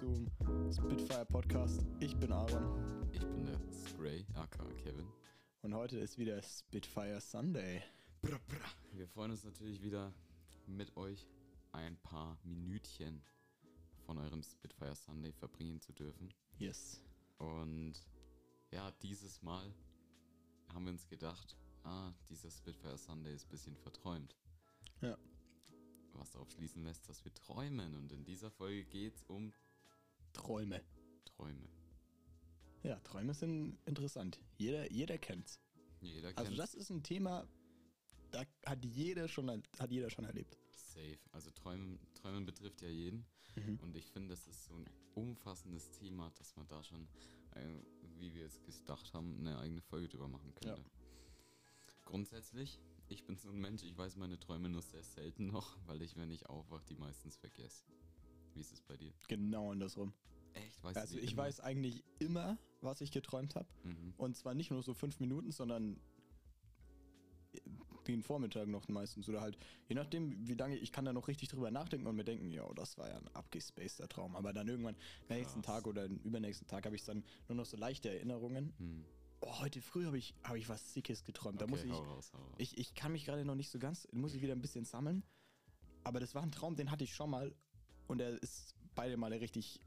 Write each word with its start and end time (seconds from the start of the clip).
zum 0.00 0.30
Spitfire 0.72 1.26
Podcast. 1.26 1.84
Ich 1.98 2.16
bin 2.16 2.32
Aaron 2.32 3.10
Ich 3.12 3.20
bin 3.20 3.44
der 3.44 3.60
Spray, 3.86 4.24
aka 4.32 4.64
Kevin. 4.82 5.06
und 5.60 5.74
heute 5.74 5.98
ist 5.98 6.16
wieder 6.16 6.40
Spitfire 6.42 7.20
Sunday. 7.20 7.82
Wir 8.94 9.06
freuen 9.08 9.32
uns 9.32 9.44
natürlich 9.44 9.82
wieder 9.82 10.10
mit 10.66 10.96
euch 10.96 11.28
ein 11.72 11.98
paar 11.98 12.38
Minütchen 12.44 13.22
von 14.06 14.16
eurem 14.16 14.42
Spitfire 14.42 14.96
Sunday 14.96 15.32
verbringen 15.32 15.82
zu 15.82 15.92
dürfen. 15.92 16.32
Yes. 16.56 17.02
Und 17.36 17.92
ja, 18.70 18.92
dieses 19.02 19.42
Mal 19.42 19.70
haben 20.72 20.86
wir 20.86 20.92
uns 20.92 21.06
gedacht, 21.08 21.58
ah, 21.84 22.10
dieser 22.30 22.50
Spitfire 22.50 22.96
Sunday 22.96 23.34
ist 23.34 23.44
ein 23.44 23.50
bisschen 23.50 23.76
verträumt. 23.76 24.34
Ja. 25.02 25.18
Was 26.14 26.30
darauf 26.30 26.50
schließen 26.50 26.84
lässt, 26.84 27.06
dass 27.06 27.22
wir 27.22 27.34
träumen. 27.34 27.94
Und 27.96 28.12
in 28.12 28.24
dieser 28.24 28.50
Folge 28.50 28.86
geht 28.86 29.16
es 29.16 29.24
um 29.24 29.52
Träume. 30.32 30.82
Träume. 31.24 31.68
Ja, 32.82 32.98
Träume 33.00 33.34
sind 33.34 33.78
interessant. 33.84 34.40
Jeder, 34.56 34.90
jeder 34.90 35.18
kennt's. 35.18 35.60
Jeder 36.00 36.28
kennt 36.28 36.38
Also 36.38 36.54
das 36.56 36.74
ist 36.74 36.90
ein 36.90 37.02
Thema, 37.02 37.46
da 38.30 38.44
hat 38.64 38.84
jeder 38.84 39.28
schon, 39.28 39.62
hat 39.78 39.90
jeder 39.90 40.10
schon 40.10 40.24
erlebt. 40.24 40.58
Safe. 40.72 41.18
Also 41.32 41.50
Träumen, 41.50 41.98
Träumen 42.14 42.46
betrifft 42.46 42.80
ja 42.82 42.88
jeden. 42.88 43.26
Und 43.82 43.96
ich 43.96 44.06
finde, 44.10 44.30
das 44.30 44.46
ist 44.46 44.64
so 44.64 44.74
ein 44.74 44.88
umfassendes 45.14 45.90
Thema, 45.90 46.30
dass 46.38 46.54
man 46.56 46.66
da 46.68 46.82
schon, 46.82 47.08
äh, 47.54 47.80
wie 48.18 48.32
wir 48.32 48.46
es 48.46 48.62
gedacht 48.62 49.12
haben, 49.12 49.38
eine 49.40 49.58
eigene 49.58 49.80
Folge 49.82 50.08
drüber 50.08 50.28
machen 50.28 50.54
könnte. 50.54 50.80
Ja. 50.80 50.90
Grundsätzlich, 52.04 52.80
ich 53.08 53.24
bin 53.24 53.36
so 53.36 53.50
ein 53.50 53.60
Mensch, 53.60 53.82
ich 53.82 53.96
weiß 53.96 54.16
meine 54.16 54.38
Träume 54.38 54.68
nur 54.68 54.82
sehr 54.82 55.02
selten 55.02 55.46
noch, 55.46 55.76
weil 55.86 56.02
ich, 56.02 56.16
wenn 56.16 56.30
ich 56.30 56.46
aufwache, 56.46 56.84
die 56.86 56.96
meistens 56.96 57.36
vergesse. 57.36 57.84
Wie 58.54 58.60
ist 58.60 58.72
es 58.72 58.82
bei 58.82 58.96
dir? 58.96 59.12
Genau 59.28 59.70
andersrum. 59.72 60.12
Echt? 60.54 60.82
Weißt 60.82 60.96
Also 60.98 61.18
ich 61.18 61.32
immer? 61.32 61.42
weiß 61.42 61.60
eigentlich 61.60 62.02
immer, 62.18 62.58
was 62.80 63.00
ich 63.00 63.10
geträumt 63.12 63.54
habe. 63.54 63.68
Und 64.16 64.36
zwar 64.36 64.54
nicht 64.54 64.70
nur 64.70 64.82
so 64.82 64.94
fünf 64.94 65.20
Minuten, 65.20 65.52
sondern 65.52 66.00
den 68.06 68.22
Vormittag 68.22 68.66
noch 68.68 68.88
meistens. 68.88 69.28
Oder 69.28 69.40
halt, 69.40 69.58
je 69.88 69.94
nachdem, 69.94 70.46
wie 70.48 70.54
lange, 70.54 70.76
ich 70.76 70.90
kann 70.92 71.04
da 71.04 71.12
noch 71.12 71.28
richtig 71.28 71.48
drüber 71.48 71.70
nachdenken 71.70 72.06
und 72.06 72.16
mir 72.16 72.24
denken, 72.24 72.50
ja, 72.50 72.66
das 72.74 72.98
war 72.98 73.08
ja 73.08 73.16
ein 73.16 73.28
abgespaceder 73.34 74.08
Traum. 74.08 74.34
Aber 74.36 74.52
dann 74.52 74.68
irgendwann, 74.68 74.96
am 75.28 75.36
nächsten 75.36 75.62
Tag 75.62 75.86
oder 75.86 76.06
übernächsten 76.06 76.66
Tag, 76.66 76.86
habe 76.86 76.96
ich 76.96 77.04
dann 77.04 77.24
nur 77.48 77.56
noch 77.56 77.66
so 77.66 77.76
leichte 77.76 78.08
Erinnerungen. 78.10 78.72
Oh, 79.42 79.60
heute 79.60 79.80
früh 79.80 80.04
habe 80.06 80.18
ich, 80.18 80.34
hab 80.42 80.56
ich 80.56 80.68
was 80.68 80.92
Sickes 80.92 81.24
geträumt. 81.24 81.60
Da 81.60 81.64
Okay, 81.64 81.70
muss 81.70 81.84
ich, 81.84 81.92
raus. 81.92 82.32
ich, 82.58 82.78
ich 82.78 82.94
kann 82.94 83.12
mich 83.12 83.24
gerade 83.24 83.44
noch 83.44 83.54
nicht 83.54 83.70
so 83.70 83.78
ganz, 83.78 84.08
muss 84.12 84.34
ich 84.34 84.42
wieder 84.42 84.52
ein 84.54 84.60
bisschen 84.60 84.84
sammeln. 84.84 85.22
Aber 86.04 86.20
das 86.20 86.34
war 86.34 86.42
ein 86.42 86.52
Traum, 86.52 86.76
den 86.76 86.90
hatte 86.90 87.04
ich 87.04 87.14
schon 87.14 87.30
mal. 87.30 87.54
Und 88.10 88.18
der 88.18 88.42
ist 88.42 88.74
beide 88.96 89.16
Male 89.16 89.40
richtig 89.40 89.78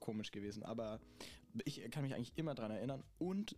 komisch 0.00 0.32
gewesen. 0.32 0.64
Aber 0.64 0.98
ich 1.64 1.88
kann 1.92 2.02
mich 2.02 2.14
eigentlich 2.14 2.36
immer 2.36 2.56
dran 2.56 2.72
erinnern. 2.72 3.04
Und 3.18 3.56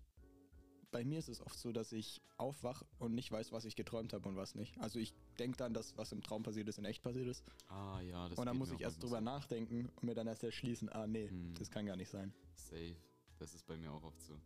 bei 0.90 1.02
mir 1.02 1.18
ist 1.18 1.28
es 1.28 1.40
oft 1.40 1.58
so, 1.58 1.72
dass 1.72 1.92
ich 1.92 2.20
aufwach 2.36 2.82
und 2.98 3.14
nicht 3.14 3.32
weiß, 3.32 3.52
was 3.52 3.64
ich 3.64 3.74
geträumt 3.74 4.12
habe 4.12 4.28
und 4.28 4.36
was 4.36 4.54
nicht. 4.54 4.78
Also 4.78 4.98
ich 4.98 5.14
denke 5.38 5.56
dann, 5.56 5.72
dass 5.72 5.96
was 5.96 6.12
im 6.12 6.20
Traum 6.20 6.42
passiert 6.42 6.68
ist, 6.68 6.76
in 6.76 6.84
echt 6.84 7.02
passiert 7.02 7.26
ist. 7.26 7.42
Ah 7.68 8.02
ja, 8.02 8.28
das 8.28 8.38
und 8.38 8.44
dann 8.44 8.58
muss 8.58 8.70
ich 8.70 8.82
erst 8.82 9.02
drüber 9.02 9.22
nachdenken 9.22 9.88
und 9.96 10.02
mir 10.02 10.14
dann 10.14 10.26
erst 10.26 10.44
erschließen, 10.44 10.90
ah 10.90 11.06
nee, 11.06 11.28
Hm. 11.30 11.54
das 11.54 11.70
kann 11.70 11.86
gar 11.86 11.96
nicht 11.96 12.10
sein. 12.10 12.34
Safe. 12.54 12.96
Das 13.38 13.54
ist 13.54 13.66
bei 13.66 13.78
mir 13.78 13.90
auch 13.92 14.02
oft 14.02 14.20
so. 14.20 14.38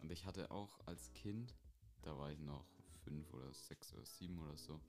Und 0.00 0.10
ich 0.10 0.24
hatte 0.24 0.50
auch 0.50 0.80
als 0.86 1.12
Kind, 1.12 1.54
da 2.00 2.16
war 2.16 2.32
ich 2.32 2.38
noch 2.40 2.64
fünf 3.04 3.30
oder 3.34 3.52
sechs 3.52 3.92
oder 3.92 4.06
sieben 4.06 4.38
oder 4.38 4.56
so, 4.56 4.80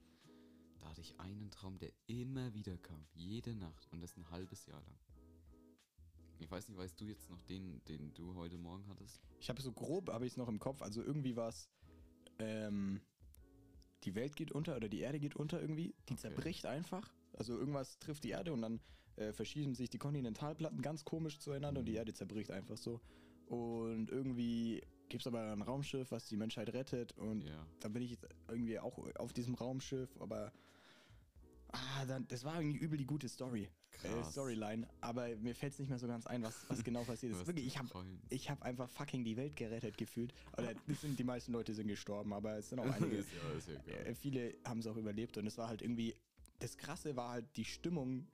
da 0.80 0.88
hatte 0.88 1.00
ich 1.00 1.18
einen 1.18 1.50
Traum, 1.50 1.78
der 1.78 1.90
immer 2.06 2.54
wieder 2.54 2.76
kam. 2.78 3.06
Jede 3.14 3.54
Nacht. 3.54 3.86
Und 3.92 4.00
das 4.00 4.16
ein 4.16 4.30
halbes 4.30 4.66
Jahr 4.66 4.80
lang. 4.80 4.98
Ich 6.38 6.50
weiß 6.50 6.68
nicht, 6.68 6.78
weißt 6.78 7.00
du 7.00 7.04
jetzt 7.06 7.30
noch 7.30 7.40
den, 7.42 7.82
den 7.86 8.12
du 8.14 8.34
heute 8.34 8.58
Morgen 8.58 8.86
hattest? 8.88 9.20
Ich 9.40 9.48
habe 9.48 9.62
so 9.62 9.72
grob, 9.72 10.10
habe 10.10 10.26
ich 10.26 10.32
es 10.32 10.36
noch 10.36 10.48
im 10.48 10.58
Kopf. 10.58 10.82
Also 10.82 11.02
irgendwie 11.02 11.36
war 11.36 11.48
es, 11.48 11.68
ähm, 12.38 13.00
die 14.04 14.14
Welt 14.14 14.36
geht 14.36 14.52
unter 14.52 14.76
oder 14.76 14.88
die 14.88 15.00
Erde 15.00 15.18
geht 15.18 15.34
unter 15.34 15.60
irgendwie. 15.60 15.94
Die 16.08 16.16
zerbricht 16.16 16.66
einfach. 16.66 17.12
Also 17.32 17.58
irgendwas 17.58 17.98
trifft 17.98 18.24
die 18.24 18.30
Erde 18.30 18.52
und 18.52 18.62
dann 18.62 18.80
äh, 19.16 19.32
verschieben 19.32 19.74
sich 19.74 19.90
die 19.90 19.98
Kontinentalplatten 19.98 20.82
ganz 20.82 21.04
komisch 21.04 21.38
zueinander 21.38 21.80
und 21.80 21.86
die 21.86 21.94
Erde 21.94 22.12
zerbricht 22.12 22.50
einfach 22.50 22.76
so. 22.76 23.00
Und 23.46 24.10
irgendwie 24.10 24.82
gibt 25.08 25.22
es 25.22 25.26
aber 25.26 25.52
ein 25.52 25.62
Raumschiff, 25.62 26.10
was 26.10 26.26
die 26.26 26.36
Menschheit 26.36 26.72
rettet 26.72 27.12
und 27.18 27.42
Ja. 27.42 27.66
dann 27.80 27.92
bin 27.92 28.02
ich 28.02 28.10
jetzt 28.10 28.26
irgendwie 28.48 28.78
auch 28.78 28.98
auf 29.16 29.32
diesem 29.32 29.54
Raumschiff, 29.54 30.10
aber 30.20 30.52
ah, 31.72 32.04
dann, 32.06 32.26
das 32.28 32.44
war 32.44 32.60
irgendwie 32.60 32.78
übel 32.78 32.98
die 32.98 33.06
gute 33.06 33.28
Story. 33.28 33.68
Äh. 34.02 34.24
Storyline, 34.24 34.86
aber 35.00 35.34
mir 35.36 35.54
fällt 35.54 35.72
es 35.72 35.78
nicht 35.78 35.88
mehr 35.88 35.98
so 35.98 36.06
ganz 36.06 36.26
ein, 36.26 36.42
was, 36.42 36.68
was 36.68 36.84
genau 36.84 37.02
passiert 37.04 37.32
ist. 37.32 37.46
Wirklich, 37.46 37.66
ich 37.66 37.78
habe 37.78 37.88
ich 38.28 38.50
habe 38.50 38.62
einfach 38.62 38.90
fucking 38.90 39.24
die 39.24 39.36
Welt 39.38 39.56
gerettet 39.56 39.96
gefühlt. 39.96 40.34
Oder 40.58 40.74
sind, 41.00 41.18
die 41.18 41.24
meisten 41.24 41.52
Leute 41.52 41.72
sind 41.72 41.88
gestorben, 41.88 42.34
aber 42.34 42.58
es 42.58 42.68
sind 42.68 42.78
auch 42.78 42.84
einige. 42.92 43.18
Ja- 43.86 43.92
äh, 44.04 44.14
viele 44.14 44.54
haben 44.64 44.80
es 44.80 44.86
auch 44.86 44.96
überlebt 44.96 45.38
und 45.38 45.46
es 45.46 45.56
war 45.56 45.68
halt 45.68 45.80
irgendwie. 45.82 46.14
Das 46.58 46.76
Krasse 46.76 47.16
war 47.16 47.30
halt 47.30 47.44
die 47.56 47.64
Stimmung, 47.64 48.26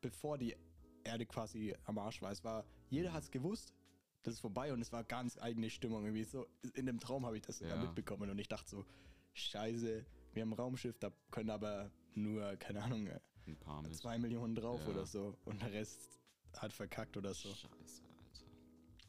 bevor 0.00 0.38
die 0.38 0.54
Erde 1.04 1.26
quasi 1.26 1.74
am 1.84 1.98
Arsch 1.98 2.22
war. 2.22 2.30
Es 2.32 2.42
war, 2.44 2.64
jeder 2.90 3.12
hat 3.12 3.24
es 3.24 3.30
gewusst, 3.30 3.72
das 4.22 4.34
ist 4.34 4.40
vorbei 4.40 4.72
und 4.72 4.80
es 4.80 4.92
war 4.92 5.04
ganz 5.04 5.38
eigene 5.38 5.70
Stimmung. 5.70 6.04
Irgendwie 6.04 6.24
so, 6.24 6.46
in 6.74 6.86
dem 6.86 7.00
Traum 7.00 7.26
habe 7.26 7.36
ich 7.36 7.42
das 7.42 7.60
Ja. 7.60 7.76
mitbekommen 7.76 8.30
und 8.30 8.38
ich 8.38 8.48
dachte 8.48 8.70
so, 8.70 8.84
scheiße, 9.34 10.04
wir 10.34 10.42
haben 10.42 10.50
ein 10.50 10.58
Raumschiff, 10.58 10.98
da 10.98 11.10
können 11.30 11.50
aber 11.50 11.90
nur, 12.14 12.56
keine 12.56 12.82
Ahnung, 12.82 13.06
äh, 13.06 13.20
Ein 13.46 13.56
paar 13.56 13.82
mit. 13.82 13.94
zwei 13.96 14.18
Millionen 14.18 14.54
drauf 14.54 14.80
Ja. 14.82 14.88
oder 14.88 15.06
so 15.06 15.36
und 15.44 15.60
der 15.62 15.72
Rest 15.72 16.08
hat 16.56 16.72
verkackt 16.72 17.16
oder 17.16 17.34
so. 17.34 17.48
Scheiße, 17.54 18.02
Alter. 18.04 18.44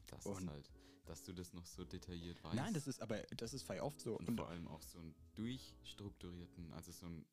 Das 0.08 0.26
Und- 0.26 0.42
ist 0.44 0.48
halt, 0.50 0.70
dass 1.06 1.22
du 1.22 1.32
das 1.32 1.52
noch 1.52 1.66
so 1.66 1.84
detailliert 1.84 2.42
weißt. 2.42 2.54
Nein, 2.56 2.72
das 2.74 2.86
ist 2.86 3.00
aber, 3.02 3.22
das 3.36 3.52
ist 3.54 3.62
voll 3.62 3.78
oft 3.80 4.00
so. 4.00 4.16
Und, 4.18 4.28
Und 4.28 4.36
vor 4.38 4.48
allem 4.48 4.66
auch 4.68 4.82
so 4.82 4.98
einen 4.98 5.14
durchstrukturierten, 5.34 6.72
also 6.72 6.90
so 6.92 7.06
einen 7.06 7.26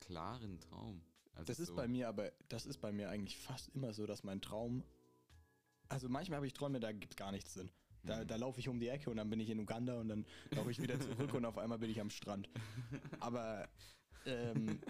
klaren 0.00 0.60
Traum. 0.60 1.02
Also 1.34 1.46
das 1.46 1.58
ist 1.58 1.68
so, 1.68 1.74
bei 1.74 1.88
mir 1.88 2.08
aber, 2.08 2.32
das 2.48 2.64
ist 2.66 2.78
bei 2.78 2.92
mir 2.92 3.10
eigentlich 3.10 3.36
fast 3.36 3.68
immer 3.74 3.92
so, 3.92 4.06
dass 4.06 4.22
mein 4.22 4.40
Traum, 4.40 4.84
also 5.94 6.08
manchmal 6.08 6.38
habe 6.38 6.46
ich 6.48 6.52
Träume, 6.52 6.80
da 6.80 6.90
gibt 6.92 7.16
gar 7.16 7.30
nichts 7.30 7.54
Sinn. 7.54 7.70
Da, 8.02 8.22
Mhm. 8.22 8.26
da 8.28 8.36
laufe 8.36 8.58
ich 8.60 8.68
um 8.68 8.80
die 8.80 8.88
Ecke 8.88 9.08
und 9.10 9.16
dann 9.16 9.30
bin 9.30 9.38
ich 9.40 9.48
in 9.48 9.60
Uganda 9.60 9.98
und 10.00 10.08
dann 10.08 10.26
laufe 10.50 10.70
ich 10.70 10.82
wieder 10.82 10.98
zurück 11.00 11.32
und 11.32 11.44
auf 11.44 11.56
einmal 11.56 11.78
bin 11.78 11.88
ich 11.88 12.00
am 12.00 12.10
Strand. 12.10 12.50
Aber, 13.20 13.68
ähm, 14.26 14.80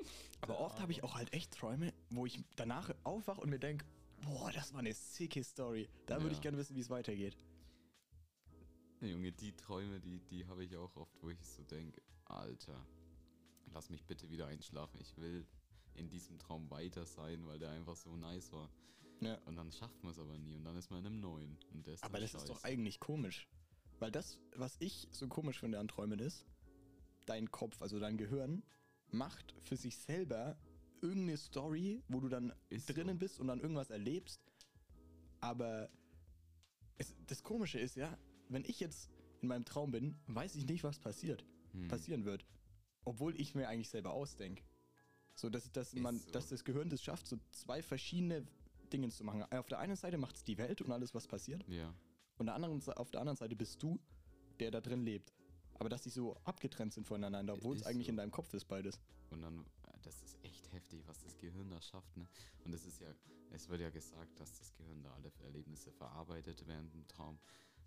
aber 0.42 0.60
oft 0.60 0.78
habe 0.78 0.92
ich 0.92 1.02
auch 1.02 1.14
halt 1.14 1.32
echt 1.32 1.52
Träume, 1.52 1.92
wo 2.10 2.26
ich 2.26 2.44
danach 2.56 2.94
aufwache 3.04 3.40
und 3.40 3.48
mir 3.50 3.58
denke, 3.58 3.86
boah, 4.22 4.52
das 4.52 4.72
war 4.74 4.80
eine 4.80 4.92
sicke 4.92 5.42
Story. 5.42 5.88
Da 6.06 6.16
würde 6.16 6.28
Ja. 6.28 6.32
ich 6.32 6.42
gerne 6.42 6.58
wissen, 6.58 6.76
wie 6.76 6.80
es 6.80 6.90
weitergeht. 6.90 7.36
Junge, 9.00 9.32
die 9.32 9.52
Träume, 9.56 9.98
die, 9.98 10.20
die 10.20 10.46
habe 10.46 10.62
ich 10.62 10.76
auch 10.76 10.94
oft, 10.96 11.22
wo 11.22 11.30
ich 11.30 11.40
so 11.42 11.64
denke, 11.64 12.02
Alter, 12.26 12.86
lass 13.72 13.88
mich 13.88 14.04
bitte 14.04 14.28
wieder 14.30 14.46
einschlafen. 14.46 15.00
Ich 15.00 15.16
will 15.16 15.46
in 15.94 16.10
diesem 16.10 16.38
Traum 16.38 16.70
weiter 16.70 17.06
sein, 17.06 17.46
weil 17.46 17.58
der 17.58 17.70
einfach 17.70 17.96
so 17.96 18.14
nice 18.14 18.52
war. 18.52 18.68
Ja. 19.20 19.36
Und 19.46 19.56
dann 19.56 19.70
schafft 19.72 20.02
man 20.02 20.12
es 20.12 20.18
aber 20.18 20.36
nie 20.38 20.56
und 20.56 20.64
dann 20.64 20.76
ist 20.76 20.90
man 20.90 21.00
in 21.00 21.06
einem 21.06 21.20
neuen. 21.20 21.58
Und 21.72 21.86
der 21.86 21.94
ist 21.94 22.04
Aber 22.04 22.20
das 22.20 22.34
ist 22.34 22.48
doch 22.48 22.56
scheiße. 22.60 22.64
eigentlich 22.66 23.00
komisch. 23.00 23.48
Weil 23.98 24.10
das, 24.10 24.40
was 24.56 24.76
ich 24.80 25.08
so 25.10 25.28
komisch 25.28 25.60
finde 25.60 25.78
an 25.78 25.88
Träumen 25.88 26.18
ist, 26.20 26.46
dein 27.26 27.50
Kopf, 27.50 27.82
also 27.82 27.98
dein 28.00 28.16
Gehirn, 28.16 28.62
macht 29.10 29.54
für 29.62 29.76
sich 29.76 29.96
selber 29.98 30.56
irgendeine 31.02 31.36
Story, 31.36 32.02
wo 32.08 32.20
du 32.20 32.28
dann 32.28 32.52
Ist 32.70 32.86
so. 32.86 32.94
drinnen 32.94 33.18
bist 33.18 33.40
und 33.40 33.48
dann 33.48 33.60
irgendwas 33.60 33.90
erlebst. 33.90 34.40
Aber 35.40 35.90
es, 36.98 37.14
das 37.26 37.42
Komische 37.42 37.78
ist 37.78 37.96
ja, 37.96 38.16
wenn 38.48 38.64
ich 38.64 38.80
jetzt 38.80 39.10
in 39.42 39.48
meinem 39.48 39.64
Traum 39.64 39.90
bin, 39.90 40.18
weiß 40.26 40.54
ich 40.56 40.66
nicht, 40.66 40.84
was 40.84 40.98
passiert, 40.98 41.44
Hm. 41.72 41.88
passieren 41.88 42.24
wird. 42.24 42.44
Obwohl 43.04 43.38
ich 43.40 43.54
mir 43.54 43.68
eigentlich 43.68 43.88
selber 43.88 44.12
ausdenke. 44.12 44.62
So, 45.34 45.48
dass, 45.48 45.70
dass, 45.72 45.94
man, 45.94 46.18
so. 46.18 46.30
dass 46.32 46.48
das 46.48 46.64
Gehirn 46.64 46.90
das 46.90 47.02
schafft, 47.02 47.26
so 47.26 47.38
zwei 47.52 47.82
verschiedene 47.82 48.46
Dinge 48.92 49.08
zu 49.10 49.24
machen. 49.24 49.42
Auf 49.52 49.68
der 49.68 49.78
einen 49.78 49.96
Seite 49.96 50.18
macht 50.18 50.36
es 50.36 50.44
die 50.44 50.58
Welt 50.58 50.82
und 50.82 50.92
alles, 50.92 51.14
was 51.14 51.26
passiert. 51.26 51.64
Ja. 51.68 51.94
Und 52.38 52.46
der 52.46 52.54
anderen, 52.54 52.82
auf 52.96 53.10
der 53.10 53.20
anderen 53.20 53.36
Seite 53.36 53.56
bist 53.56 53.82
du, 53.82 53.98
der 54.60 54.70
da 54.70 54.80
drin 54.80 55.04
lebt. 55.04 55.32
Aber 55.74 55.88
dass 55.88 56.02
die 56.02 56.10
so 56.10 56.36
abgetrennt 56.44 56.92
sind 56.92 57.06
voneinander, 57.06 57.54
obwohl 57.54 57.76
es 57.76 57.84
eigentlich 57.84 58.06
so. 58.06 58.10
in 58.10 58.16
deinem 58.16 58.30
Kopf 58.30 58.52
ist, 58.52 58.66
beides. 58.66 59.00
Und 59.30 59.42
dann, 59.42 59.60
äh, 59.86 59.98
das 60.02 60.22
ist 60.22 60.36
echt 60.42 60.70
heftig, 60.72 61.02
was 61.06 61.18
das 61.20 61.38
Gehirn 61.38 61.70
da 61.70 61.80
schafft, 61.80 62.16
ne? 62.16 62.26
Und 62.64 62.74
es 62.74 62.84
ist 62.84 63.00
ja, 63.00 63.08
es 63.50 63.68
wird 63.68 63.80
ja 63.80 63.90
gesagt, 63.90 64.38
dass 64.38 64.58
das 64.58 64.74
Gehirn 64.74 65.02
da 65.02 65.12
alle 65.12 65.32
Erlebnisse 65.44 65.90
verarbeitet 65.92 66.62
während 66.66 66.92
dem 66.92 67.06
Traum. 67.08 67.38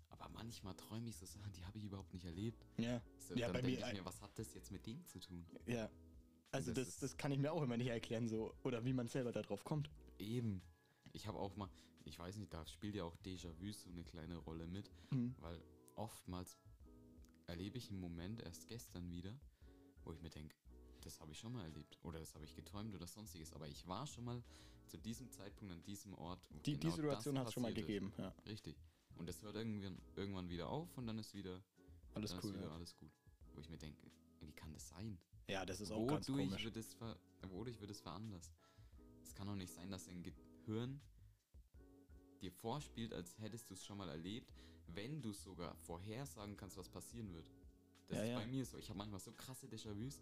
Aber 0.08 0.28
manchmal 0.28 0.74
träume 0.74 1.08
ich 1.08 1.16
so 1.16 1.26
Sachen, 1.26 1.52
die 1.52 1.64
habe 1.64 1.78
ich 1.78 1.84
überhaupt 1.84 2.12
nicht 2.12 2.24
erlebt. 2.24 2.64
Ja. 2.78 3.00
So, 3.18 3.34
ja, 3.34 3.46
dann 3.46 3.54
bei 3.54 3.62
denke 3.62 3.80
mir. 3.80 3.88
ich 3.88 3.98
mir, 3.98 4.04
was 4.04 4.20
hat 4.22 4.36
das 4.38 4.54
jetzt 4.54 4.70
mit 4.70 4.86
dem 4.86 5.04
zu 5.06 5.18
tun? 5.20 5.46
ja. 5.66 5.90
Also 6.52 6.72
Das 6.72 6.86
das, 6.86 6.98
das 6.98 7.16
kann 7.16 7.32
ich 7.32 7.38
mir 7.40 7.52
auch 7.52 7.62
immer 7.62 7.76
nicht 7.76 7.88
erklären, 7.88 8.28
so. 8.28 8.54
Oder 8.62 8.84
wie 8.84 8.92
man 8.92 9.08
selber 9.08 9.32
da 9.32 9.42
drauf 9.42 9.64
kommt. 9.64 9.90
Eben. 10.18 10.62
Ich 11.14 11.26
habe 11.26 11.38
auch 11.38 11.56
mal, 11.56 11.70
ich 12.04 12.18
weiß 12.18 12.36
nicht, 12.36 12.52
da 12.52 12.66
spielt 12.66 12.94
ja 12.96 13.04
auch 13.04 13.16
Déjà-vu 13.24 13.72
so 13.72 13.88
eine 13.88 14.04
kleine 14.04 14.36
Rolle 14.36 14.66
mit, 14.66 14.90
weil 15.40 15.62
oftmals 15.94 16.58
erlebe 17.46 17.78
ich 17.78 17.88
einen 17.90 18.00
Moment 18.00 18.40
erst 18.42 18.66
gestern 18.66 19.10
wieder, 19.10 19.34
wo 20.02 20.12
ich 20.12 20.20
mir 20.20 20.30
denke, 20.30 20.56
das 21.02 21.20
habe 21.20 21.32
ich 21.32 21.38
schon 21.38 21.52
mal 21.52 21.62
erlebt. 21.64 21.98
Oder 22.02 22.18
das 22.18 22.34
habe 22.34 22.44
ich 22.44 22.54
geträumt 22.54 22.94
oder 22.94 23.06
sonstiges. 23.06 23.52
Aber 23.52 23.68
ich 23.68 23.86
war 23.86 24.06
schon 24.06 24.24
mal 24.24 24.42
zu 24.86 24.98
diesem 24.98 25.30
Zeitpunkt 25.30 25.72
an 25.72 25.82
diesem 25.84 26.14
Ort. 26.14 26.48
wo 26.50 26.58
Die, 26.58 26.72
die 26.72 26.80
genau 26.80 26.96
Situation 26.96 27.34
das 27.36 27.42
hat 27.42 27.48
es 27.48 27.54
schon 27.54 27.62
mal 27.62 27.74
gegeben. 27.74 28.12
Ja, 28.18 28.34
Richtig. 28.46 28.76
Und 29.16 29.28
das 29.28 29.40
hört 29.42 29.54
irgendwann, 29.54 30.02
irgendwann 30.16 30.48
wieder 30.48 30.68
auf 30.68 30.98
und 30.98 31.06
dann 31.06 31.18
ist 31.18 31.34
wieder 31.34 31.62
alles 32.14 32.30
dann 32.32 32.40
cool. 32.42 32.50
ist 32.50 32.56
wieder 32.56 32.66
Ja. 32.68 32.74
alles 32.74 32.96
gut. 32.96 33.12
Wo 33.54 33.60
ich 33.60 33.68
mir 33.70 33.78
denke, 33.78 34.10
wie 34.40 34.52
kann 34.52 34.72
das 34.72 34.88
sein? 34.88 35.16
ja, 35.48 35.64
das 35.64 35.80
ist 35.80 35.92
auch 35.92 36.06
ganz 36.06 36.28
Wodurch 36.28 36.48
komisch. 36.48 36.64
wird, 36.64 36.76
es 36.76 36.94
ver 36.94 37.16
wodurch 37.42 37.80
wird 37.80 37.90
es 37.90 38.00
veranlasst? 38.00 38.52
Es 39.22 39.34
kann 39.34 39.46
doch 39.46 39.54
nicht 39.54 39.72
sein, 39.72 39.90
dass 39.90 40.06
dein 40.06 40.22
Gehirn 40.64 41.00
dir 42.40 42.52
vorspielt, 42.52 43.12
als 43.12 43.38
hättest 43.38 43.70
du 43.70 43.74
es 43.74 43.84
schon 43.84 43.98
mal 43.98 44.08
erlebt, 44.08 44.52
wenn 44.88 45.22
du 45.22 45.32
sogar 45.32 45.74
vorhersagen 45.76 46.56
kannst, 46.56 46.76
was 46.76 46.88
passieren 46.88 47.32
wird. 47.32 47.50
Das 48.08 48.18
Ja, 48.18 48.24
ist 48.24 48.30
ja. 48.30 48.38
bei 48.38 48.46
mir 48.46 48.66
so. 48.66 48.76
Ich 48.78 48.88
habe 48.88 48.98
manchmal 48.98 49.20
so 49.20 49.32
krasse 49.32 49.66
Déjà-vus, 49.66 50.20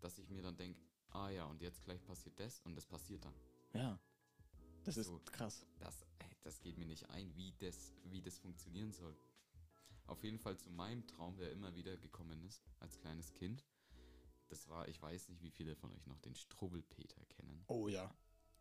dass 0.00 0.18
ich 0.18 0.28
mir 0.30 0.42
dann 0.42 0.56
denke, 0.56 0.80
ah 1.10 1.28
ja, 1.30 1.44
und 1.46 1.60
jetzt 1.60 1.82
gleich 1.84 2.02
passiert 2.04 2.38
das 2.40 2.60
und 2.60 2.74
das 2.74 2.86
passiert 2.86 3.24
dann. 3.24 3.34
Ja. 3.74 3.98
Das 4.84 4.96
ist 4.96 5.06
So. 5.06 5.20
krass. 5.26 5.66
Das, 5.78 6.06
das 6.42 6.60
geht 6.60 6.78
mir 6.78 6.86
nicht 6.86 7.08
ein, 7.10 7.34
wie 7.36 7.52
das, 7.58 7.92
wie 8.04 8.20
das 8.22 8.38
funktionieren 8.38 8.92
soll. 8.92 9.16
Auf 10.06 10.22
jeden 10.24 10.38
Fall 10.38 10.56
zu 10.58 10.70
meinem 10.70 11.06
Traum, 11.06 11.36
der 11.36 11.50
immer 11.52 11.74
wieder 11.74 11.96
gekommen 11.96 12.42
ist, 12.42 12.62
als 12.80 12.98
kleines 12.98 13.32
Kind. 13.32 13.64
Das 14.48 14.68
war, 14.68 14.88
ich 14.88 15.00
weiß 15.00 15.28
nicht, 15.30 15.42
wie 15.42 15.50
viele 15.50 15.74
von 15.74 15.90
euch 15.92 16.06
noch 16.06 16.18
den 16.20 16.34
Strubbelpeter 16.34 17.24
kennen. 17.26 17.64
Oh 17.68 17.88
ja. 17.88 18.14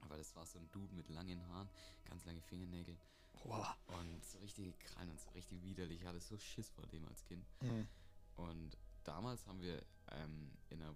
Aber 0.03 0.17
das 0.17 0.35
war 0.35 0.45
so 0.45 0.59
ein 0.59 0.69
Dude 0.71 0.93
mit 0.93 1.09
langen 1.09 1.45
Haaren, 1.49 1.69
ganz 2.05 2.25
lange 2.25 2.41
Fingernägel 2.41 2.97
Boah. 3.43 3.75
und 3.87 4.23
so 4.23 4.37
richtige 4.39 4.73
Krallen 4.73 5.09
und 5.09 5.19
so 5.19 5.29
richtig 5.31 5.61
widerlich. 5.63 6.01
Ich 6.01 6.07
hatte 6.07 6.19
so 6.19 6.37
Schiss 6.37 6.69
vor 6.69 6.85
dem 6.87 7.05
als 7.07 7.23
Kind. 7.25 7.45
Mhm. 7.61 7.87
Und 8.35 8.77
damals 9.03 9.45
haben 9.47 9.61
wir 9.61 9.81
ähm, 10.11 10.51
in 10.69 10.81
einer 10.81 10.95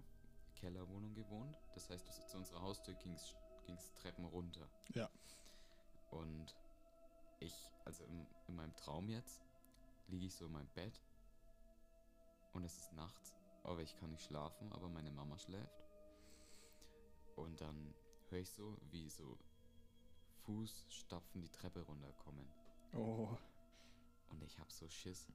Kellerwohnung 0.54 1.14
gewohnt. 1.14 1.56
Das 1.74 1.88
heißt, 1.88 2.30
zu 2.30 2.36
unserer 2.36 2.62
Haustür 2.62 2.94
ging 2.94 3.14
es 3.14 3.92
Treppen 3.94 4.24
runter. 4.24 4.68
Ja. 4.94 5.10
Und 6.10 6.54
ich, 7.40 7.54
also 7.84 8.04
in, 8.04 8.26
in 8.48 8.56
meinem 8.56 8.74
Traum 8.76 9.08
jetzt, 9.08 9.40
liege 10.08 10.26
ich 10.26 10.34
so 10.34 10.46
in 10.46 10.52
meinem 10.52 10.68
Bett 10.68 11.00
und 12.54 12.64
es 12.64 12.76
ist 12.78 12.92
nachts, 12.94 13.36
aber 13.62 13.82
ich 13.82 13.94
kann 13.96 14.10
nicht 14.10 14.24
schlafen, 14.24 14.72
aber 14.72 14.88
meine 14.88 15.10
Mama 15.10 15.38
schläft. 15.38 15.84
Und 17.36 17.60
dann 17.60 17.94
höre 18.30 18.40
ich 18.40 18.50
so, 18.50 18.76
wie 18.90 19.08
so 19.08 19.38
Fußstapfen 20.44 21.40
die 21.40 21.50
Treppe 21.50 21.80
runterkommen. 21.82 22.46
Oh. 22.94 23.36
Und 24.30 24.42
ich 24.42 24.58
hab 24.58 24.70
so 24.72 24.88
Schiss. 24.88 25.26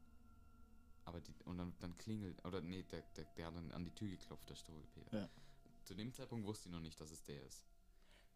Aber 1.05 1.19
die, 1.19 1.33
und 1.45 1.57
dann, 1.57 1.73
dann 1.79 1.97
klingelt, 1.97 2.43
oder 2.45 2.61
nee, 2.61 2.83
der, 2.83 3.01
der, 3.15 3.25
der 3.25 3.47
hat 3.47 3.55
dann 3.55 3.71
an 3.73 3.83
die 3.83 3.91
Tür 3.91 4.09
geklopft, 4.09 4.49
der 4.49 4.55
Struwelpeter. 4.55 5.17
Ja. 5.17 5.29
Zu 5.83 5.95
dem 5.95 6.13
Zeitpunkt 6.13 6.45
wusste 6.47 6.69
ich 6.69 6.73
noch 6.73 6.79
nicht, 6.79 6.99
dass 7.01 7.11
es 7.11 7.23
der 7.23 7.43
ist. 7.43 7.65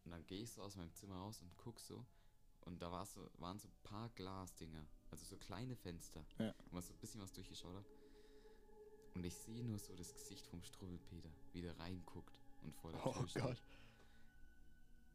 Und 0.04 0.12
dann 0.12 0.26
gehe 0.26 0.42
ich 0.42 0.52
so 0.52 0.62
aus 0.62 0.76
meinem 0.76 0.94
Zimmer 0.94 1.16
raus 1.16 1.42
und 1.42 1.56
guck 1.58 1.80
so. 1.80 2.06
Und 2.62 2.82
da 2.82 2.92
war 2.92 3.06
so, 3.06 3.30
waren 3.38 3.58
so 3.60 3.70
ein 3.70 3.76
paar 3.84 4.10
Glasdinger, 4.10 4.86
also 5.10 5.24
so 5.26 5.38
kleine 5.38 5.76
Fenster, 5.78 6.26
Ja. 6.38 6.54
wo 6.66 6.76
man 6.76 6.84
so 6.84 6.94
ein 6.94 7.00
bisschen 7.00 7.22
was 7.22 7.32
durchgeschaut 7.32 7.76
hat. 7.76 7.86
Und 9.14 9.24
ich 9.24 9.36
sehe 9.36 9.64
nur 9.64 9.80
so 9.80 9.96
das 9.96 10.14
Gesicht 10.14 10.46
vom 10.48 10.62
Struwelpeter, 10.62 11.30
wie 11.54 11.62
der 11.62 11.80
reinguckt 11.80 12.38
und 12.62 12.76
vor 12.76 12.92
der 12.92 13.06
Oh 13.08 13.14
Tür 13.14 13.28
steht. 13.30 13.44
Gott. 13.44 13.62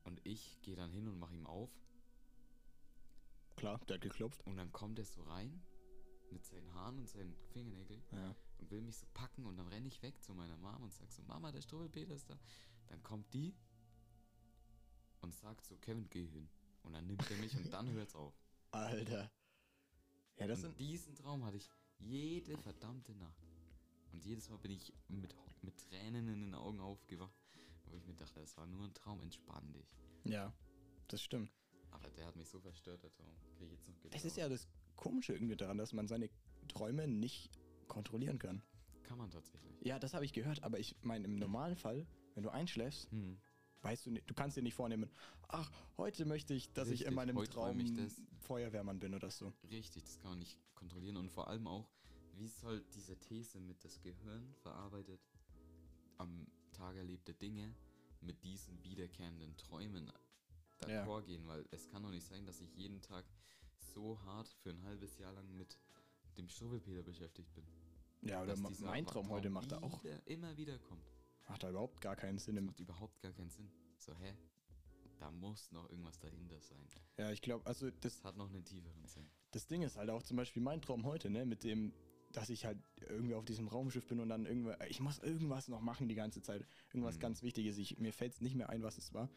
Und 0.05 0.21
ich 0.25 0.61
gehe 0.63 0.77
dann 0.77 0.91
hin 0.91 1.09
und 1.09 1.19
mache 1.19 1.35
ihm 1.35 1.47
auf. 1.47 1.71
Klar, 3.57 3.79
der 3.89 3.95
hat 3.95 4.03
geklopft. 4.03 4.45
Und 4.47 4.57
dann 4.57 4.73
kommt 4.73 4.99
er 4.99 5.05
so 5.05 5.23
rein 5.23 5.63
mit 6.31 6.45
seinen 6.45 6.73
Haaren 6.75 6.99
und 6.99 7.09
seinen 7.09 7.35
Fingernägeln 7.53 8.03
Ja. 8.13 8.35
und 8.59 8.71
will 8.71 8.81
mich 8.81 8.97
so 8.97 9.07
packen 9.13 9.45
und 9.45 9.57
dann 9.59 9.69
renne 9.69 9.87
ich 9.87 10.01
weg 10.03 10.21
zu 10.23 10.35
meiner 10.35 10.57
Mama 10.57 10.83
und 10.85 10.93
sag 10.93 11.13
so, 11.13 11.23
Mama, 11.25 11.53
der 11.53 11.61
Struwelpeter 11.61 12.15
ist 12.15 12.31
da. 12.31 12.39
Dann 12.89 13.03
kommt 13.03 13.33
die 13.35 13.55
und 15.21 15.35
sagt 15.35 15.67
so, 15.67 15.77
Kevin, 15.77 16.09
geh 16.09 16.27
hin. 16.27 16.49
Und 16.83 16.95
dann 16.95 17.07
nimmt 17.07 17.31
er 17.31 17.37
mich 17.37 17.55
und 17.57 17.71
dann 17.73 17.89
hört's 17.93 18.15
auf. 18.17 18.35
Alter. 18.71 19.31
Ja, 20.39 20.47
das 20.47 20.65
und 20.65 20.71
sind. 20.71 20.81
diesen 20.81 21.15
Traum 21.15 21.45
hatte 21.45 21.59
ich 21.59 21.69
jede 21.99 22.57
verdammte 22.59 23.15
Nacht. 23.15 23.47
Und 24.13 24.25
jedes 24.25 24.49
Mal 24.49 24.59
bin 24.59 24.71
ich 24.73 24.93
mit, 25.09 25.35
mit 25.63 25.79
Tränen 25.79 26.29
in 26.29 26.41
den 26.41 26.55
Augen 26.55 26.81
aufgewacht, 26.81 27.35
wo 27.87 27.97
ich 27.97 28.07
mir 28.07 28.15
dachte, 28.15 28.41
das 28.41 28.57
war 28.57 28.67
nur 28.67 28.85
ein 28.85 28.95
Traum, 28.95 29.21
entspann 29.21 29.73
dich. 29.73 29.95
Ja, 30.25 30.53
das 31.09 31.23
stimmt. 31.23 31.53
Aber 31.91 32.11
der 32.11 32.27
hat 32.27 32.37
mich 32.37 32.49
so 32.49 32.61
verstört, 32.61 33.03
der 33.03 33.13
Traum. 33.13 33.35
Krieg 33.57 33.67
ich 33.67 33.73
jetzt 33.73 33.89
noch 33.89 34.11
Das 34.11 34.25
ist 34.25 34.37
ja 34.37 34.49
das 34.49 34.67
Komische 34.97 35.35
irgendwie 35.35 35.57
daran, 35.57 35.79
dass 35.79 35.93
man 35.93 36.09
seine 36.09 36.31
Träume 36.69 37.07
nicht 37.07 37.51
kontrollieren 37.89 38.39
kann. 38.39 38.63
Kann 39.03 39.19
man 39.19 39.31
tatsächlich. 39.31 39.73
Ja, 39.83 39.99
das 39.99 40.15
habe 40.15 40.25
ich 40.25 40.33
gehört, 40.33 40.63
aber 40.63 40.79
ich 40.79 40.97
meine, 41.03 41.25
im 41.25 41.37
normalen 41.37 41.77
Fall, 41.77 42.07
wenn 42.35 42.43
du 42.43 42.51
einschläfst, 42.51 43.11
Hm. 43.11 43.39
weißt 43.83 44.07
du 44.07 44.11
nicht, 44.13 44.31
du 44.31 44.35
kannst 44.35 44.57
dir 44.57 44.63
nicht 44.63 44.75
vornehmen, 44.75 45.11
ach, 45.49 45.71
heute 45.99 46.25
möchte 46.25 46.55
ich, 46.55 46.73
dass 46.73 46.89
ich 46.89 47.01
Richtig, 47.01 47.09
in 47.09 47.15
meinem 47.15 47.45
Traum 47.45 47.79
ich. 47.81 47.93
Feuerwehrmann 48.41 48.99
bin 48.99 49.15
oder 49.15 49.31
so. 49.31 49.53
Richtig, 49.71 50.05
das 50.05 50.19
kann 50.19 50.31
man 50.31 50.39
nicht 50.39 50.59
kontrollieren. 50.75 51.17
Und 51.17 51.31
vor 51.31 51.49
allem 51.49 51.67
auch, 51.67 51.91
wie 52.35 52.49
soll 52.49 52.83
diese 52.95 53.19
These 53.19 53.61
mit 53.61 53.85
das 53.85 54.01
Gehirn 54.01 54.55
verarbeitet 54.63 55.21
am 56.19 56.47
Tag 56.73 56.97
erlebte 56.97 57.35
Dinge 57.35 57.75
mit 58.21 58.43
diesen 58.45 58.83
wiederkehrenden 58.83 59.57
Träumen 59.57 60.11
Ja. 60.89 61.05
d'accord 61.05 61.23
gehen, 61.27 61.47
weil 61.47 61.65
es 61.71 61.89
kann 61.89 62.03
doch 62.03 62.11
nicht 62.11 62.27
sein, 62.27 62.45
dass 62.47 62.61
ich 62.61 62.75
jeden 62.77 63.01
Tag 63.01 63.25
so 63.79 64.21
hart 64.25 64.49
für 64.63 64.71
ein 64.71 64.83
halbes 64.85 65.19
Jahr 65.19 65.33
lang 65.33 65.57
mit 65.57 65.79
dem 66.37 66.49
Struwelpeter 66.49 67.03
beschäftigt 67.03 67.53
bin. 67.55 67.65
Ja, 68.23 68.43
oder 68.43 68.57
mein 68.57 69.05
Traum 69.07 69.29
heute 69.31 69.51
macht 69.51 69.67
wieder, 69.67 69.83
auch, 69.83 70.03
immer 70.27 70.57
wieder 70.57 70.79
kommt. 70.79 71.05
macht 71.49 71.63
da 71.63 71.71
überhaupt 71.71 72.01
gar 72.01 72.17
keinen 72.17 72.39
Sinn. 72.39 72.55
Das 72.57 72.65
macht 72.65 72.81
überhaupt 72.81 73.21
gar 73.21 73.33
keinen 73.33 73.51
Sinn. 73.51 73.71
So, 73.99 74.15
hä? 74.17 74.35
Da 75.19 75.31
muss 75.31 75.71
noch 75.73 75.89
irgendwas 75.91 76.19
dahinter 76.19 76.61
sein. 76.61 76.85
ja, 77.17 77.31
ich 77.31 77.43
glaube, 77.43 77.65
also 77.67 77.91
das, 77.91 78.01
Das 78.17 78.25
hat 78.25 78.37
noch 78.37 78.49
einen 78.49 78.65
tieferen 78.65 79.07
Sinn. 79.07 79.29
das 79.53 79.67
Ding 79.67 79.83
ist 79.83 79.97
halt 79.97 80.11
auch 80.11 80.23
zum 80.23 80.37
Beispiel 80.37 80.63
mein 80.63 80.81
Traum 80.81 81.05
heute, 81.05 81.31
ne, 81.31 81.45
mit 81.45 81.63
dem, 81.65 81.93
dass 82.33 82.51
ich 82.51 82.65
halt 82.65 82.79
irgendwie 83.09 83.35
auf 83.35 83.45
diesem 83.45 83.69
Raumschiff 83.69 84.07
bin 84.07 84.21
und 84.21 84.29
dann 84.29 84.47
irgendwas, 84.47 84.77
ich 84.89 85.01
muss 85.01 85.19
irgendwas 85.19 85.69
noch 85.69 85.81
machen 85.81 86.09
die 86.09 86.15
ganze 86.15 86.43
Zeit. 86.43 86.67
Irgendwas 86.93 87.17
Mhm. 87.17 87.21
ganz 87.21 87.43
Wichtiges. 87.43 87.79
Ich, 87.79 87.99
mir 87.99 88.13
fällt 88.13 88.33
es 88.33 88.41
nicht 88.41 88.55
mehr 88.55 88.69
ein, 88.71 88.83
was 88.83 88.99
es 88.99 89.13
war. 89.15 89.29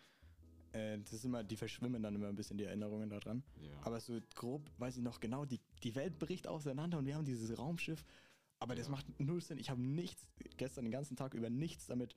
Äh, 0.74 1.00
das 1.00 1.14
ist 1.14 1.26
immer, 1.26 1.44
die 1.44 1.56
verschwimmen 1.58 2.02
dann 2.04 2.16
immer 2.16 2.28
ein 2.28 2.36
bisschen 2.36 2.58
die 2.58 2.64
Erinnerungen 2.66 3.10
daran. 3.10 3.44
Ja. 3.60 3.72
Aber 3.84 4.00
so 4.00 4.20
grob 4.36 4.70
weiß 4.78 4.98
ich 4.98 5.04
noch 5.04 5.20
genau, 5.20 5.46
die, 5.46 5.60
die 5.84 5.96
Welt 5.96 6.18
bricht 6.20 6.48
auseinander 6.48 6.98
und 6.98 7.06
wir 7.06 7.16
haben 7.16 7.26
dieses 7.26 7.58
Raumschiff. 7.58 8.04
Aber 8.60 8.76
das 8.76 8.88
Ja. 8.88 8.92
macht 8.92 9.20
null 9.20 9.42
Sinn. 9.42 9.58
Ich 9.58 9.70
habe 9.70 9.82
nichts, 9.82 10.28
gestern 10.58 10.86
den 10.86 10.92
ganzen 10.92 11.16
Tag 11.18 11.34
über 11.34 11.50
nichts 11.50 11.88
damit 11.88 12.16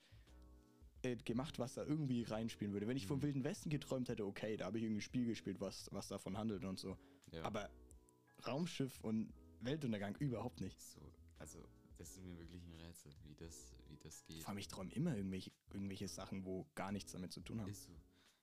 äh, 1.02 1.16
gemacht, 1.16 1.58
was 1.60 1.74
da 1.74 1.84
irgendwie 1.84 2.22
reinspielen 2.24 2.72
würde. 2.72 2.88
Wenn 2.88 2.96
ich 2.96 3.06
vom 3.06 3.18
Mhm. 3.18 3.22
Wilden 3.22 3.44
Westen 3.44 3.70
geträumt 3.70 4.08
hätte, 4.08 4.24
okay, 4.26 4.56
da 4.56 4.66
habe 4.66 4.78
ich 4.78 4.84
irgendwie 4.84 4.98
ein 4.98 5.02
Spiel 5.02 5.26
gespielt, 5.26 5.60
was, 5.60 5.88
was 5.92 6.08
davon 6.08 6.36
handelt 6.36 6.64
und 6.64 6.78
so. 6.78 6.96
ja. 7.32 7.42
Aber 7.42 7.68
Raumschiff 8.46 8.98
und 9.02 9.32
Weltuntergang 9.60 10.16
überhaupt 10.16 10.60
nicht. 10.60 10.80
So, 10.80 11.00
also 11.38 11.66
das 11.96 12.10
ist 12.10 12.22
mir 12.22 12.38
wirklich 12.38 12.62
ein 12.62 12.74
Rätsel, 12.74 13.12
wie 13.24 13.34
das, 13.34 13.74
wie 13.88 13.96
das 13.96 14.24
geht. 14.24 14.42
Vor 14.42 14.50
allem, 14.50 14.58
ich 14.58 14.68
träume 14.68 14.92
immer 14.92 15.16
irgendwelche, 15.16 15.50
irgendwelche 15.72 16.08
Sachen, 16.08 16.44
wo 16.44 16.66
gar 16.74 16.92
nichts 16.92 17.12
damit 17.12 17.32
zu 17.32 17.40
tun 17.40 17.60
haben. 17.60 17.70
Ist 17.70 17.84
so. 17.84 17.92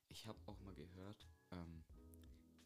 Ich 0.10 0.26
habe 0.28 0.40
auch 0.46 0.60
mal 0.62 0.74
gehört, 0.74 1.28
ähm, 1.52 1.84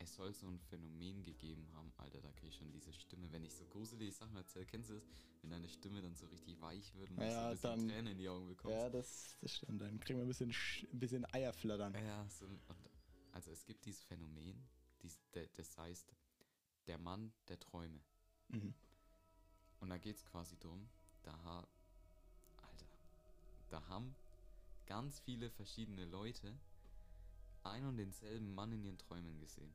es 0.01 0.15
soll 0.15 0.33
so 0.33 0.47
ein 0.47 0.59
Phänomen 0.59 1.23
gegeben 1.23 1.67
haben, 1.73 1.91
Alter, 1.97 2.21
da 2.21 2.31
kriege 2.31 2.47
ich 2.47 2.55
schon 2.55 2.71
diese 2.71 2.93
Stimme, 2.93 3.31
wenn 3.31 3.43
ich 3.43 3.53
so 3.53 3.65
gruselige 3.65 4.11
Sachen 4.11 4.35
erzähle, 4.37 4.65
kennst 4.65 4.89
du 4.89 4.93
das? 4.95 5.03
Wenn 5.41 5.51
deine 5.51 5.67
Stimme 5.67 6.01
dann 6.01 6.15
so 6.15 6.25
richtig 6.27 6.59
weich 6.61 6.95
wird 6.95 7.09
und 7.11 7.17
du 7.17 7.23
so 7.25 7.29
Ja, 7.31 7.47
ein 7.49 7.51
bisschen 7.51 7.69
dann- 7.69 7.87
Tränen 7.89 8.07
in 8.13 8.17
die 8.17 8.29
Augen 8.29 8.47
bekommst. 8.47 8.77
Ja, 8.77 8.89
das, 8.89 9.37
das 9.41 9.55
stimmt. 9.57 9.81
Dann 9.81 9.99
kriegen 9.99 10.17
wir 10.19 10.25
ein 10.25 10.27
bisschen, 10.27 10.51
Sch- 10.51 10.89
ein 10.91 10.99
bisschen 10.99 11.25
Eierflattern. 11.33 11.93
Ja, 11.95 12.27
so, 12.29 12.45
und, 12.45 12.61
also 13.31 13.51
es 13.51 13.65
gibt 13.65 13.85
dieses 13.85 14.03
Phänomen, 14.03 14.67
dies, 15.01 15.19
das 15.55 15.77
heißt, 15.77 16.13
der 16.87 16.97
Mann 16.97 17.33
der 17.47 17.59
Träume. 17.59 17.99
Mhm. 18.49 18.73
Und 19.79 19.89
da 19.89 19.97
geht 19.97 20.17
es 20.17 20.25
quasi 20.25 20.57
drum, 20.59 20.87
da 21.23 21.31
ha, 21.43 21.67
Alter, 22.61 22.85
da 23.69 23.87
haben 23.87 24.15
ganz 24.85 25.19
viele 25.21 25.49
verschiedene 25.49 26.05
Leute 26.05 26.57
ein 27.63 27.85
und 27.85 27.97
denselben 27.97 28.53
Mann 28.53 28.71
in 28.71 28.83
ihren 28.83 28.97
Träumen 28.97 29.39
gesehen. 29.39 29.71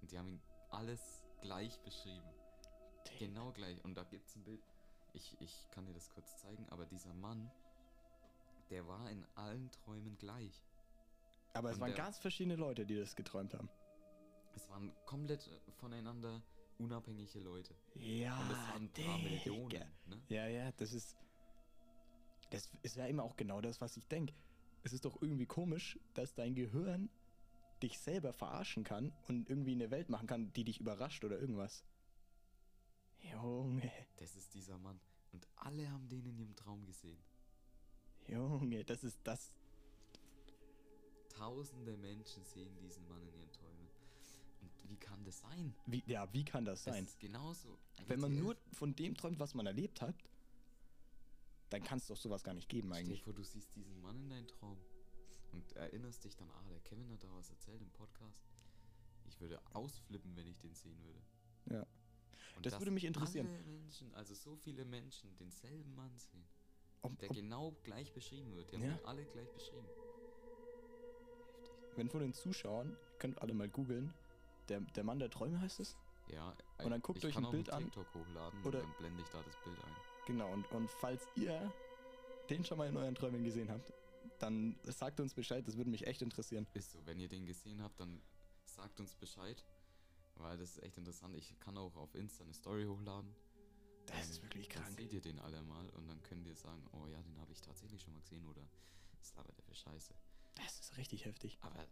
Und 0.00 0.10
die 0.10 0.18
haben 0.18 0.28
ihn 0.28 0.40
alles 0.70 1.24
gleich 1.40 1.78
beschrieben. 1.80 2.28
Genau 3.18 3.52
gleich. 3.52 3.82
Und 3.84 3.94
da 3.94 4.04
gibt 4.04 4.26
es 4.26 4.36
ein 4.36 4.44
Bild. 4.44 4.62
Ich, 5.14 5.36
ich 5.40 5.70
kann 5.70 5.86
dir 5.86 5.94
das 5.94 6.10
kurz 6.10 6.36
zeigen, 6.36 6.68
aber 6.68 6.84
dieser 6.84 7.14
Mann, 7.14 7.50
der 8.70 8.86
war 8.86 9.10
in 9.10 9.24
allen 9.36 9.70
Träumen 9.72 10.18
gleich. 10.18 10.62
Aber 11.54 11.70
es 11.70 11.76
Und 11.76 11.80
waren 11.82 11.94
der- 11.94 12.04
ganz 12.04 12.18
verschiedene 12.18 12.56
Leute, 12.56 12.84
die 12.84 12.96
das 12.96 13.16
geträumt 13.16 13.54
haben. 13.54 13.70
Es 14.54 14.68
waren 14.68 14.92
komplett 15.06 15.46
äh, 15.48 15.72
voneinander 15.72 16.42
unabhängige 16.78 17.40
Leute. 17.40 17.74
Ja, 17.94 18.38
Und 18.40 18.50
es 18.50 18.56
waren 18.58 18.82
ein 18.84 18.88
paar 18.92 19.18
Digga. 19.18 19.30
Millionen. 19.30 19.92
Ne? 20.06 20.22
Ja, 20.28 20.46
ja, 20.46 20.72
das 20.72 20.92
ist. 20.92 21.16
Das 22.50 22.70
ist 22.82 22.96
ja 22.96 23.06
immer 23.06 23.24
auch 23.24 23.36
genau 23.36 23.60
das, 23.60 23.80
was 23.80 23.96
ich 23.96 24.06
denke. 24.08 24.32
Es 24.82 24.92
ist 24.92 25.04
doch 25.04 25.20
irgendwie 25.20 25.46
komisch, 25.46 25.98
dass 26.14 26.34
dein 26.34 26.54
Gehirn 26.54 27.10
dich 27.82 27.98
selber 27.98 28.32
verarschen 28.32 28.84
kann 28.84 29.12
und 29.28 29.50
irgendwie 29.50 29.72
eine 29.72 29.90
Welt 29.90 30.08
machen 30.08 30.26
kann, 30.26 30.52
die 30.54 30.64
dich 30.64 30.80
überrascht 30.80 31.24
oder 31.24 31.38
irgendwas. 31.38 31.84
Junge. 33.20 33.90
Das 34.16 34.34
ist 34.36 34.54
dieser 34.54 34.78
Mann. 34.78 34.98
Und 35.32 35.46
alle 35.56 35.90
haben 35.90 36.08
den 36.08 36.24
in 36.24 36.38
ihrem 36.38 36.56
Traum 36.56 36.86
gesehen. 36.86 37.18
Junge, 38.26 38.84
das 38.84 39.04
ist 39.04 39.20
das. 39.24 39.52
Tausende 41.28 41.96
Menschen 41.96 42.44
sehen 42.44 42.76
diesen 42.78 43.06
Mann 43.08 43.22
in 43.22 43.34
ihren 43.34 43.52
Träumen. 43.52 43.77
Wie 44.88 44.96
kann 44.96 45.22
das 45.24 45.40
sein? 45.40 45.74
Wie, 45.86 46.02
ja, 46.06 46.32
wie 46.32 46.44
kann 46.44 46.64
das 46.64 46.84
Das 46.84 46.94
sein? 46.94 47.04
ist 47.04 47.20
genauso. 47.20 47.78
Wenn 48.06 48.20
man 48.20 48.36
nur 48.38 48.56
von 48.72 48.94
dem 48.94 49.16
träumt, 49.16 49.38
was 49.38 49.54
man 49.54 49.66
erlebt 49.66 50.00
hat, 50.00 50.14
dann 51.70 51.82
kann 51.84 51.98
es 51.98 52.06
doch 52.06 52.16
sowas 52.16 52.42
gar 52.42 52.54
nicht 52.54 52.68
geben 52.68 52.88
Stell 52.88 53.02
dir 53.04 53.08
eigentlich. 53.08 53.22
vor, 53.22 53.34
du 53.34 53.42
siehst 53.44 53.74
diesen 53.76 54.00
Mann 54.00 54.18
in 54.18 54.30
deinem 54.30 54.46
Traum 54.48 54.78
und 55.52 55.72
erinnerst 55.72 56.24
dich 56.24 56.34
dann, 56.36 56.50
ah, 56.50 56.64
der 56.70 56.80
Kevin 56.80 57.10
hat 57.10 57.22
da 57.22 57.28
was 57.34 57.50
erzählt 57.50 57.82
im 57.82 57.90
Podcast. 57.90 58.42
Ich 59.26 59.38
würde 59.40 59.60
ausflippen, 59.74 60.34
wenn 60.36 60.46
ich 60.46 60.58
den 60.58 60.74
sehen 60.74 60.98
würde. 61.04 61.20
Ja. 61.70 61.86
Und 62.56 62.64
Das 62.64 62.78
würde 62.78 62.90
mich 62.90 63.04
interessieren. 63.04 63.46
Alle 63.46 63.62
Menschen, 63.62 64.14
also 64.14 64.34
so 64.34 64.56
viele 64.56 64.84
Menschen, 64.86 65.36
denselben 65.36 65.94
Mann 65.94 66.16
sehen, 66.18 66.44
Ob, 67.02 67.18
der 67.18 67.28
ob, 67.30 67.36
genau 67.36 67.76
gleich 67.84 68.12
beschrieben 68.14 68.54
wird. 68.56 68.72
Die 68.72 68.76
haben 68.76 68.84
Ja. 68.84 68.98
alle 69.04 69.24
gleich 69.26 69.50
beschrieben. 69.52 69.86
Heftig. 69.86 70.04
wenn 71.96 72.08
von 72.08 72.20
den 72.20 72.32
Zuschauern, 72.32 72.90
ihr 72.90 73.18
könnt 73.18 73.40
alle 73.42 73.52
mal 73.54 73.68
googeln, 73.68 74.14
der, 74.68 74.80
der 74.80 75.04
Mann 75.04 75.18
der 75.18 75.30
Träume 75.30 75.60
heißt 75.60 75.80
es? 75.80 75.96
Ja, 76.28 76.54
Und 76.82 76.90
dann 76.90 77.00
guckt 77.00 77.24
euch 77.24 77.36
ein 77.36 77.50
Bild 77.50 77.70
an, 77.70 77.90
hochladen 78.14 78.62
oder- 78.64 78.80
und 78.80 78.84
dann 78.90 78.98
blende 78.98 79.22
ich 79.22 79.28
da 79.30 79.42
das 79.42 79.56
Bild 79.64 79.82
ein. 79.82 79.96
Genau, 80.26 80.52
und, 80.52 80.70
und 80.72 80.90
falls 80.90 81.26
ihr 81.36 81.72
den 82.50 82.64
schon 82.64 82.76
mal 82.78 82.88
in 82.88 82.96
euren 82.96 83.14
Träumen 83.14 83.44
gesehen 83.44 83.70
habt, 83.70 83.92
dann 84.38 84.78
sagt 84.84 85.20
uns 85.20 85.32
Bescheid, 85.34 85.66
das 85.66 85.76
würde 85.76 85.90
mich 85.90 86.06
echt 86.06 86.20
interessieren. 86.22 86.66
Ist 86.74 86.92
so, 86.92 86.98
wenn 87.06 87.18
ihr 87.18 87.28
den 87.28 87.46
gesehen 87.46 87.82
habt, 87.82 87.98
dann 87.98 88.20
sagt 88.64 89.00
uns 89.00 89.14
Bescheid. 89.14 89.64
Weil 90.36 90.56
das 90.58 90.76
ist 90.76 90.82
echt 90.84 90.96
interessant. 90.98 91.34
Ich 91.34 91.58
kann 91.58 91.76
auch 91.76 91.96
auf 91.96 92.14
Insta 92.14 92.44
eine 92.44 92.52
Story 92.54 92.84
hochladen. 92.84 93.34
Das 94.06 94.30
ist 94.30 94.42
wirklich 94.42 94.68
Dann 94.68 94.82
krank. 94.84 94.96
seht 94.96 95.12
ihr 95.12 95.20
den 95.20 95.38
alle 95.40 95.60
mal 95.62 95.88
und 95.90 96.06
dann 96.08 96.22
könnt 96.22 96.46
ihr 96.46 96.54
sagen, 96.54 96.82
oh 96.92 97.06
ja, 97.08 97.20
den 97.22 97.38
habe 97.40 97.52
ich 97.52 97.60
tatsächlich 97.60 98.00
schon 98.02 98.12
mal 98.12 98.20
gesehen 98.20 98.46
oder 98.46 98.62
das 99.18 99.34
labert 99.34 99.56
der 99.58 99.64
für 99.64 99.74
Scheiße. 99.74 100.14
Das 100.54 100.78
ist 100.78 100.96
richtig 100.96 101.24
heftig. 101.24 101.58
Aber 101.60 101.84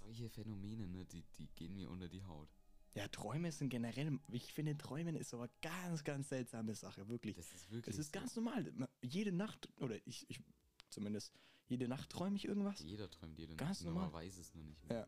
solche 0.00 0.28
Phänomene, 0.28 0.88
ne, 0.88 1.04
die, 1.06 1.24
die 1.38 1.46
gehen 1.54 1.74
mir 1.74 1.90
unter 1.90 2.08
die 2.08 2.24
Haut. 2.24 2.48
Ja, 2.94 3.06
Träume 3.08 3.52
sind 3.52 3.68
generell, 3.68 4.18
ich 4.32 4.52
finde, 4.52 4.76
Träumen 4.76 5.14
ist 5.14 5.32
aber 5.32 5.48
ganz, 5.62 6.02
ganz 6.02 6.28
seltsame 6.28 6.74
Sache, 6.74 7.08
wirklich. 7.08 7.36
Das 7.36 7.52
ist 7.54 7.70
wirklich. 7.70 7.94
Es 7.94 8.00
ist 8.00 8.12
so. 8.12 8.18
ganz 8.18 8.34
normal. 8.34 8.70
Ma- 8.74 8.88
Jede 9.02 9.30
Nacht, 9.32 9.68
oder 9.78 9.96
ich, 10.06 10.28
ich 10.28 10.40
zumindest, 10.88 11.32
jede 11.68 11.86
Nacht 11.86 12.10
träume 12.10 12.34
ich 12.36 12.46
irgendwas. 12.46 12.80
Jeder 12.80 13.08
träumt 13.08 13.38
jede 13.38 13.54
Ganz 13.54 13.80
Nacht, 13.82 13.94
man 13.94 14.02
normal. 14.04 14.12
weiß 14.24 14.38
es 14.38 14.54
nur 14.56 14.64
nicht 14.64 14.82
mehr. 14.88 15.00
Ja. 15.00 15.06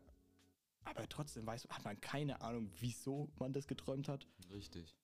Aber 0.85 1.07
trotzdem 1.09 1.45
weiß, 1.45 1.67
hat 1.69 1.83
man 1.83 1.99
keine 1.99 2.39
Ahnung, 2.41 2.69
wieso 2.79 3.29
man 3.37 3.51
das 3.51 3.67
geträumt 3.67 4.07
hat. 4.07 4.27
Richtig. 4.49 4.95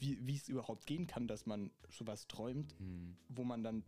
Wie 0.00 0.18
wie 0.26 0.34
es 0.36 0.48
überhaupt 0.48 0.86
gehen 0.86 1.06
kann, 1.06 1.28
dass 1.28 1.46
man 1.46 1.70
sowas 1.88 2.26
träumt, 2.26 2.76
Hm. 2.78 3.16
wo 3.28 3.44
man 3.44 3.62
dann, 3.62 3.84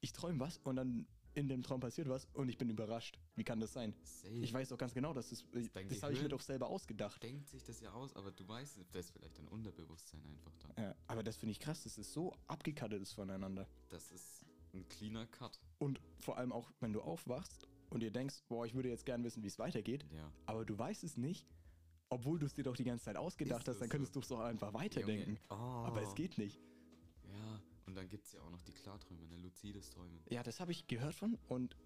ich 0.00 0.12
träume 0.14 0.40
was 0.40 0.56
und 0.58 0.76
dann 0.76 1.06
in 1.34 1.48
dem 1.48 1.62
Traum 1.62 1.80
passiert 1.80 2.08
was 2.08 2.26
und 2.34 2.48
ich 2.48 2.58
bin 2.58 2.68
überrascht. 2.70 3.18
Wie 3.36 3.44
kann 3.44 3.60
das 3.60 3.72
sein? 3.72 3.94
Safe. 4.02 4.34
Ich 4.34 4.52
weiß 4.52 4.68
doch 4.70 4.78
ganz 4.78 4.92
genau, 4.94 5.12
dass 5.12 5.30
das, 5.30 5.44
dein 5.72 5.88
das 5.88 6.02
habe 6.02 6.12
ich 6.12 6.22
mir 6.22 6.28
doch 6.28 6.40
selber 6.40 6.68
ausgedacht. 6.68 7.22
denkt 7.22 7.48
sich 7.48 7.62
das 7.62 7.80
ja 7.80 7.92
aus, 7.92 8.14
aber 8.16 8.30
du 8.30 8.46
weißt, 8.46 8.78
das 8.92 9.06
ist 9.06 9.12
vielleicht 9.12 9.38
dein 9.38 9.48
Unterbewusstsein 9.48 10.20
einfach 10.26 10.52
dann. 10.58 10.84
Ja, 10.84 10.94
aber 11.06 11.22
das 11.22 11.36
finde 11.36 11.52
ich 11.52 11.60
krass, 11.60 11.82
das 11.84 11.98
ist 11.98 12.12
so 12.12 12.32
abgekattet 12.48 13.00
ist 13.02 13.12
voneinander. 13.12 13.66
Das 13.88 14.10
ist 14.10 14.44
ein 14.74 14.88
cleaner 14.88 15.26
Cut. 15.26 15.60
Und 15.78 16.00
vor 16.20 16.36
allem 16.38 16.52
auch, 16.52 16.70
wenn 16.80 16.92
du 16.92 17.00
aufwachst 17.00 17.66
und 17.90 18.00
dir 18.00 18.10
denkst, 18.10 18.42
boah, 18.48 18.66
ich 18.66 18.74
würde 18.74 18.88
jetzt 18.88 19.06
gern 19.06 19.22
wissen, 19.24 19.42
wie 19.42 19.48
es 19.48 19.58
weitergeht, 19.58 20.04
Ja. 20.14 20.30
aber 20.46 20.64
du 20.64 20.78
weißt 20.78 21.04
es 21.04 21.16
nicht, 21.16 21.46
obwohl 22.08 22.38
du 22.40 22.46
es 22.46 22.54
dir 22.54 22.64
doch 22.64 22.76
die 22.76 22.84
ganze 22.84 23.04
Zeit 23.04 23.16
ausgedacht 23.16 23.62
Ist 23.62 23.68
hast, 23.68 23.80
dann 23.80 23.88
das 23.88 23.90
könntest 23.90 24.14
so? 24.14 24.20
du 24.20 24.24
es 24.24 24.28
doch 24.28 24.40
einfach 24.40 24.72
weiterdenken. 24.74 25.38
Junge, 25.48 25.60
Aber 25.62 26.02
es 26.02 26.10
oh. 26.10 26.14
geht 26.14 26.38
nicht. 26.38 26.60
Und 27.90 27.96
dann 27.96 28.08
gibt 28.08 28.24
es 28.26 28.32
ja 28.34 28.40
auch 28.42 28.50
noch 28.50 28.62
die 28.62 28.72
Klarträume, 28.72 29.26
ne, 29.26 29.36
luzides 29.38 29.90
Träumen. 29.90 30.20
Ja, 30.28 30.44
das 30.44 30.60
habe 30.60 30.70
ich 30.70 30.86
gehört 30.86 31.12
von 31.16 31.36
und 31.48 31.76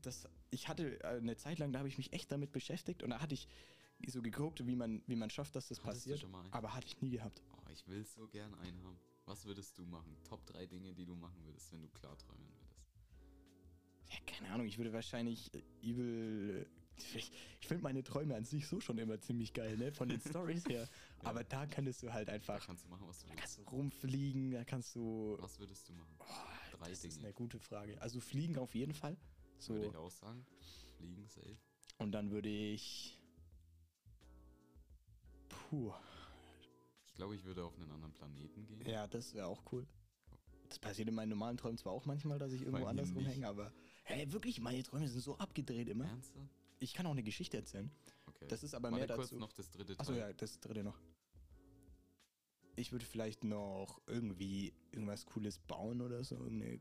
das, 0.00 0.26
ich 0.50 0.66
hatte 0.68 0.98
äh, 1.04 1.18
eine 1.18 1.36
Zeit 1.36 1.58
lang, 1.58 1.72
da 1.72 1.80
habe 1.80 1.88
ich 1.88 1.98
mich 1.98 2.10
echt 2.14 2.32
damit 2.32 2.52
beschäftigt 2.52 3.02
und 3.02 3.10
da 3.10 3.20
hatte 3.20 3.34
ich 3.34 3.48
so 4.06 4.22
geguckt, 4.22 4.66
wie 4.66 4.76
man, 4.76 5.02
wie 5.06 5.14
man 5.14 5.28
schafft, 5.28 5.54
dass 5.54 5.68
das 5.68 5.84
Hattest 5.84 6.06
du 6.06 6.10
passiert. 6.10 6.20
schon 6.20 6.30
mal 6.30 6.40
einen? 6.40 6.52
Aber 6.54 6.72
hatte 6.74 6.86
ich 6.86 6.98
nie 7.02 7.10
gehabt. 7.10 7.42
Oh, 7.52 7.68
ich 7.70 7.86
will 7.86 8.02
so 8.06 8.26
gern 8.28 8.54
einen 8.54 8.82
haben. 8.82 8.98
Was 9.26 9.44
würdest 9.44 9.76
du 9.76 9.84
machen? 9.84 10.16
Top 10.24 10.46
3 10.46 10.64
Dinge, 10.66 10.94
die 10.94 11.04
du 11.04 11.14
machen 11.16 11.44
würdest, 11.44 11.70
wenn 11.70 11.82
du 11.82 11.88
klarträumen 11.88 12.48
würdest. 12.48 12.80
Ja, 14.10 14.16
keine 14.26 14.50
Ahnung, 14.54 14.66
ich 14.66 14.78
würde 14.78 14.92
wahrscheinlich 14.94 15.52
äh, 15.54 15.62
übel. 15.82 16.66
äh, 16.66 17.18
Ich, 17.18 17.30
ich 17.60 17.68
finde 17.68 17.82
meine 17.82 18.02
Träume 18.02 18.36
an 18.36 18.44
sich 18.46 18.66
so 18.66 18.80
schon 18.80 18.96
immer 18.98 19.20
ziemlich 19.20 19.52
geil, 19.52 19.76
ne? 19.76 19.92
Von 19.92 20.08
den 20.08 20.20
Stories 20.28 20.64
her. 20.66 20.88
Ja. 21.22 21.28
Aber 21.30 21.44
da 21.44 21.66
könntest 21.66 22.02
du 22.02 22.12
halt 22.12 22.28
Da 22.28 22.32
einfach. 22.32 22.64
kannst 22.66 22.84
du 22.84 22.88
machen, 22.88 23.06
was 23.06 23.20
du 23.20 23.26
Da 23.26 23.30
willst. 23.32 23.40
kannst 23.40 23.58
du 23.58 23.62
rumfliegen, 23.62 24.50
da 24.50 24.64
kannst 24.64 24.94
du. 24.96 25.36
Was 25.40 25.58
würdest 25.58 25.88
du 25.88 25.92
machen? 25.94 26.14
Oh, 26.18 26.24
Drei 26.78 26.88
das 26.90 27.04
ist 27.04 27.16
Dinge. 27.16 27.26
eine 27.26 27.32
gute 27.34 27.58
Frage. 27.60 28.00
Also 28.00 28.20
fliegen 28.20 28.58
auf 28.58 28.74
jeden 28.74 28.92
Fall. 28.94 29.16
So. 29.58 29.74
Würde 29.74 29.86
ich 29.88 29.96
auch 29.96 30.10
sagen. 30.10 30.44
Fliegen 30.96 31.26
safe. 31.28 31.56
Und 31.98 32.12
dann 32.12 32.30
würde 32.30 32.48
ich. 32.48 33.18
Puh. 35.48 35.92
Ich 37.06 37.14
glaube, 37.14 37.34
ich 37.36 37.44
würde 37.44 37.64
auf 37.64 37.76
einen 37.76 37.90
anderen 37.92 38.12
Planeten 38.14 38.66
gehen. 38.66 38.80
Ja, 38.86 39.06
das 39.06 39.34
wäre 39.34 39.46
auch 39.46 39.62
cool. 39.72 39.86
Das 40.68 40.78
passiert 40.78 41.08
in 41.08 41.14
meinen 41.14 41.28
normalen 41.28 41.56
Träumen 41.58 41.76
zwar 41.76 41.92
auch 41.92 42.06
manchmal, 42.06 42.38
dass 42.38 42.52
ich 42.52 42.62
irgendwo 42.62 42.86
anders 42.86 43.14
rumhänge, 43.14 43.46
aber. 43.46 43.72
Hey, 44.04 44.32
wirklich, 44.32 44.60
meine 44.60 44.82
Träume 44.82 45.06
sind 45.06 45.20
so 45.20 45.36
abgedreht 45.36 45.88
immer. 45.88 46.06
Ernsthaft? 46.06 46.48
Ich 46.80 46.94
kann 46.94 47.06
auch 47.06 47.10
eine 47.12 47.22
Geschichte 47.22 47.58
erzählen. 47.58 47.90
Okay. 48.26 48.46
Das 48.48 48.64
ist 48.64 48.74
aber 48.74 48.90
Warte 48.90 49.06
mehr 49.06 49.14
kurz 49.16 49.28
dazu. 49.28 49.38
noch 49.38 49.52
das 49.52 49.70
dritte 49.70 49.92
Achso, 50.00 50.12
Teil. 50.12 50.20
ja, 50.20 50.32
das 50.32 50.58
dritte 50.58 50.82
noch. 50.82 50.98
Ich 52.82 52.90
würde 52.90 53.04
vielleicht 53.06 53.44
noch 53.44 54.00
irgendwie 54.08 54.74
irgendwas 54.90 55.24
Cooles 55.24 55.60
bauen 55.60 56.00
oder 56.00 56.24
so. 56.24 56.34
Irgendeine, 56.34 56.80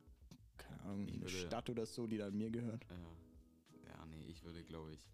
keine 0.58 0.82
Ahnung, 0.82 1.08
eine 1.08 1.22
würde- 1.22 1.30
Stadt 1.30 1.70
oder 1.70 1.86
so, 1.86 2.08
die 2.08 2.18
dann 2.18 2.36
mir 2.36 2.50
gehört. 2.50 2.84
Ja. 2.90 3.88
ja, 3.94 4.06
nee, 4.08 4.26
ich 4.26 4.42
würde, 4.44 4.64
glaube 4.64 4.94
ich. 4.94 5.06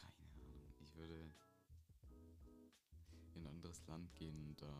Keine 0.00 0.12
Ahnung. 0.14 0.72
Ich 0.78 0.94
würde 0.94 1.32
in 3.34 3.42
ein 3.42 3.46
anderes 3.48 3.84
Land 3.88 4.14
gehen 4.14 4.40
und 4.46 4.62
da 4.62 4.72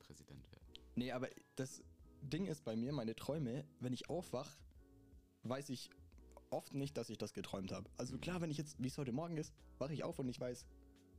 Präsident 0.00 0.50
werden. 0.50 0.66
Nee, 0.96 1.12
aber 1.12 1.28
das 1.54 1.84
Ding 2.20 2.46
ist 2.46 2.64
bei 2.64 2.74
mir, 2.74 2.92
meine 2.92 3.14
Träume, 3.14 3.64
wenn 3.78 3.92
ich 3.92 4.10
aufwach, 4.10 4.56
weiß 5.44 5.68
ich 5.70 5.90
oft 6.50 6.74
nicht, 6.74 6.96
dass 6.96 7.10
ich 7.10 7.18
das 7.18 7.32
geträumt 7.32 7.70
habe. 7.70 7.88
Also 7.96 8.18
klar, 8.18 8.40
wenn 8.40 8.50
ich 8.50 8.58
jetzt, 8.58 8.74
wie 8.82 8.88
es 8.88 8.98
heute 8.98 9.12
Morgen 9.12 9.36
ist, 9.36 9.54
wache 9.78 9.94
ich 9.94 10.02
auf 10.02 10.18
und 10.18 10.28
ich 10.28 10.40
weiß, 10.40 10.66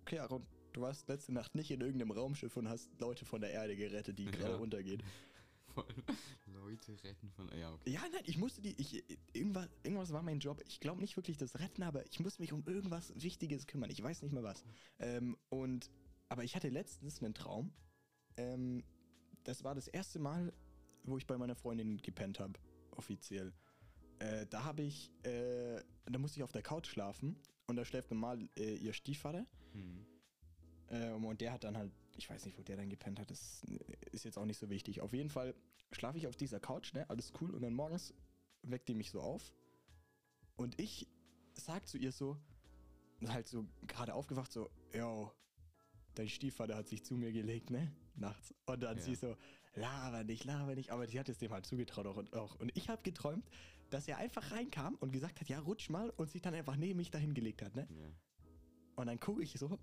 okay, 0.02 0.20
Aaron, 0.20 0.46
du 0.76 0.82
warst 0.82 1.08
letzte 1.08 1.34
Nacht 1.34 1.56
nicht 1.56 1.72
in 1.72 1.82
irgendeinem 1.82 2.12
Raumschiff 2.12 2.58
und 2.58 2.68
hast 2.68 2.90
Leute 3.00 3.26
von 3.26 3.42
der 3.42 3.52
Erde 3.52 3.76
gerettet, 3.76 4.20
die 4.20 4.26
gerade 4.26 4.54
Ja. 4.54 4.60
allem 5.76 6.04
Leute 6.54 7.04
retten 7.04 7.30
von. 7.32 7.50
Ja, 7.58 7.74
okay. 7.74 7.92
Ja, 7.92 8.02
nein, 8.12 8.22
ich 8.26 8.38
musste 8.38 8.62
die, 8.62 8.80
ich, 8.80 9.04
irgendwas, 9.34 9.68
irgendwas 9.84 10.12
war 10.14 10.22
mein 10.22 10.40
Job. 10.40 10.62
Ich 10.68 10.80
glaube 10.80 11.02
nicht 11.02 11.16
wirklich 11.18 11.38
das 11.38 11.60
Retten, 11.60 11.84
aber 11.84 12.06
ich 12.06 12.20
muss 12.20 12.40
mich 12.40 12.54
um 12.54 12.64
irgendwas 12.66 13.14
Wichtiges 13.16 13.68
kümmern. 13.68 13.90
Ich 13.90 14.02
weiß 14.02 14.22
nicht 14.22 14.32
mehr 14.32 14.44
was. 14.44 14.64
Ähm, 15.00 15.38
und, 15.50 15.90
aber 16.30 16.44
ich 16.44 16.56
hatte 16.56 16.70
letztens 16.70 17.22
einen 17.22 17.34
Traum. 17.34 17.74
Ähm, 18.38 18.84
das 19.44 19.64
war 19.64 19.76
das 19.76 19.88
erste 19.88 20.20
Mal, 20.20 20.54
wo 21.04 21.18
ich 21.18 21.28
bei 21.28 21.38
meiner 21.38 21.56
Freundin 21.56 21.98
gepennt 21.98 22.40
habe, 22.40 22.54
offiziell. 22.92 23.54
Äh, 24.20 24.46
da 24.48 24.64
habe 24.64 24.84
ich, 24.84 25.12
äh, 25.24 25.82
da 26.06 26.20
musste 26.20 26.40
ich 26.40 26.44
auf 26.44 26.52
der 26.52 26.64
Couch 26.64 26.88
schlafen 26.88 27.38
und 27.68 27.76
da 27.76 27.86
schläft 27.86 28.12
normal 28.12 28.50
äh, 28.58 28.76
ihr 28.76 28.94
Stiefvater. 28.94 29.46
Hm. 29.74 30.06
Ähm, 30.90 31.26
und 31.26 31.42
der 31.42 31.52
hat 31.52 31.64
dann 31.64 31.78
halt, 31.78 31.92
ich 32.18 32.30
weiß 32.30 32.46
nicht, 32.46 32.58
wo 32.58 32.64
der 32.64 32.78
dann 32.78 32.90
gepennt 32.90 33.20
hat, 33.20 33.32
das 33.32 33.64
ist 34.12 34.26
jetzt 34.26 34.38
auch 34.38 34.46
nicht 34.46 34.58
so 34.58 34.70
wichtig. 34.70 35.02
Auf 35.02 35.14
jeden 35.14 35.30
Fall 35.30 35.56
schlafe 35.92 36.18
ich 36.18 36.28
auf 36.28 36.36
dieser 36.36 36.60
Couch, 36.60 36.94
ne, 36.94 37.10
alles 37.10 37.34
cool. 37.42 37.52
Und 37.52 37.62
dann 37.62 37.74
morgens 37.74 38.14
weckt 38.64 38.88
die 38.90 38.96
mich 38.96 39.12
so 39.12 39.22
auf. 39.22 39.54
Und 40.56 40.80
ich 40.80 41.08
sag 41.54 41.88
zu 41.88 41.98
ihr 41.98 42.12
so, 42.12 42.38
halt 43.26 43.48
so 43.48 43.66
gerade 43.88 44.14
aufgewacht, 44.14 44.52
so, 44.52 44.70
yo, 44.94 45.32
dein 46.14 46.30
Stiefvater 46.30 46.76
hat 46.76 46.88
sich 46.88 47.04
zu 47.04 47.16
mir 47.16 47.32
gelegt, 47.32 47.70
ne, 47.70 47.92
nachts. 48.16 48.54
Und 48.66 48.82
dann 48.82 48.98
Ja. 48.98 49.04
sie 49.04 49.16
so, 49.16 49.36
laber 49.76 50.24
nicht, 50.24 50.44
laber 50.46 50.76
nicht. 50.76 50.92
Aber 50.92 51.08
die 51.08 51.20
hat 51.20 51.30
es 51.30 51.38
dem 51.38 51.52
halt 51.52 51.66
zugetraut 51.66 52.06
auch. 52.06 52.18
Und, 52.18 52.34
auch. 52.34 52.56
und 52.60 52.76
ich 52.78 52.90
habe 52.90 53.02
geträumt, 53.04 53.50
dass 53.90 54.08
er 54.08 54.18
einfach 54.18 54.52
reinkam 54.52 54.96
und 54.96 55.12
gesagt 55.12 55.42
hat, 55.42 55.50
ja, 55.50 55.60
rutsch 55.60 55.90
mal. 55.90 56.10
Und 56.12 56.30
sich 56.30 56.42
dann 56.42 56.54
einfach 56.54 56.76
neben 56.76 56.98
mich 56.98 57.12
dahin 57.12 57.34
gelegt 57.34 57.62
hat, 57.62 57.76
ne. 57.76 57.88
Ja. 57.90 58.10
Und 58.96 59.08
dann 59.08 59.20
gucke 59.20 59.44
ich 59.44 59.54
so, 59.54 59.68
äh, 59.74 59.78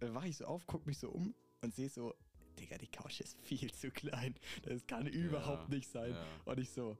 wache 0.00 0.28
ich 0.28 0.36
so 0.36 0.46
auf, 0.46 0.66
gucke 0.66 0.86
mich 0.86 0.98
so 0.98 1.10
um 1.10 1.34
und 1.62 1.74
sehe 1.74 1.88
so, 1.88 2.14
Digga, 2.58 2.78
die 2.78 2.88
Couch 2.88 3.20
ist 3.20 3.38
viel 3.42 3.72
zu 3.72 3.90
klein. 3.90 4.34
Das 4.62 4.86
kann 4.86 5.06
überhaupt 5.06 5.68
nicht 5.68 5.90
sein. 5.90 6.12
Ja. 6.12 6.26
Und 6.44 6.58
ich 6.58 6.70
so, 6.70 6.98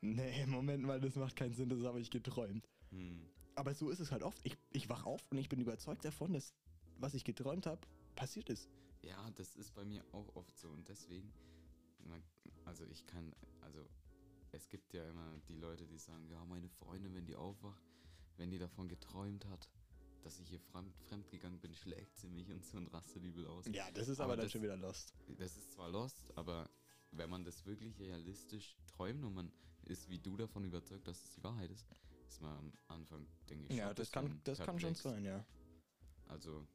nee, 0.00 0.46
Moment 0.46 0.84
mal, 0.84 1.00
das 1.00 1.16
macht 1.16 1.36
keinen 1.36 1.54
Sinn, 1.54 1.68
das 1.68 1.82
habe 1.82 2.00
ich 2.00 2.10
geträumt. 2.10 2.68
Hm. 2.90 3.28
Aber 3.56 3.74
so 3.74 3.90
ist 3.90 4.00
es 4.00 4.10
halt 4.10 4.22
oft. 4.22 4.40
Ich, 4.44 4.56
ich 4.72 4.88
wach 4.88 5.04
auf 5.06 5.20
und 5.30 5.38
ich 5.38 5.48
bin 5.48 5.60
überzeugt 5.60 6.04
davon, 6.04 6.32
dass 6.32 6.54
was 6.98 7.14
ich 7.14 7.24
geträumt 7.24 7.66
habe, 7.66 7.80
passiert 8.14 8.48
ist. 8.50 8.70
Ja, 9.02 9.30
das 9.32 9.54
ist 9.56 9.74
bei 9.74 9.84
mir 9.84 10.04
auch 10.12 10.34
oft 10.34 10.56
so 10.56 10.68
und 10.68 10.88
deswegen, 10.88 11.32
also 12.64 12.84
ich 12.86 13.04
kann, 13.06 13.34
also 13.60 13.86
es 14.52 14.68
gibt 14.68 14.94
ja 14.94 15.08
immer 15.10 15.38
die 15.48 15.56
Leute, 15.56 15.86
die 15.86 15.98
sagen, 15.98 16.28
ja, 16.28 16.44
meine 16.44 16.68
Freundin, 16.68 17.14
wenn 17.14 17.26
die 17.26 17.34
aufwacht, 17.34 17.82
wenn 18.36 18.50
die 18.50 18.58
davon 18.58 18.88
geträumt 18.88 19.46
hat, 19.46 19.68
dass 20.24 20.38
ich 20.40 20.48
hier 20.48 20.60
fremd, 20.60 20.94
fremdgegangen 21.08 21.58
bin, 21.60 21.74
schlägt 21.74 22.16
sie 22.16 22.28
mich 22.28 22.50
und 22.50 22.64
so 22.64 22.78
und 22.78 22.88
rastet 22.88 23.22
übel 23.22 23.46
aus. 23.46 23.66
Ja, 23.72 23.90
das 23.92 24.08
ist 24.08 24.18
Aber 24.20 24.24
aber, 24.32 24.36
dann 24.36 24.46
das- 24.46 24.52
schon 24.52 24.62
wieder 24.62 24.76
lost. 24.76 25.12
Das 25.38 25.56
ist 25.56 25.72
zwar 25.72 25.88
lost, 25.90 26.32
aber 26.36 26.68
wenn 27.12 27.30
man 27.30 27.44
das 27.44 27.64
wirklich 27.66 27.98
realistisch 27.98 28.76
träumt 28.86 29.22
und 29.24 29.34
man 29.34 29.52
ist 29.84 30.08
wie 30.08 30.18
du 30.18 30.36
davon 30.36 30.64
überzeugt, 30.64 31.06
dass 31.06 31.22
es 31.22 31.32
die 31.34 31.44
Wahrheit 31.44 31.70
ist, 31.70 31.86
ist 32.26 32.40
man 32.40 32.56
am 32.58 32.72
Anfang, 32.88 33.26
denke 33.50 33.66
ich, 33.66 33.76
Ja, 33.76 33.88
schon 33.88 33.96
das 33.96 34.08
ein 34.08 34.12
kann, 34.12 34.40
das 34.44 34.58
kann 34.58 34.80
schon 34.80 34.94
sein, 34.94 35.24
ja. 35.24 35.44
Also, 36.28 36.66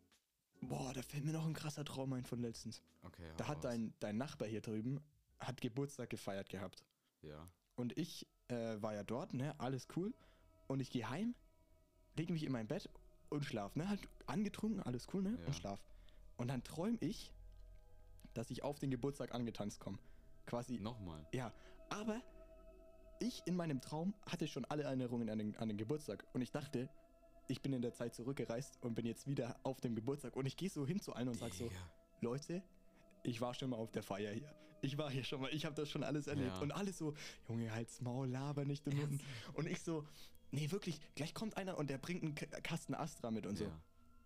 Boah, 0.61 0.93
da 0.93 1.01
fällt 1.01 1.25
mir 1.25 1.31
noch 1.31 1.45
ein 1.45 1.53
krasser 1.53 1.83
Traum 1.85 2.13
ein 2.13 2.25
von 2.25 2.39
letztens. 2.39 2.81
okay. 3.01 3.31
Da 3.37 3.47
hat 3.47 3.57
raus. 3.57 3.63
dein, 3.63 3.93
dein 3.99 4.17
Nachbar 4.17 4.47
hier 4.47 4.61
drüben, 4.61 4.99
hat 5.39 5.59
Geburtstag 5.61 6.09
gefeiert 6.09 6.49
gehabt. 6.49 6.83
Ja, 7.21 7.49
Und 7.75 7.97
ich 7.97 8.27
äh, 8.49 8.81
war 8.81 8.93
ja 8.93 9.03
dort, 9.03 9.33
ne, 9.33 9.57
alles 9.59 9.87
cool. 9.95 10.13
Und 10.67 10.81
ich 10.81 10.91
gehe 10.91 11.09
heim, 11.09 11.33
lege 12.15 12.31
mich 12.33 12.43
in 12.43 12.51
mein 12.51 12.67
Bett 12.67 12.89
und 13.29 13.45
schlaf, 13.45 13.75
ne, 13.75 13.87
halt 13.87 14.01
angetrunken, 14.27 14.81
alles 14.81 15.07
cool, 15.13 15.21
ne, 15.23 15.37
Ja. 15.39 15.45
und 15.47 15.55
schlaf. 15.55 15.79
Und 16.37 16.47
dann 16.49 16.63
träume 16.63 16.97
ich, 17.01 17.33
dass 18.33 18.49
ich 18.51 18.63
auf 18.63 18.79
den 18.79 18.91
Geburtstag 18.91 19.33
angetanzt 19.33 19.79
komme. 19.79 19.97
Quasi, 20.45 20.79
nochmal. 20.79 21.25
ja, 21.33 21.51
aber 21.89 22.21
ich 23.19 23.41
in 23.45 23.55
meinem 23.55 23.81
Traum 23.81 24.13
hatte 24.25 24.47
schon 24.47 24.65
alle 24.65 24.83
Erinnerungen 24.83 25.29
an 25.29 25.37
den, 25.39 25.55
an 25.57 25.67
den 25.67 25.77
Geburtstag. 25.77 26.25
Und 26.33 26.41
ich 26.41 26.51
dachte, 26.51 26.89
ich 27.47 27.61
bin 27.61 27.73
in 27.73 27.81
der 27.81 27.93
Zeit 27.93 28.15
zurückgereist 28.15 28.77
und 28.81 28.95
bin 28.95 29.05
jetzt 29.05 29.27
wieder 29.27 29.59
auf 29.63 29.81
dem 29.81 29.93
Geburtstag. 29.95 30.35
Und 30.35 30.45
ich 30.45 30.55
gehe 30.55 30.69
so 30.69 30.85
hin 30.87 30.99
zu 31.01 31.13
allen 31.13 31.27
und 31.27 31.35
sag 31.37 31.53
so. 31.53 31.69
Leute, 32.21 32.63
ich 33.23 33.41
war 33.41 33.53
schon 33.53 33.71
mal 33.71 33.75
auf 33.77 33.91
der 33.91 34.03
Feier 34.03 34.31
hier. 34.33 34.49
Ich 34.81 34.97
war 34.97 35.11
hier 35.11 35.23
schon 35.25 35.41
mal, 35.41 35.53
ich 35.53 35.65
habe 35.65 35.75
das 35.75 35.89
schon 35.89 36.03
alles 36.03 36.27
erlebt. 36.27 36.55
Ja. 36.55 36.61
Und 36.61 36.71
alle 36.71 36.93
so, 36.93 37.13
Junge, 37.49 37.71
halt's 37.73 37.99
Maul, 38.01 38.29
laber 38.29 38.63
nicht 38.63 38.85
Mund. 38.87 39.21
Und 39.53 39.67
ich 39.67 39.81
so, 39.81 40.05
nee, 40.51 40.71
wirklich, 40.71 40.99
gleich 41.15 41.33
kommt 41.33 41.57
einer 41.57 41.77
und 41.77 41.89
der 41.89 41.97
bringt 41.97 42.23
einen 42.23 42.35
Kasten 42.63 42.93
Astra 42.95 43.31
mit 43.31 43.45
und 43.45 43.57
so. 43.57 43.65
Ja. 43.65 43.81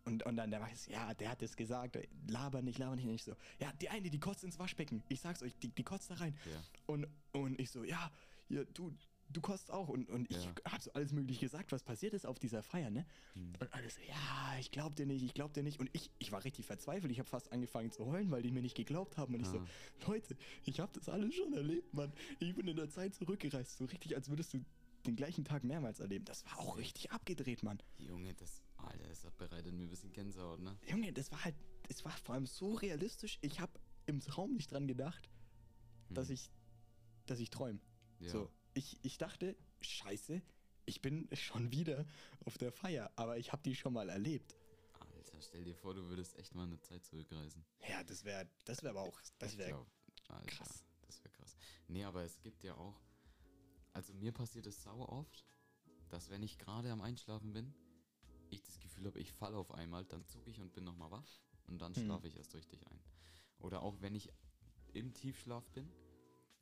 Und, 0.05 0.23
und 0.23 0.35
dann 0.35 0.51
der 0.51 0.59
weiß, 0.59 0.87
ja, 0.87 1.13
der 1.13 1.29
hat 1.29 1.41
es 1.41 1.55
gesagt, 1.55 1.97
laber 2.27 2.61
nicht, 2.61 2.77
laber 2.77 2.95
nicht. 2.97 3.07
Und 3.07 3.13
ich 3.13 3.23
so, 3.23 3.35
ja, 3.59 3.71
die 3.81 3.89
eine, 3.89 4.09
die 4.09 4.19
kotzt 4.19 4.43
ins 4.43 4.59
Waschbecken. 4.59 5.01
Ich 5.07 5.21
sag's 5.21 5.41
euch, 5.41 5.55
die, 5.59 5.69
die 5.69 5.83
kotzt 5.83 6.11
da 6.11 6.15
rein. 6.15 6.35
Ja. 6.45 6.61
Und, 6.87 7.07
und 7.31 7.57
ich 7.59 7.71
so, 7.71 7.85
ja, 7.85 8.11
hier, 8.49 8.65
du, 8.65 8.93
du 9.29 9.39
kotzt 9.39 9.71
auch. 9.71 9.87
Und, 9.87 10.09
und 10.09 10.29
ich 10.29 10.43
Ja. 10.43 10.51
hab 10.69 10.81
so 10.81 10.91
alles 10.91 11.13
mögliche 11.13 11.39
gesagt, 11.39 11.71
was 11.71 11.83
passiert 11.83 12.13
ist 12.13 12.25
auf 12.25 12.37
dieser 12.37 12.61
Feier, 12.63 12.89
ne? 12.89 13.05
Hm. 13.35 13.53
Und 13.61 13.73
alles 13.73 13.97
ja, 14.05 14.57
ich 14.59 14.71
glaub 14.71 14.93
dir 14.93 15.05
nicht, 15.05 15.23
ich 15.23 15.33
glaub 15.33 15.53
dir 15.53 15.63
nicht. 15.63 15.79
Und 15.79 15.89
ich, 15.93 16.11
ich 16.19 16.33
war 16.33 16.43
richtig 16.43 16.65
verzweifelt. 16.65 17.09
Ich 17.09 17.19
habe 17.19 17.29
fast 17.29 17.53
angefangen 17.53 17.89
zu 17.89 18.05
heulen, 18.05 18.29
weil 18.29 18.41
die 18.41 18.51
mir 18.51 18.61
nicht 18.61 18.75
geglaubt 18.75 19.15
haben. 19.17 19.33
Und 19.35 19.39
ich 19.39 19.47
so, 19.47 19.59
Ah. 19.59 19.65
Leute, 20.07 20.35
ich 20.65 20.81
habe 20.81 20.91
das 20.93 21.07
alles 21.07 21.33
schon 21.33 21.53
erlebt, 21.53 21.93
Mann. 21.93 22.11
Ich 22.39 22.53
bin 22.53 22.67
in 22.67 22.75
der 22.75 22.89
Zeit 22.89 23.15
zurückgereist. 23.15 23.77
So 23.77 23.85
richtig, 23.85 24.17
als 24.17 24.27
würdest 24.27 24.53
du 24.53 24.65
den 25.05 25.15
gleichen 25.15 25.43
Tag 25.45 25.63
mehrmals 25.63 25.99
erleben. 25.99 26.25
Das 26.25 26.45
war 26.45 26.59
auch 26.59 26.77
richtig 26.77 27.11
abgedreht, 27.11 27.63
Mann. 27.63 27.81
Junge, 27.97 28.33
das, 28.33 28.63
Alter, 28.77 29.07
das 29.07 29.25
bereitet 29.37 29.73
mir 29.73 29.83
ein 29.83 29.89
bisschen 29.89 30.11
Gänsehaut, 30.11 30.59
ne? 30.59 30.77
Junge, 30.87 31.11
das 31.13 31.31
war 31.31 31.43
halt, 31.43 31.55
es 31.89 32.03
war 32.05 32.11
vor 32.11 32.35
allem 32.35 32.45
so 32.45 32.73
realistisch. 32.73 33.37
Ich 33.41 33.59
habe 33.59 33.79
im 34.05 34.19
Traum 34.21 34.53
nicht 34.53 34.71
dran 34.71 34.87
gedacht, 34.87 35.29
dass 36.09 36.27
Hm. 36.27 36.35
ich, 36.35 36.49
dass 37.25 37.39
ich 37.39 37.49
träume. 37.49 37.79
Ja. 38.19 38.29
So, 38.29 38.51
ich, 38.73 38.97
ich 39.03 39.17
dachte, 39.17 39.55
scheiße, 39.81 40.41
ich 40.85 41.01
bin 41.01 41.27
schon 41.33 41.71
wieder 41.71 42.05
auf 42.45 42.57
der 42.57 42.71
Feier, 42.71 43.11
aber 43.15 43.37
ich 43.37 43.51
habe 43.51 43.61
die 43.63 43.75
schon 43.75 43.93
mal 43.93 44.09
erlebt. 44.09 44.55
Alter, 44.99 45.41
stell 45.41 45.63
dir 45.63 45.75
vor, 45.75 45.93
du 45.93 46.07
würdest 46.07 46.35
echt 46.37 46.55
mal 46.55 46.63
eine 46.63 46.79
Zeit 46.79 47.05
zurückreisen. 47.05 47.65
Ja, 47.89 48.03
das 48.03 48.23
wäre, 48.23 48.47
das 48.65 48.83
wäre 48.83 48.91
aber 48.97 49.01
auch, 49.01 49.21
das 49.39 49.57
wäre 49.57 49.85
krass. 50.47 50.85
Das 51.01 51.23
wäre 51.23 51.33
krass. 51.33 51.55
Nee, 51.87 52.03
aber 52.03 52.23
es 52.23 52.39
gibt 52.41 52.63
ja 52.63 52.75
auch. 52.75 52.99
Also 53.93 54.13
mir 54.13 54.31
passiert 54.31 54.67
es 54.67 54.83
sau 54.83 55.07
oft, 55.07 55.45
dass 56.09 56.29
wenn 56.29 56.43
ich 56.43 56.57
gerade 56.57 56.91
am 56.91 57.01
Einschlafen 57.01 57.53
bin, 57.53 57.73
ich 58.49 58.61
das 58.63 58.79
Gefühl 58.79 59.07
habe, 59.07 59.19
ich 59.19 59.31
falle 59.33 59.57
auf 59.57 59.71
einmal, 59.71 60.05
dann 60.05 60.25
zucke 60.25 60.49
ich 60.49 60.59
und 60.59 60.73
bin 60.73 60.83
nochmal 60.83 61.11
wach 61.11 61.41
und 61.67 61.81
dann 61.81 61.95
Hm. 61.95 62.03
schlafe 62.05 62.27
ich 62.27 62.35
erst 62.37 62.53
dich 62.53 62.87
ein. 62.87 63.01
Oder 63.59 63.81
auch 63.81 64.01
wenn 64.01 64.15
ich 64.15 64.31
im 64.93 65.13
Tiefschlaf 65.13 65.67
bin 65.71 65.91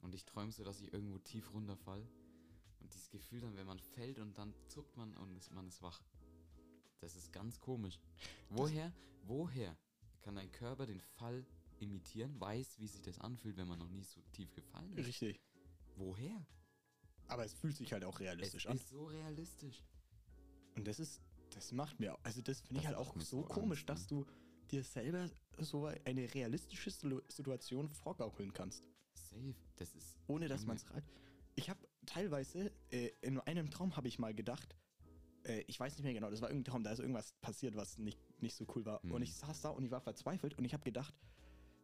und 0.02 0.14
ich 0.16 0.26
träume 0.26 0.52
so, 0.52 0.64
dass 0.64 0.82
ich 0.82 0.94
irgendwo 0.94 1.20
tief 1.20 1.52
runterfall 1.54 2.08
und 2.80 2.94
dieses 2.94 3.10
Gefühl 3.10 3.42
dann, 3.42 3.56
wenn 3.56 3.68
man 3.68 3.80
fällt 3.80 4.20
und 4.20 4.38
dann 4.38 4.56
zuckt 4.68 4.96
man 4.98 5.16
und 5.18 5.36
ist, 5.38 5.52
man 5.52 5.68
ist 5.68 5.82
wach. 5.82 6.04
Das 7.00 7.16
ist 7.16 7.32
ganz 7.32 7.60
komisch. 7.60 8.00
Woher, 8.50 8.94
woher 9.22 9.78
kann 10.22 10.36
dein 10.36 10.51
Körper 10.51 10.86
den 10.86 11.01
Fall 11.01 11.46
imitieren, 11.79 12.40
weiß, 12.40 12.79
wie 12.79 12.88
sich 12.88 13.01
das 13.01 13.20
anfühlt, 13.20 13.58
wenn 13.58 13.68
man 13.68 13.79
noch 13.79 13.90
nie 13.90 14.03
so 14.03 14.22
tief 14.32 14.53
gefallen 14.53 14.94
ist? 14.94 15.16
richtig. 15.22 15.42
Woher? 15.96 16.46
Aber 17.31 17.46
es 17.46 17.53
fühlt 17.53 17.75
sich 17.77 17.94
halt 17.94 18.03
auch 18.03 18.15
Es 18.15 18.20
realistisch 18.22 18.67
an. 18.67 18.75
ist 18.75 18.89
so 18.89 19.05
realistisch. 19.05 19.81
Und 20.75 20.85
das 20.85 21.00
ist, 21.00 21.22
das 21.51 21.72
macht 21.72 22.00
mir, 22.00 22.17
also 22.24 22.41
das 22.41 22.59
finde 22.61 22.81
ich 22.81 22.87
halt 22.87 22.98
auch 22.98 23.15
so 23.20 23.41
komisch, 23.44 23.85
dass 23.85 24.05
du 24.07 24.25
dir 24.70 24.83
selber 24.83 25.29
so 25.57 25.85
eine 25.85 26.33
realistische 26.33 26.89
Situ- 26.91 27.22
Situation 27.29 27.89
vorgaukeln 27.89 28.51
kannst. 28.53 28.83
Safe. 29.13 29.55
Das 29.77 29.94
ist. 29.96 30.17
ohne 30.27 30.48
dass 30.48 30.65
man 30.65 30.75
es 30.75 30.89
reicht. 30.91 31.07
Ich 31.55 31.70
habe 31.70 31.79
teilweise, 32.05 32.72
äh, 32.91 33.11
in 33.22 33.39
einem 33.39 33.70
Traum 33.70 33.96
habe 33.96 34.07
ich 34.07 34.20
mal 34.20 34.33
gedacht, 34.33 34.75
äh, 35.44 35.61
ich 35.67 35.79
weiß 35.79 35.94
nicht 35.96 36.03
mehr 36.03 36.13
genau, 36.13 36.29
das 36.29 36.41
war 36.41 36.50
irgendein 36.50 36.72
Traum, 36.72 36.83
da 36.83 36.91
ist 36.91 37.00
irgendwas 37.00 37.33
passiert, 37.41 37.75
was 37.75 37.98
nicht, 37.98 38.20
nicht 38.41 38.55
so 38.55 38.65
cool 38.75 38.85
war. 38.85 39.01
Hm. 39.03 39.11
Und 39.11 39.22
ich 39.22 39.33
saß 39.35 39.61
da 39.61 39.70
und 39.70 39.83
ich 39.83 39.91
war 39.91 40.01
verzweifelt 40.01 40.57
und 40.57 40.65
ich 40.65 40.74
habe 40.74 40.83
gedacht, 40.83 41.13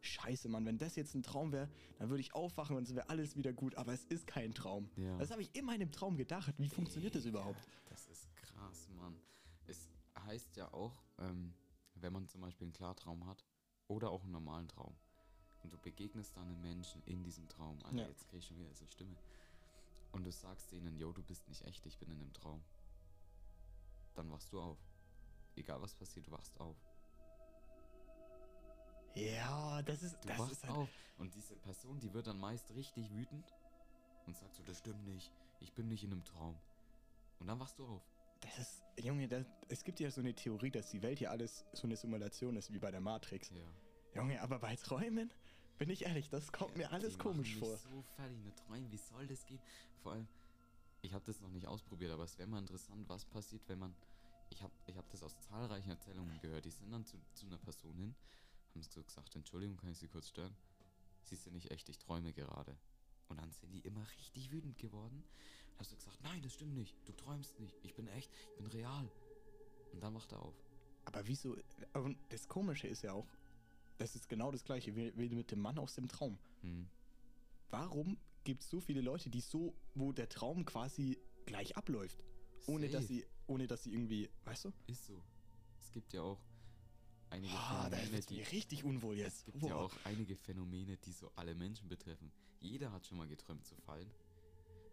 scheiße, 0.08 0.48
Mann, 0.48 0.64
wenn 0.66 0.78
das 0.78 0.96
jetzt 0.96 1.14
ein 1.14 1.22
Traum 1.22 1.52
wäre, 1.52 1.68
dann 1.98 2.08
würde 2.10 2.20
ich 2.20 2.34
aufwachen 2.34 2.76
und 2.76 2.82
es 2.84 2.94
wäre 2.94 3.08
alles 3.08 3.36
wieder 3.36 3.52
gut, 3.52 3.74
aber 3.76 3.92
es 3.92 4.04
ist 4.04 4.26
kein 4.26 4.52
Traum. 4.54 4.90
Ja. 4.96 5.16
Das 5.18 5.30
habe 5.30 5.42
ich 5.42 5.54
in 5.54 5.64
meinem 5.64 5.90
Traum 5.92 6.16
gedacht. 6.16 6.54
Wie 6.58 6.68
funktioniert 6.68 7.14
das 7.14 7.24
überhaupt? 7.24 7.60
Das 7.88 8.06
ist 8.06 8.32
krass, 8.34 8.88
Mann. 8.96 9.14
Es 9.66 9.88
heißt 10.24 10.56
ja 10.56 10.72
auch, 10.72 11.02
ähm, 11.18 11.54
wenn 11.94 12.12
man 12.12 12.26
zum 12.28 12.40
Beispiel 12.40 12.66
einen 12.66 12.72
Klartraum 12.72 13.26
hat 13.26 13.44
oder 13.88 14.10
auch 14.10 14.22
einen 14.22 14.32
normalen 14.32 14.68
Traum 14.68 14.94
und 15.62 15.72
du 15.72 15.78
begegnest 15.78 16.36
dann 16.36 16.48
einem 16.48 16.60
Menschen 16.60 17.02
in 17.04 17.22
diesem 17.22 17.48
Traum, 17.48 17.78
Alter, 17.84 17.96
Ja. 18.02 18.08
jetzt 18.08 18.28
krieg 18.28 18.38
ich 18.38 18.46
schon 18.46 18.58
wieder 18.58 18.74
so 18.74 18.86
Stimme, 18.86 19.16
und 20.12 20.24
du 20.24 20.32
sagst 20.32 20.72
denen, 20.72 20.96
yo, 20.96 21.12
du 21.12 21.22
bist 21.22 21.46
nicht 21.48 21.62
echt, 21.66 21.84
ich 21.86 21.98
bin 21.98 22.10
in 22.10 22.20
einem 22.20 22.32
Traum, 22.32 22.62
dann 24.14 24.30
wachst 24.30 24.52
du 24.52 24.60
auf. 24.60 24.78
Egal 25.54 25.80
was 25.82 25.94
passiert, 25.94 26.26
du 26.26 26.30
wachst 26.30 26.58
auf. 26.60 26.76
Ja, 29.14 29.82
das 29.82 30.02
ist, 30.02 30.16
Du 30.22 30.28
das 30.28 30.38
wachst 30.38 30.52
ist 30.52 30.64
halt, 30.64 30.74
auf. 30.76 30.88
Und 31.18 31.34
diese 31.34 31.56
Person, 31.56 31.98
die 32.00 32.12
wird 32.14 32.26
dann 32.26 32.38
meist 32.38 32.70
richtig 32.74 33.10
wütend 33.12 33.52
und 34.26 34.36
sagt 34.36 34.54
so, 34.54 34.62
das 34.62 34.78
stimmt 34.78 35.04
nicht, 35.04 35.32
ich 35.60 35.72
bin 35.72 35.88
nicht 35.88 36.04
in 36.04 36.12
einem 36.12 36.24
Traum. 36.24 36.56
Und 37.40 37.46
dann 37.48 37.58
wachst 37.58 37.78
du 37.78 37.86
auf. 37.86 38.02
das 38.40 38.58
ist, 38.58 38.82
Junge, 39.04 39.26
das, 39.28 39.44
es 39.68 39.84
gibt 39.84 40.00
ja 40.00 40.10
so 40.10 40.20
eine 40.20 40.34
Theorie, 40.34 40.70
dass 40.70 40.90
die 40.90 41.02
Welt 41.02 41.18
hier 41.18 41.30
alles 41.30 41.64
so 41.72 41.86
eine 41.86 41.96
Simulation 41.96 42.56
ist, 42.56 42.72
wie 42.72 42.78
bei 42.78 42.90
der 42.90 43.00
Matrix. 43.00 43.50
Ja. 43.50 43.62
Junge, 44.14 44.40
aber 44.40 44.58
bei 44.58 44.76
Träumen, 44.76 45.30
bin 45.78 45.90
ich 45.90 46.04
ehrlich, 46.06 46.28
das 46.28 46.50
kommt 46.52 46.76
mir 46.76 46.90
alles 46.92 47.18
komisch 47.18 47.56
vor. 47.56 47.70
mich 47.70 47.80
so 47.80 48.02
fertig, 48.16 48.38
eine 48.40 48.54
Träume, 48.54 48.90
wie 48.90 48.96
soll 48.96 49.26
das 49.26 49.44
gehen? 49.46 49.60
Vor 50.02 50.12
allem, 50.12 50.28
ich 51.02 51.12
habe 51.12 51.24
das 51.24 51.40
noch 51.40 51.50
nicht 51.50 51.66
ausprobiert, 51.66 52.10
aber 52.12 52.24
es 52.24 52.36
wäre 52.38 52.48
mal 52.48 52.58
interessant, 52.58 53.08
was 53.08 53.24
passiert, 53.24 53.62
wenn 53.68 53.78
man. 53.78 53.94
Ich 54.50 54.62
habe 54.62 54.72
ich 54.86 54.96
hab 54.96 55.08
das 55.10 55.22
aus 55.22 55.38
zahlreichen 55.40 55.90
Erzählungen 55.90 56.40
gehört. 56.40 56.64
Die 56.64 56.70
sind 56.70 56.90
dann 56.90 57.04
zu, 57.04 57.18
zu 57.34 57.46
einer 57.46 57.58
Person 57.58 57.94
hin, 57.98 58.14
haben 58.74 58.82
so 58.82 59.02
gesagt: 59.02 59.34
Entschuldigung, 59.36 59.76
kann 59.76 59.90
ich 59.90 59.98
Sie 59.98 60.08
kurz 60.08 60.28
stören? 60.28 60.54
Sie 61.22 61.36
sind 61.36 61.54
nicht 61.54 61.70
echt, 61.70 61.88
ich 61.88 61.98
träume 61.98 62.32
gerade. 62.32 62.76
Und 63.28 63.38
dann 63.38 63.50
sind 63.52 63.72
die 63.72 63.80
immer 63.80 64.06
richtig 64.18 64.50
wütend 64.50 64.78
geworden. 64.78 65.24
Und 65.72 65.80
hast 65.80 65.92
du 65.92 65.96
gesagt: 65.96 66.22
Nein, 66.22 66.42
das 66.42 66.54
stimmt 66.54 66.74
nicht. 66.74 66.96
Du 67.04 67.12
träumst 67.12 67.58
nicht. 67.60 67.76
Ich 67.82 67.94
bin 67.94 68.06
echt, 68.08 68.30
ich 68.50 68.56
bin 68.56 68.66
real. 68.66 69.10
Und 69.92 70.02
dann 70.02 70.14
wacht 70.14 70.32
er 70.32 70.42
auf. 70.42 70.54
Aber 71.04 71.26
wieso? 71.26 71.56
Und 71.94 72.18
das 72.30 72.48
Komische 72.48 72.86
ist 72.88 73.02
ja 73.02 73.12
auch, 73.12 73.26
das 73.98 74.14
ist 74.14 74.28
genau 74.28 74.50
das 74.50 74.64
gleiche 74.64 74.94
wie, 74.94 75.28
mit 75.28 75.50
dem 75.50 75.60
Mann 75.60 75.78
aus 75.78 75.94
dem 75.94 76.08
Traum. 76.08 76.38
Hm. 76.60 76.88
Warum 77.70 78.18
gibt 78.44 78.62
es 78.62 78.70
so 78.70 78.80
viele 78.80 79.00
Leute, 79.00 79.30
die 79.30 79.40
so, 79.40 79.74
wo 79.94 80.12
der 80.12 80.28
Traum 80.28 80.64
quasi 80.64 81.18
gleich 81.46 81.76
abläuft? 81.76 82.24
Ohne 82.66 82.88
dass 82.88 83.06
sie, 83.06 83.26
ohne 83.46 83.66
dass 83.66 83.84
sie 83.84 83.92
irgendwie, 83.92 84.28
weißt 84.44 84.66
du? 84.66 84.72
Ist 84.86 85.06
so. 85.06 85.22
Es 85.78 85.90
gibt 85.92 86.12
ja 86.12 86.22
auch 86.22 86.38
einige 87.30 87.52
da 87.54 87.88
Phänomene, 87.90 88.20
die. 88.20 88.42
richtig 88.42 88.84
unwohl 88.84 89.14
Es 89.14 89.20
jetzt. 89.24 89.44
gibt 89.46 89.62
ja 89.62 89.74
Boah. 89.74 89.84
auch 89.84 89.92
einige 90.04 90.36
Phänomene, 90.36 90.96
die 90.96 91.12
so 91.12 91.30
alle 91.36 91.54
Menschen 91.54 91.88
betreffen. 91.88 92.30
Jeder 92.60 92.90
hat 92.92 93.06
schon 93.06 93.18
mal 93.18 93.28
geträumt 93.28 93.64
zu 93.66 93.74
fallen. 93.76 94.10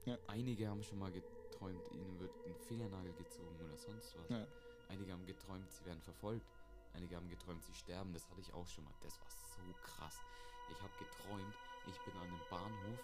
Ja. 0.06 0.17
Einige 0.28 0.67
haben 0.67 0.84
schon 0.84 1.00
mal 1.00 1.12
geträumt, 1.12 1.82
ihnen 1.91 2.19
wird 2.19 2.32
ein 2.45 2.56
Fingernagel 2.67 3.13
gezogen 3.13 3.56
oder 3.63 3.78
sonst 3.78 4.15
was. 4.17 4.30
Ja. 4.30 4.48
Einige 4.89 5.12
haben 5.12 5.26
geträumt, 5.26 5.71
sie 5.71 5.84
werden 5.86 6.02
verfolgt. 6.02 6.45
Einige 6.93 7.15
haben 7.15 7.28
geträumt, 7.30 7.63
sie 7.63 7.74
sterben. 7.74 8.13
Das 8.13 8.30
hatte 8.30 8.39
ich 8.41 8.54
auch 8.54 8.67
schon 8.67 8.84
mal. 8.86 8.93
Das 9.02 9.19
war 9.19 9.28
so 9.30 9.74
krass. 9.82 10.17
Ich 10.71 10.80
habe 10.82 10.93
geträumt, 11.00 11.56
ich 11.88 11.98
bin 12.06 12.13
an 12.21 12.28
einem 12.28 12.39
Bahnhof 12.50 13.00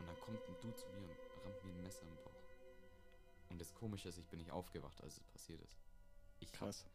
und 0.00 0.06
dann 0.06 0.18
kommt 0.20 0.40
ein 0.48 0.54
Dude 0.60 0.74
zu 0.74 0.88
mir 0.88 1.04
und 1.08 1.44
rammt 1.44 1.64
mir 1.64 1.72
ein 1.72 1.82
Messer 1.82 2.02
im 2.02 2.16
Bauch. 2.16 2.32
Und 3.50 3.60
das 3.60 3.72
Komische 3.74 4.08
ist, 4.08 4.18
ich 4.18 4.26
bin 4.28 4.38
nicht 4.38 4.50
aufgewacht, 4.50 5.00
als 5.02 5.18
es 5.18 5.24
passiert 5.24 5.60
ist. 5.60 5.78
Ich 6.40 6.48
hab 6.52 6.58
Krass. 6.60 6.86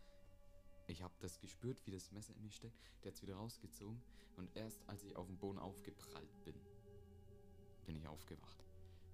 Ich 0.87 1.01
habe 1.03 1.13
das 1.19 1.39
gespürt, 1.39 1.85
wie 1.85 1.91
das 1.91 2.11
Messer 2.11 2.33
in 2.35 2.41
mir 2.43 2.51
steckt. 2.51 2.79
Der 3.03 3.11
hat 3.11 3.15
es 3.15 3.21
wieder 3.21 3.35
rausgezogen. 3.35 4.01
Und 4.37 4.55
erst 4.55 4.87
als 4.87 5.03
ich 5.03 5.15
auf 5.15 5.27
dem 5.27 5.37
Boden 5.37 5.59
aufgeprallt 5.59 6.43
bin, 6.43 6.55
bin 7.85 7.95
ich 7.95 8.07
aufgewacht. 8.07 8.63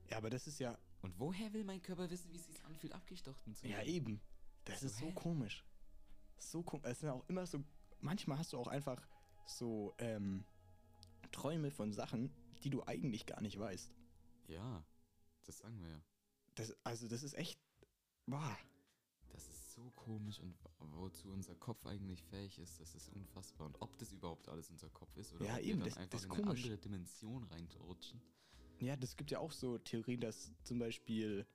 Ja, 0.09 0.17
aber 0.17 0.29
das 0.29 0.47
ist 0.47 0.59
ja, 0.59 0.77
Und 1.01 1.17
woher 1.19 1.51
will 1.53 1.63
mein 1.63 1.81
Körper 1.81 2.09
wissen, 2.09 2.31
wie 2.31 2.37
es 2.37 2.45
sich 2.45 2.63
anfühlt, 2.65 2.93
abgestochen 2.93 3.55
zu 3.55 3.67
ja 3.67 3.77
werden? 3.77 3.89
eben. 3.89 4.21
Das 4.65 4.81
So, 4.81 4.85
ist 4.87 4.97
so 4.97 5.05
hä? 5.07 5.11
komisch. 5.15 5.65
So 6.37 6.63
komisch. 6.63 6.85
Es 6.91 6.99
sind 6.99 7.09
auch 7.09 7.27
immer 7.27 7.45
so, 7.47 7.63
manchmal 7.99 8.37
hast 8.37 8.53
du 8.53 8.57
auch 8.57 8.67
einfach 8.67 9.07
so 9.45 9.93
ähm, 9.97 10.45
Träume 11.31 11.71
von 11.71 11.91
Sachen, 11.93 12.31
die 12.63 12.69
du 12.69 12.83
eigentlich 12.83 13.25
gar 13.25 13.41
nicht 13.41 13.57
weißt. 13.59 13.91
Ja. 14.47 14.85
Das 15.45 15.57
sagen 15.57 15.81
wir 15.81 15.89
ja. 15.89 16.01
Das, 16.55 16.75
also 16.83 17.07
das 17.07 17.23
ist 17.23 17.33
echt. 17.33 17.57
Boah. 18.25 18.57
Das 19.73 19.83
so 19.83 19.89
komisch 19.95 20.39
und 20.39 20.55
wozu 20.79 21.29
unser 21.31 21.55
Kopf 21.55 21.87
eigentlich 21.87 22.21
fähig 22.25 22.59
ist, 22.59 22.79
das 22.79 22.93
ist 22.93 23.09
unfassbar. 23.09 23.65
Und 23.65 23.81
ob 23.81 23.97
das 23.97 24.11
überhaupt 24.11 24.47
alles 24.47 24.69
unser 24.69 24.87
Kopf 24.91 25.17
ist 25.17 25.33
oder 25.33 25.45
Ja, 25.45 25.55
ob 25.55 25.61
eben, 25.61 25.79
wir 25.79 25.85
das- 25.85 25.95
dann 25.95 26.03
einfach 26.03 26.11
das 26.19 26.21
ist 26.25 26.25
in 26.31 26.31
eine 26.43 26.49
andere 26.51 26.77
Dimension 26.77 27.43
reinrutschen. 27.45 28.21
Ja, 28.81 28.95
das 28.95 29.17
gibt 29.17 29.31
ja 29.31 29.39
auch 29.39 29.51
so 29.51 29.79
Theorien, 29.79 30.19
dass 30.19 30.51
zum 30.63 30.77
Beispiel, 30.77 31.47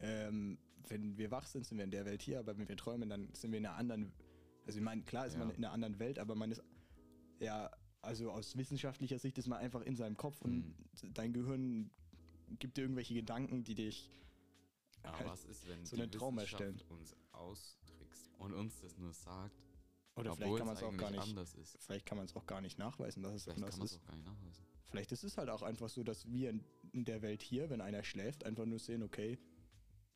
ähm, 0.00 0.58
wenn 0.88 1.18
wir 1.18 1.30
wach 1.30 1.46
sind, 1.46 1.66
sind 1.66 1.76
wir 1.76 1.84
in 1.84 1.90
der 1.90 2.06
Welt 2.06 2.22
hier, 2.22 2.38
aber 2.38 2.56
wenn 2.56 2.66
wir 2.66 2.76
träumen, 2.78 3.10
dann 3.10 3.28
sind 3.34 3.52
wir 3.52 3.58
in 3.58 3.66
einer 3.66 3.76
anderen. 3.76 4.14
Also 4.64 4.78
ich 4.78 4.84
meine, 4.84 5.02
klar 5.02 5.26
ist 5.26 5.34
Ja. 5.34 5.40
man 5.40 5.50
in 5.50 5.56
einer 5.62 5.72
anderen 5.72 5.98
Welt, 5.98 6.18
aber 6.18 6.34
man 6.34 6.50
ist 6.52 6.62
ja, 7.40 7.70
also 8.00 8.30
aus 8.30 8.56
wissenschaftlicher 8.56 9.18
Sicht 9.18 9.36
ist 9.36 9.48
man 9.48 9.58
einfach 9.58 9.82
in 9.82 9.96
seinem 9.96 10.16
Kopf 10.16 10.40
und 10.40 10.64
Mhm. 11.02 11.12
dein 11.12 11.34
Gehirn 11.34 11.90
gibt 12.58 12.78
dir 12.78 12.82
irgendwelche 12.82 13.12
Gedanken, 13.12 13.64
die 13.64 13.74
dich. 13.74 14.08
Aber 15.06 15.24
was 15.30 15.44
ist, 15.44 15.66
wenn 15.68 15.84
so 15.84 15.96
die 15.96 16.02
einen 16.02 16.10
Traum 16.12 16.36
Wissenschaft 16.36 16.62
erstellen. 16.62 16.82
uns 16.90 17.14
austrickst 17.32 18.30
und 18.38 18.52
uns 18.54 18.80
das 18.80 18.96
nur 18.98 19.12
sagt, 19.12 19.54
Oder 20.16 20.34
vielleicht 20.34 20.56
kann 20.58 20.66
man 20.66 20.76
es 20.76 20.82
auch 20.82 20.96
gar 20.96 21.10
nicht. 21.10 21.20
anders 21.22 21.54
ist? 21.54 21.76
Vielleicht 21.80 22.06
kann 22.06 22.16
man 22.18 22.24
es 22.26 22.34
auch 22.36 22.46
gar 22.46 22.60
nicht 22.60 22.78
nachweisen, 22.78 23.22
dass 23.22 23.34
es 23.34 23.44
Vielleicht 23.44 23.58
anders 23.62 23.76
kann 23.76 23.84
ist. 23.84 23.96
auch 23.96 24.04
gar 24.06 24.16
nicht 24.16 24.26
nachweisen. 24.26 24.66
Vielleicht 24.84 25.12
ist 25.12 25.24
es 25.24 25.36
halt 25.36 25.48
auch 25.50 25.62
einfach 25.62 25.88
so, 25.88 26.02
dass 26.04 26.30
wir 26.30 26.50
in, 26.92 27.04
der 27.04 27.20
Welt 27.22 27.42
hier, 27.42 27.68
wenn 27.70 27.80
einer 27.80 28.02
schläft, 28.04 28.44
einfach 28.44 28.64
nur 28.66 28.78
sehen, 28.78 29.02
okay, 29.02 29.38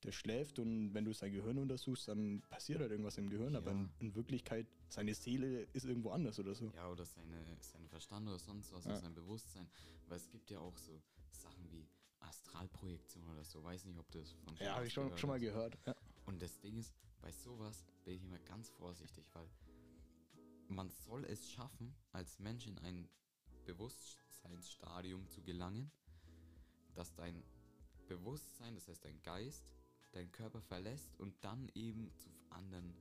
der 0.05 0.13
schläft 0.13 0.59
und 0.59 0.95
wenn 0.95 1.05
du 1.05 1.13
sein 1.13 1.33
Gehirn 1.33 1.59
untersuchst, 1.59 2.09
dann 2.09 2.41
passiert 2.49 2.81
halt 2.81 2.91
irgendwas 2.91 3.19
im 3.19 3.29
Gehirn, 3.29 3.55
aber 3.57 3.73
Ja. 3.73 3.77
in, 3.79 3.91
in 3.99 4.15
Wirklichkeit, 4.15 4.67
seine 4.89 5.13
Seele 5.15 5.65
ist 5.75 5.85
irgendwo 5.85 6.11
anders 6.11 6.39
oder 6.39 6.55
so. 6.55 6.71
Ja, 6.75 6.89
oder 6.89 7.05
seine, 7.05 7.45
sein 7.61 7.87
Verstand 7.89 8.27
oder 8.29 8.39
sonst 8.39 8.73
was, 8.73 8.85
Ja. 8.85 8.93
oder 8.93 9.01
sein 9.01 9.15
Bewusstsein. 9.15 9.69
Weil 10.07 10.17
es 10.17 10.31
gibt 10.31 10.51
ja 10.51 10.59
auch 10.61 10.77
so 10.79 11.03
Sachen 11.33 11.71
wie 11.71 11.87
Astralprojektion 12.21 13.29
oder 13.31 13.45
so. 13.45 13.63
Weiß 13.63 13.85
nicht, 13.85 13.99
ob 13.99 14.11
das 14.11 14.33
von 14.33 14.57
Ja, 14.59 14.75
habe 14.77 14.87
ich 14.87 14.93
schon, 14.93 15.17
schon 15.17 15.29
mal 15.29 15.41
gehört. 15.41 15.79
Ja. 15.87 15.95
Und 16.27 16.41
das 16.41 16.61
Ding 16.61 16.77
ist, 16.77 16.95
bei 17.21 17.33
sowas 17.33 17.85
bin 18.05 18.15
ich 18.15 18.23
immer 18.23 18.39
ganz 18.41 18.71
vorsichtig, 18.71 19.27
weil 19.33 19.49
man 20.69 20.91
soll 20.91 21.25
es 21.25 21.51
schaffen, 21.51 21.95
als 22.13 22.39
Mensch 22.39 22.67
in 22.67 22.79
ein 22.79 23.09
Bewusstseinsstadium 23.65 25.29
zu 25.29 25.43
gelangen, 25.43 25.91
dass 26.95 27.15
dein 27.15 27.43
Bewusstsein, 28.07 28.75
das 28.75 28.89
heißt 28.89 29.05
dein 29.05 29.21
Geist, 29.23 29.65
deinen 30.13 30.33
Körper 30.33 30.61
verlässt 30.61 31.17
und 31.19 31.35
dann 31.45 31.71
eben 31.75 32.13
zu 32.17 32.31
anderen 32.51 32.97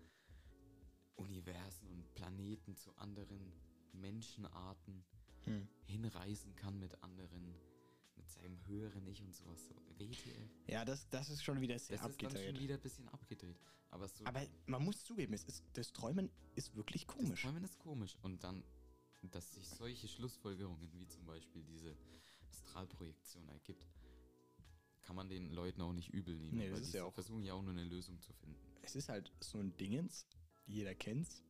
Universen 1.15 1.89
und 1.89 2.13
Planeten, 2.13 2.75
zu 2.75 2.95
anderen 2.97 3.53
Menschenarten 3.93 5.03
Hm. 5.45 5.67
hinreisen 5.86 6.55
kann 6.55 6.77
mit 6.79 7.01
anderen, 7.01 7.55
mit 8.19 8.29
seinem 8.29 8.63
höheren 8.67 9.08
Ich 9.08 9.21
und 9.21 9.34
sowas. 9.34 9.65
So 9.67 9.75
WTF. 9.97 10.49
ja, 10.67 10.86
das, 10.86 11.08
das 11.10 11.29
ist 11.29 11.43
schon 11.43 11.60
wieder 11.62 11.79
sehr 11.79 11.97
Das 11.97 12.10
ist 12.12 12.21
dann 12.21 12.27
abgedreht. 12.27 12.53
schon 12.55 12.63
wieder 12.63 12.75
ein 12.75 12.82
bisschen 12.82 13.10
abgedreht. 13.10 13.58
Aber 13.89 14.08
so 14.08 14.23
Aber 14.25 14.45
man 14.67 14.84
muss 14.84 15.03
zugeben, 15.03 15.34
es 15.34 15.43
ist, 15.45 15.63
das 15.73 15.91
Träumen 15.91 16.29
ist 16.55 16.75
wirklich 16.75 17.05
Das 17.08 17.15
komisch. 17.15 17.41
Träumen 17.41 17.63
ist 17.63 17.79
komisch. 17.79 18.17
Und 18.21 18.43
dann, 18.43 18.63
dass 19.23 19.55
sich 19.55 19.67
solche 19.67 20.08
Schlussfolgerungen, 20.08 20.91
wie 20.93 21.08
zum 21.08 21.25
Beispiel 21.25 21.63
diese 21.63 21.95
Astralprojektion 22.51 23.47
ergibt, 23.49 23.88
kann 25.01 25.15
man 25.15 25.27
den 25.29 25.51
Leuten 25.51 25.82
auch 25.82 25.93
nicht 25.93 26.10
übel 26.13 26.36
nehmen. 26.36 26.58
Nee, 26.58 26.69
das 26.69 26.75
weil 26.79 26.84
ist 26.84 26.93
ja 26.93 27.03
auch- 27.03 27.13
versuchen 27.13 27.41
ja 27.43 27.53
auch 27.53 27.62
nur 27.63 27.71
eine 27.71 27.84
Lösung 27.84 28.21
zu 28.21 28.32
finden. 28.34 28.60
Es 28.84 28.95
ist 28.95 29.10
halt 29.10 29.32
so 29.39 29.58
ein 29.58 29.75
Dingens, 29.77 30.27
jeder 30.67 30.93
kennt's, 30.93 31.41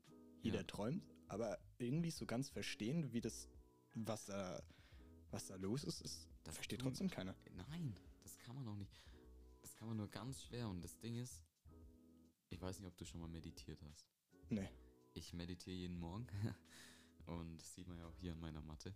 jeder 0.42 0.60
Ja. 0.60 0.64
träumt, 0.64 1.04
aber 1.28 1.60
irgendwie 1.78 2.12
so 2.12 2.26
ganz 2.26 2.50
verstehen, 2.50 3.12
wie 3.12 3.20
das, 3.20 3.50
was 3.96 4.26
da, 4.28 4.64
was 5.32 5.48
da 5.48 5.56
los 5.58 5.84
ist, 5.84 6.02
ist 6.02 6.29
Das 6.44 6.56
versteht 6.56 6.82
trotzdem 6.82 7.10
keiner. 7.10 7.36
Nein, 7.70 7.96
das 8.24 8.38
kann 8.40 8.56
man 8.56 8.68
auch 8.68 8.76
nicht. 8.76 9.02
Das 9.62 9.76
kann 9.76 9.88
man 9.88 9.98
nur 9.98 10.08
ganz 10.08 10.42
schwer. 10.44 10.68
Und 10.68 10.82
das 10.84 10.98
Ding 11.00 11.16
ist, 11.16 11.44
ich 12.50 12.62
weiß 12.62 12.80
nicht, 12.80 12.88
ob 12.88 12.98
du 12.98 13.06
schon 13.06 13.22
mal 13.22 13.30
meditiert 13.30 13.82
hast. 13.84 14.08
Nee. 14.50 14.70
Ich 15.14 15.34
meditiere 15.34 15.76
jeden 15.76 16.00
Morgen. 16.00 16.28
Und 17.26 17.58
das 17.62 17.76
sieht 17.76 17.88
man 17.88 18.00
ja 18.00 18.08
auch 18.08 18.16
hier 18.16 18.32
an 18.32 18.40
meiner 18.40 18.62
Matte. 18.62 18.96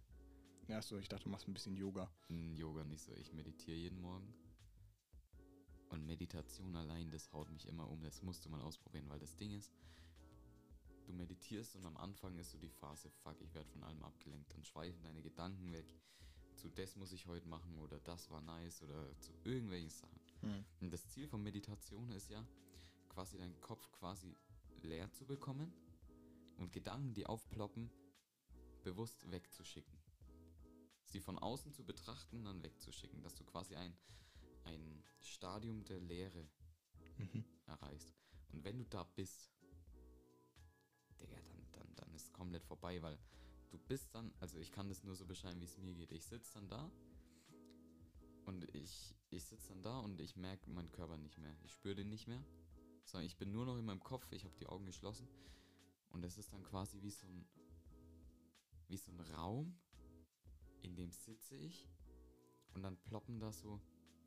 Ja, 0.68 0.82
so, 0.82 0.98
ich 0.98 1.08
dachte, 1.08 1.26
du 1.26 1.30
machst 1.30 1.48
ein 1.48 1.54
bisschen 1.54 1.76
Yoga. 1.76 2.10
Hm, 2.28 2.56
Yoga 2.56 2.84
nicht 2.84 3.04
so. 3.04 3.14
Ich 3.16 3.34
meditiere 3.34 3.78
jeden 3.78 4.00
Morgen. 4.02 4.34
Und 5.90 6.06
Meditation 6.08 6.76
allein, 6.76 7.12
das 7.12 7.32
haut 7.34 7.52
mich 7.52 7.68
immer 7.68 7.88
um. 7.90 8.02
Das 8.02 8.24
musst 8.24 8.46
du 8.46 8.50
mal 8.50 8.62
ausprobieren, 8.62 9.08
weil 9.10 9.20
das 9.20 9.36
Ding 9.36 9.52
ist, 9.52 9.72
du 11.06 11.14
meditierst 11.14 11.76
und 11.76 11.86
am 11.86 11.98
Anfang 11.98 12.38
ist 12.38 12.52
so 12.52 12.58
die 12.58 12.70
Phase, 12.70 13.10
fuck, 13.10 13.40
ich 13.42 13.54
werde 13.54 13.70
von 13.70 13.84
allem 13.84 14.02
abgelenkt. 14.04 14.52
Dann 14.54 14.64
schweifen 14.64 15.04
deine 15.04 15.22
Gedanken 15.22 15.72
weg. 15.72 15.86
Zu 16.56 16.70
das 16.70 16.96
muss 16.96 17.12
ich 17.12 17.26
heute 17.28 17.48
machen 17.48 17.78
oder 17.80 18.00
das 18.00 18.30
war 18.30 18.42
nice 18.42 18.84
oder 18.84 19.18
zu 19.20 19.34
irgendwelchen 19.44 19.89
Sachen. 19.89 20.20
Hm. 20.42 20.66
Und 20.82 20.92
das 20.92 21.08
Ziel 21.08 21.28
von 21.28 21.42
Meditation 21.42 22.12
ist 22.12 22.30
ja, 22.30 22.46
quasi 23.10 23.38
deinen 23.38 23.60
Kopf 23.62 23.92
quasi 23.92 24.36
leer 24.82 25.12
zu 25.12 25.26
bekommen 25.26 25.74
und 26.58 26.72
Gedanken, 26.72 27.13
die 27.13 27.26
aufploppen, 27.26 27.89
bewusst 28.84 29.30
wegzuschicken. 29.30 29.98
Sie 31.06 31.20
von 31.20 31.38
außen 31.38 31.72
zu 31.74 31.84
betrachten, 31.84 32.44
dann 32.44 32.63
wegzuschicken, 32.63 33.22
dass 33.22 33.36
du 33.36 33.44
quasi 33.44 33.76
ein, 33.76 33.96
ein 34.63 35.04
Stadium 35.22 35.84
der 35.86 36.00
Leere 36.00 36.48
Mhm. 37.18 37.46
erreichst. 37.66 38.13
Und 38.52 38.63
wenn 38.63 38.78
du 38.78 38.86
da 38.86 39.04
bist, 39.04 39.52
Digga, 41.20 41.39
dann, 41.42 41.68
dann, 41.74 41.96
dann 41.96 42.13
ist 42.16 42.34
komplett 42.34 42.66
vorbei, 42.66 43.02
weil 43.02 43.18
du 43.74 43.80
bist 43.80 44.14
dann, 44.14 44.32
also 44.40 44.58
ich 44.58 44.72
kann 44.72 44.88
das 44.88 45.04
nur 45.04 45.16
so 45.16 45.26
beschreiben, 45.26 45.60
wie 45.60 45.66
es 45.66 45.78
mir 45.78 45.94
geht. 45.96 46.12
Ich 46.12 46.26
sitze 46.26 46.54
dann 46.54 46.68
da 46.68 46.92
und 48.46 48.64
ich, 48.76 49.16
ich 49.32 49.44
sitze 49.44 49.70
dann 49.70 49.82
da 49.82 50.00
und 50.00 50.22
ich 50.22 50.36
merke 50.36 50.70
meinen 50.70 50.92
Körper 50.92 51.18
nicht 51.18 51.40
mehr. 51.40 51.56
Ich 51.64 51.72
spüre 51.72 51.96
den 51.96 52.10
nicht 52.10 52.28
mehr, 52.28 52.44
sondern 53.04 53.26
ich 53.26 53.36
bin 53.36 53.52
nur 53.52 53.66
noch 53.66 53.78
in 53.78 53.86
meinem 53.86 54.04
Kopf, 54.04 54.32
ich 54.32 54.46
habe 54.46 54.56
die 54.60 54.68
Augen 54.68 54.86
geschlossen 54.86 55.28
und 56.12 56.24
es 56.24 56.38
ist 56.38 56.54
dann 56.54 56.64
quasi 56.64 57.02
wie 57.02 57.10
so 57.10 57.28
ein, 57.28 57.48
wie 58.90 58.98
so 58.98 59.12
ein 59.12 59.20
Raum, 59.20 59.76
in 60.84 60.96
dem 60.96 61.12
sitze 61.12 61.58
ich 61.58 61.90
und 62.76 62.84
dann 62.84 62.98
ploppen 62.98 63.40
da 63.40 63.52
so 63.52 63.82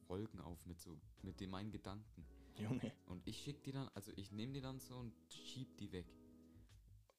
Wolken 0.08 0.40
auf 0.40 0.66
mit 0.66 0.80
so, 0.80 0.98
mit 1.22 1.38
den 1.40 1.50
meinen 1.50 1.70
Gedanken. 1.70 2.26
Junge. 2.58 2.92
Und 3.06 3.26
ich 3.28 3.42
schicke 3.42 3.60
die 3.62 3.72
dann, 3.72 3.88
also 3.94 4.10
ich 4.16 4.32
nehme 4.32 4.54
die 4.54 4.60
dann 4.60 4.80
so 4.80 4.96
und 4.96 5.14
schieb 5.28 5.76
die 5.76 5.92
weg. 5.92 6.06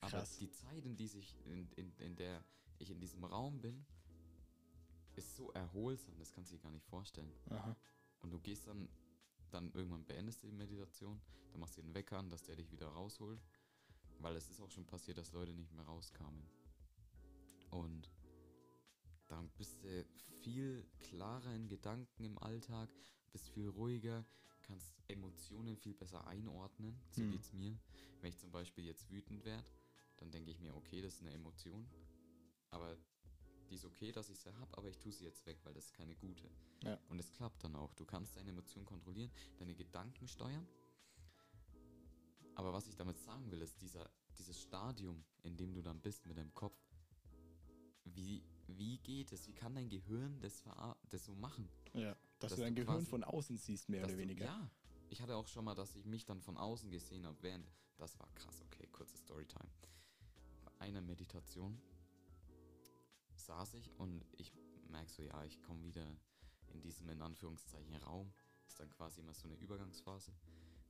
Aber 0.02 0.12
Krass. 0.12 0.38
die 0.38 0.50
Zeit, 0.52 0.86
in, 0.86 0.96
die 0.96 1.08
sich, 1.08 1.36
in, 1.46 1.70
in, 1.72 1.92
in 1.98 2.16
der 2.16 2.44
ich 2.80 2.90
in 2.92 3.00
diesem 3.00 3.24
Raum 3.24 3.60
bin, 3.62 3.86
ist 5.16 5.36
so 5.36 5.52
erholsam, 5.52 6.18
das 6.20 6.32
kannst 6.34 6.52
du 6.52 6.56
dir 6.56 6.62
gar 6.62 6.72
nicht 6.72 6.86
vorstellen. 6.86 7.34
Aha. 7.50 7.76
Und 8.22 8.32
du 8.32 8.40
gehst 8.40 8.68
dann, 8.68 8.88
dann 9.50 9.72
irgendwann 9.74 10.06
beendest 10.06 10.44
du 10.44 10.48
die 10.48 10.54
Meditation, 10.54 11.20
dann 11.52 11.60
machst 11.62 11.78
du 11.78 11.82
den 11.82 11.94
Wecker 11.96 12.20
an, 12.20 12.30
dass 12.30 12.44
der 12.44 12.56
dich 12.56 12.72
wieder 12.72 12.88
rausholt. 12.90 13.42
Weil 14.20 14.36
es 14.36 14.50
ist 14.50 14.60
auch 14.60 14.70
schon 14.72 14.86
passiert, 14.86 15.18
dass 15.18 15.32
Leute 15.32 15.54
nicht 15.54 15.72
mehr 15.74 15.86
rauskamen. 15.86 16.48
Und 17.70 18.10
dann 19.28 19.50
bist 19.58 19.84
du 19.84 20.06
viel 20.42 20.88
klarer 21.00 21.54
in 21.54 21.68
Gedanken 21.68 22.24
im 22.24 22.38
Alltag, 22.40 22.90
bist 23.32 23.50
viel 23.50 23.68
ruhiger, 23.68 24.26
kannst 24.64 24.92
Emotionen 25.08 25.78
viel 25.78 25.94
besser 25.94 26.26
einordnen. 26.28 27.00
So 27.10 27.22
Mhm. 27.22 27.32
geht's 27.32 27.54
mir. 27.54 27.78
Wenn 28.22 28.30
ich 28.30 28.38
zum 28.38 28.52
Beispiel 28.52 28.86
jetzt 28.86 29.10
wütend 29.12 29.46
werde, 29.46 29.66
dann 30.18 30.32
denke 30.32 30.52
ich 30.52 30.60
mir, 30.60 30.76
okay, 30.76 31.02
das 31.02 31.16
ist 31.16 31.22
eine 31.22 31.32
Emotion. 31.34 31.88
Aber 32.72 32.98
die 33.70 33.76
ist 33.76 33.86
okay, 33.86 34.12
dass 34.12 34.30
ich 34.30 34.40
sie 34.40 34.54
habe, 34.56 34.78
aber 34.78 34.88
ich 34.90 34.98
tue 34.98 35.12
sie 35.12 35.26
jetzt 35.26 35.46
weg, 35.46 35.58
weil 35.64 35.74
das 35.74 35.86
ist 35.86 35.94
keine 35.94 36.16
gute. 36.16 36.50
Ja. 36.84 37.00
Und 37.10 37.20
es 37.20 37.32
klappt 37.32 37.64
dann 37.64 37.76
auch. 37.76 37.94
Du 37.96 38.06
kannst 38.06 38.36
deine 38.36 38.50
Emotionen 38.50 38.86
kontrollieren, 38.86 39.32
deine 39.58 39.76
Gedanken 39.76 40.28
steuern. 40.28 40.68
Aber 42.56 42.74
was 42.74 42.88
ich 42.88 42.96
damit 42.96 43.20
sagen 43.20 43.50
will, 43.52 43.62
ist 43.62 43.82
dieser, 43.82 44.10
dieses 44.38 44.60
Stadium, 44.62 45.24
in 45.44 45.56
dem 45.58 45.74
du 45.74 45.82
dann 45.82 46.00
bist 46.02 46.26
mit 46.26 46.38
deinem 46.38 46.54
Kopf. 46.54 46.78
Wie, 48.06 48.44
wie 48.68 48.98
geht 49.00 49.32
es? 49.32 49.48
Wie 49.48 49.54
kann 49.54 49.76
dein 49.76 49.90
Gehirn 49.90 50.40
das, 50.40 50.64
das 51.10 51.26
so 51.26 51.36
machen? 51.36 51.70
Ja. 51.94 52.16
Dass, 52.40 52.52
Dass 52.52 52.56
du 52.56 52.62
dein 52.64 52.76
du 52.76 52.82
Gehirn 52.84 53.00
quasi- 53.00 53.10
von 53.10 53.24
außen 53.24 53.58
siehst, 53.58 53.90
mehr 53.90 54.04
oder 54.06 54.14
du- 54.14 54.18
weniger. 54.20 54.46
Ja. 54.46 54.72
Ich 55.10 55.22
hatte 55.22 55.36
auch 55.36 55.48
schon 55.48 55.66
mal, 55.66 55.76
dass 55.76 55.96
ich 55.96 56.06
mich 56.06 56.26
dann 56.26 56.42
von 56.42 56.58
außen 56.58 56.90
gesehen 56.90 57.26
habe, 57.26 57.38
während. 57.42 57.70
Das 57.98 58.20
war 58.20 58.30
krass, 58.36 58.62
okay, 58.62 58.88
kurze 58.92 59.18
Storytime. 59.18 59.70
Einer 60.80 61.02
Meditation 61.02 61.82
saß 63.36 63.76
ich 63.76 63.92
und 63.98 64.26
ich 64.38 64.54
merke 64.90 65.10
so, 65.12 65.22
ja, 65.24 65.44
ich 65.44 65.62
komme 65.62 65.84
wieder 65.84 66.06
in 66.74 66.82
diesem 66.82 67.10
in 67.10 67.22
Anführungszeichen 67.22 67.96
Raum. 67.96 68.34
Ist 68.68 68.80
dann 68.80 68.90
quasi 68.92 69.22
immer 69.22 69.34
so 69.34 69.48
eine 69.48 69.56
Übergangsphase, 69.56 70.34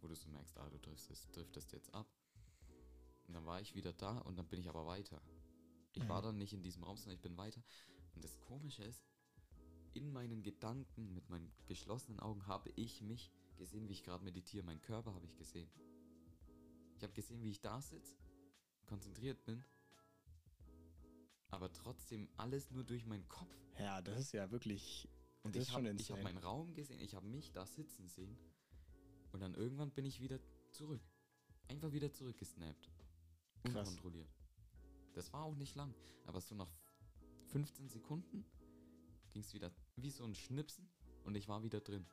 wo 0.01 0.07
du 0.07 0.15
so 0.15 0.29
merkst, 0.29 0.57
ah, 0.57 0.69
du 0.69 0.79
driftest, 0.79 1.35
driftest 1.35 1.71
jetzt 1.71 1.93
ab. 1.93 2.07
Und 3.27 3.33
dann 3.33 3.45
war 3.45 3.61
ich 3.61 3.75
wieder 3.75 3.93
da 3.93 4.17
und 4.19 4.37
dann 4.37 4.47
bin 4.47 4.59
ich 4.59 4.69
aber 4.69 4.85
weiter. 4.87 5.21
Ich 5.93 6.03
Mhm. 6.03 6.09
war 6.09 6.21
dann 6.21 6.37
nicht 6.37 6.53
in 6.53 6.63
diesem 6.63 6.83
Raum, 6.83 6.97
sondern 6.97 7.15
ich 7.15 7.21
bin 7.21 7.37
weiter. 7.37 7.61
Und 8.15 8.23
das 8.23 8.39
Komische 8.41 8.83
ist, 8.83 9.05
in 9.93 10.11
meinen 10.11 10.43
Gedanken, 10.43 11.13
mit 11.13 11.29
meinen 11.29 11.51
geschlossenen 11.67 12.19
Augen, 12.19 12.45
habe 12.47 12.71
ich 12.75 13.01
mich 13.01 13.31
gesehen, 13.57 13.87
wie 13.87 13.93
ich 13.93 14.03
gerade 14.03 14.23
meditiere. 14.23 14.63
Mein 14.65 14.81
Körper 14.81 15.13
habe 15.13 15.25
ich 15.25 15.35
gesehen. 15.35 15.69
Ich 16.95 17.03
habe 17.03 17.13
gesehen, 17.13 17.43
wie 17.43 17.51
ich 17.51 17.61
da 17.61 17.81
sitze, 17.81 18.17
konzentriert 18.85 19.43
bin, 19.45 19.63
aber 21.49 21.71
trotzdem 21.71 22.29
alles 22.37 22.71
nur 22.71 22.83
durch 22.83 23.05
meinen 23.05 23.27
Kopf. 23.27 23.55
Ja, 23.79 24.01
das 24.01 24.19
ist 24.19 24.31
ja 24.33 24.51
wirklich 24.51 25.07
Und 25.43 25.55
Das 25.55 25.63
ich 25.63 25.69
ist 25.69 25.73
schon 25.73 25.87
habe 25.87 26.03
hab 26.03 26.23
meinen 26.23 26.37
Raum 26.37 26.73
gesehen, 26.73 26.99
ich 26.99 27.15
habe 27.15 27.27
mich 27.27 27.51
da 27.51 27.65
sitzen 27.65 28.07
sehen. 28.07 28.37
Und 29.31 29.39
dann 29.39 29.53
irgendwann 29.53 29.91
bin 29.91 30.05
ich 30.05 30.19
wieder 30.19 30.39
zurück. 30.71 31.01
Einfach 31.67 31.91
wieder 31.91 32.11
zurückgesnappt. 32.11 32.91
Krass. 33.63 33.89
Unkontrolliert. 33.89 34.29
Das 35.13 35.31
war 35.33 35.43
auch 35.43 35.55
nicht 35.55 35.75
lang. 35.75 35.93
Aber 36.25 36.41
so 36.41 36.55
nach 36.55 36.71
15 37.47 37.89
Sekunden 37.89 38.45
ging 39.31 39.41
es 39.41 39.53
wieder 39.53 39.71
wie 39.95 40.09
so 40.09 40.25
ein 40.25 40.35
Schnipsen 40.35 40.89
und 41.23 41.35
ich 41.35 41.47
war 41.47 41.63
wieder 41.63 41.79
drin. 41.79 42.05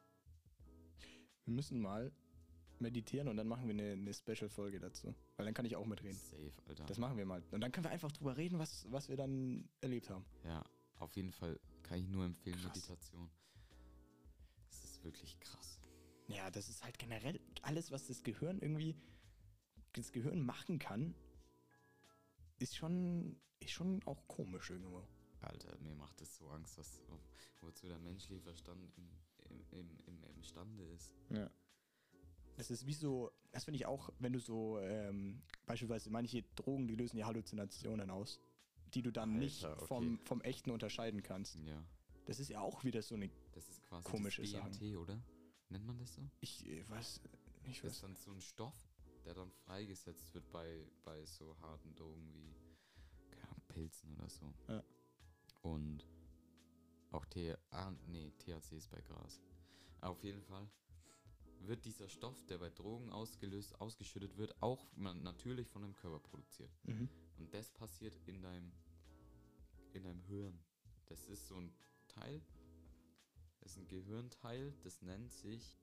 Wir 1.45 1.55
müssen 1.55 1.81
mal 1.81 2.13
meditieren 2.81 3.29
und 3.29 3.37
dann 3.37 3.47
machen 3.47 3.67
wir 3.67 3.75
eine, 3.75 3.93
eine 3.93 4.15
Special-Folge 4.15 4.81
dazu. 4.81 5.15
Weil 5.37 5.47
dann 5.47 5.55
kann 5.55 5.65
ich 5.65 5.77
auch 5.77 5.87
mitreden. 5.87 6.19
Safe, 6.19 6.53
Alter. 6.69 6.85
Das 6.85 6.99
machen 6.99 7.17
wir 7.17 7.27
mal. 7.27 7.43
Und 7.51 7.61
dann 7.61 7.73
können 7.73 7.85
wir 7.85 7.91
einfach 7.91 8.13
drüber 8.13 8.37
reden, 8.37 8.59
was, 8.59 8.87
was 8.91 9.09
wir 9.09 9.17
dann 9.17 9.69
erlebt 9.81 10.11
haben. 10.11 10.25
ja, 10.45 10.65
auf 10.99 11.15
jeden 11.17 11.33
Fall 11.33 11.59
kann 11.83 11.99
ich 11.99 12.09
nur 12.09 12.25
empfehlen, 12.25 12.57
Krass. 12.57 12.75
Meditation. 12.75 13.31
Das 14.69 14.85
ist 14.85 15.05
wirklich 15.05 15.39
krass. 15.41 15.81
Ja, 16.29 16.51
das 16.51 16.69
ist 16.69 16.83
halt 16.83 16.99
generell 16.99 17.41
alles, 17.63 17.91
was 17.91 18.07
das 18.07 18.23
Gehirn 18.23 18.61
irgendwie, 18.61 18.97
das 19.93 20.13
Gehirn 20.13 20.41
machen 20.41 20.79
kann, 20.79 21.15
ist 22.59 22.77
schon, 22.77 23.37
ist 23.61 23.73
schon 23.73 24.03
auch 24.07 24.27
komisch 24.27 24.71
irgendwo. 24.71 25.03
Alter, 25.43 25.77
mir 25.81 25.95
macht 25.95 26.21
es 26.23 26.37
so 26.37 26.49
Angst, 26.49 26.79
was, 26.79 27.03
wozu 27.61 27.87
der 27.87 27.99
menschliche 27.99 28.41
Verstand 28.41 28.83
im, 28.97 29.11
im, 29.51 29.79
im, 29.79 29.99
im, 30.07 30.25
imstande 30.37 30.85
ist. 30.85 31.13
Ja. 31.31 31.51
Das 32.57 32.71
ist 32.71 32.87
wie 32.87 32.95
so, 32.95 33.33
das 33.53 33.65
finde 33.65 33.77
ich 33.77 33.87
auch, 33.87 34.11
wenn 34.19 34.33
du 34.33 34.39
so, 34.39 34.79
ähm, 34.81 35.43
beispielsweise 35.67 36.11
manche 36.11 36.43
Drogen, 36.55 36.87
die 36.87 36.95
lösen 36.95 37.17
ja 37.17 37.27
Halluzinationen 37.27 38.11
aus, 38.11 38.41
die 38.95 39.03
du 39.03 39.11
dann 39.11 39.39
nicht 39.39 39.65
Alter, 39.65 39.77
okay. 39.79 39.87
vom, 39.87 40.19
vom 40.21 40.41
Echten 40.43 40.71
unterscheiden 40.71 41.23
kannst. 41.23 41.57
Ja. 41.67 41.83
Das 42.27 42.39
ist 42.39 42.49
ja 42.49 42.61
auch 42.61 42.85
wieder 42.85 43.03
so 43.03 43.17
eine, 43.17 43.29
Das 43.53 43.69
ist 43.69 43.83
quasi 43.83 44.09
Komische 44.09 44.43
das. 44.43 44.53
DMT, 44.79 44.97
oder? 44.97 45.21
Nennt 45.69 45.85
man 45.87 45.99
das 45.99 46.15
so? 46.15 46.23
ich 46.41 46.67
äh, 46.67 46.89
weiß, 46.89 47.21
ich 47.65 47.81
Das 47.81 47.93
ist 47.93 48.03
weiß. 48.03 48.09
dann 48.09 48.17
so 48.17 48.31
ein 48.31 48.41
Stoff, 48.41 48.75
der 49.25 49.35
dann 49.35 49.51
freigesetzt 49.51 50.33
wird 50.35 50.49
bei, 50.51 50.87
bei 51.03 51.25
so 51.25 51.57
harten 51.61 51.95
Drogen 51.97 52.33
wie 52.35 52.55
keine 53.31 53.43
Ahnung, 53.49 53.63
Pilzen 53.69 54.15
oder 54.15 54.29
so. 54.29 54.55
Ja. 54.69 54.83
Und 55.63 56.07
auch 57.11 57.25
T 57.27 57.55
ah, 57.71 57.93
nee, 58.07 58.31
THC 58.39 58.73
ist 58.77 58.91
bei 58.91 59.01
Gras. 59.01 59.41
Auf 60.01 60.23
jeden 60.23 60.43
Fall 60.43 60.69
wird 61.67 61.85
dieser 61.85 62.09
Stoff, 62.09 62.45
der 62.47 62.59
bei 62.59 62.71
Drogen 62.71 63.11
ausgelöst, 63.11 63.81
ausgeschüttet 63.81 64.37
wird, 64.37 64.55
auch 64.63 64.87
natürlich 64.97 65.69
von 65.69 65.83
dem 65.83 65.95
Körper 65.95 66.21
produziert. 66.21 66.71
Mhm. 66.85 67.09
Und 67.39 67.53
das 67.53 67.71
passiert 67.71 68.15
in 68.27 68.41
deinem, 68.43 68.73
in 69.93 70.05
deinem 70.05 70.23
Hirn. 70.23 70.59
Das 71.07 71.27
ist 71.27 71.47
so 71.47 71.57
ein 71.57 71.73
Teil, 72.09 72.41
das 73.61 73.73
ist 73.73 73.79
ein 73.79 73.89
Gehirnteil, 73.89 74.73
das 74.83 75.03
nennt 75.03 75.33
sich 75.33 75.77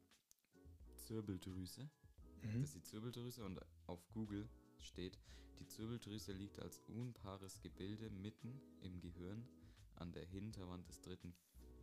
Zirbeldrüse. 0.95 1.89
Mhm. 2.41 2.61
Das 2.61 2.69
ist 2.69 2.75
die 2.75 2.83
Zirbeldrüse 2.83 3.43
und 3.43 3.59
auf 3.87 4.07
Google 4.13 4.47
steht, 4.79 5.17
die 5.59 5.67
Zirbeldrüse 5.67 6.31
liegt 6.33 6.59
als 6.59 6.79
unpaares 6.87 7.61
Gebilde 7.61 8.09
mitten 8.09 8.59
im 8.81 8.99
Gehirn 8.99 9.47
an 9.95 10.11
der 10.11 10.25
Hinterwand 10.25 10.87
des 10.87 11.01
dritten 11.01 11.35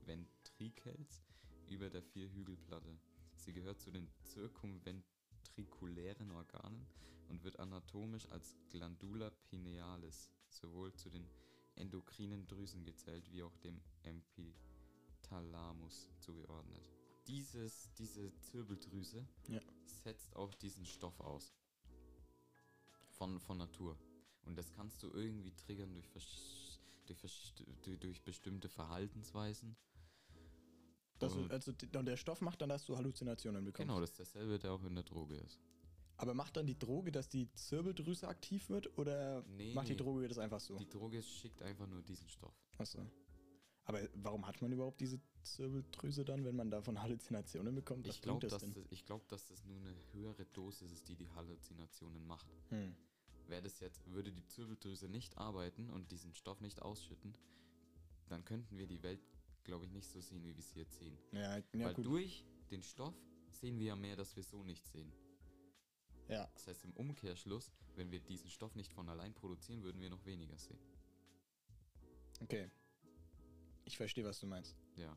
Ventrikels 0.05 1.23
über 1.69 1.91
der 1.91 2.03
Vierhügelplatte. 2.03 2.99
Sie 3.39 3.53
gehört 3.53 3.81
zu 3.81 3.91
den 3.91 4.09
zirkumventrikulären 4.23 6.31
Organen 6.33 6.87
und 7.29 7.45
wird 7.45 7.59
anatomisch 7.59 8.31
als 8.31 8.57
Glandula 8.69 9.31
pinealis 9.49 10.31
sowohl 10.49 10.95
zu 10.95 11.11
den 11.11 11.29
endokrinen 11.77 12.47
Drüsen 12.47 12.85
gezählt 12.85 13.31
wie 13.31 13.43
auch 13.43 13.57
dem 13.59 13.81
Epithalamus 14.03 16.11
zugeordnet. 16.19 16.89
Dieses, 17.27 17.93
diese 17.95 18.35
Zirbeldrüse 18.41 19.27
Ja. 19.49 19.61
setzt 19.85 20.35
auch 20.35 20.55
diesen 20.55 20.87
Stoff 20.87 21.21
aus. 21.21 21.55
Von, 23.11 23.39
von 23.41 23.59
Natur. 23.59 23.99
Und 24.43 24.57
das 24.57 24.73
kannst 24.73 25.03
du 25.03 25.11
irgendwie 25.11 25.53
triggern 25.55 25.93
durch, 25.93 26.81
durch, 27.07 27.55
durch 28.01 28.23
bestimmte 28.23 28.69
Verhaltensweisen. 28.69 29.77
Das, 31.19 31.35
Und- 31.35 31.51
also, 31.51 31.73
der 31.73 32.17
Stoff 32.17 32.41
macht 32.41 32.61
dann, 32.61 32.69
dass 32.69 32.85
du 32.85 32.97
Halluzinationen 32.97 33.65
bekommst. 33.65 33.89
Genau, 33.89 34.01
das 34.01 34.11
ist 34.11 34.21
dasselbe, 34.21 34.59
der 34.59 34.73
auch 34.73 34.85
in 34.85 34.95
der 34.95 35.05
Droge 35.05 35.37
ist. 35.37 35.59
Aber 36.17 36.35
macht 36.35 36.57
dann 36.57 36.67
die 36.67 36.79
Droge, 36.79 37.13
dass 37.13 37.29
die 37.29 37.53
Zirbeldrüse 37.55 38.27
aktiv 38.27 38.69
wird 38.71 38.99
oder 38.99 39.45
Nee, 39.47 39.73
macht 39.75 39.89
die. 39.89 39.97
Droge 39.97 40.27
das 40.27 40.39
einfach 40.39 40.61
so? 40.61 40.77
Die 40.77 40.89
Droge 40.89 41.23
schickt 41.23 41.63
einfach 41.63 41.87
nur 41.87 42.03
diesen 42.03 42.29
Stoff. 42.29 42.55
Achso. 42.77 42.99
Aber 43.85 44.01
warum 44.15 44.47
hat 44.47 44.61
man 44.61 44.71
überhaupt 44.73 45.01
diese 45.01 45.19
Zirbeldrüse 45.43 46.25
dann, 46.25 46.45
wenn 46.45 46.57
man 46.57 46.71
davon 46.71 47.01
Halluzinationen 47.01 47.75
bekommt? 47.75 48.07
Was 48.07 48.17
Ich 48.17 48.23
glaube, 48.23 48.41
bringt 48.41 48.53
dass, 48.53 48.63
das, 48.63 48.77
ich 48.91 49.05
glaub, 49.07 49.27
dass 49.29 49.47
das 49.47 49.65
nur 49.65 49.79
eine 49.79 49.95
höhere 50.13 50.45
Dosis 50.47 50.93
ist, 50.93 51.09
die 51.09 51.17
die 51.17 51.31
Halluzinationen 51.31 52.27
macht. 52.27 52.47
Hm. 52.69 52.95
Wäre 53.47 53.63
das 53.63 53.81
jetzt, 53.81 54.05
würde 54.13 54.31
die 54.31 54.45
Zirbeldrüse 54.45 55.09
nicht 55.09 55.39
arbeiten 55.39 55.89
und 55.89 56.11
diesen 56.11 56.35
Stoff 56.35 56.61
nicht 56.61 56.83
ausschütten, 56.83 57.33
dann 58.29 58.45
könnten 58.45 58.77
wir 58.77 58.87
die 58.87 59.03
Welt, 59.03 59.21
glaube 59.69 59.85
ich, 59.85 59.93
nicht 59.93 60.09
so 60.09 60.19
sehen, 60.21 60.43
wie 60.43 60.57
wir 60.57 60.63
sie 60.63 60.79
jetzt 60.81 60.99
sehen. 60.99 61.17
Ja, 61.33 61.59
ja 61.59 61.63
Weil 61.85 61.95
gut. 61.95 62.07
durch 62.07 62.45
den 62.71 62.83
Stoff 62.83 63.15
sehen 63.51 63.79
wir 63.79 63.87
ja 63.89 63.97
mehr, 63.97 64.17
dass 64.17 64.35
wir 64.35 64.43
so 64.43 64.63
nicht 64.65 64.87
sehen. 64.87 65.13
Ja, 66.29 66.49
Das 66.55 66.67
heißt, 66.67 66.85
im 66.85 66.93
Umkehrschluss, 66.95 67.71
wenn 67.95 68.11
wir 68.11 68.21
diesen 68.21 68.49
Stoff 68.51 68.75
nicht 68.75 68.93
von 68.95 69.09
allein 69.11 69.35
produzieren, 69.35 69.83
würden 69.83 70.01
wir 70.01 70.09
noch 70.11 70.25
weniger 70.25 70.57
sehen. 70.59 70.79
okay. 72.41 72.71
Ich 73.85 73.97
verstehe, 73.97 74.25
was 74.25 74.39
du 74.41 74.47
meinst. 74.47 74.77
Ja. 74.97 75.17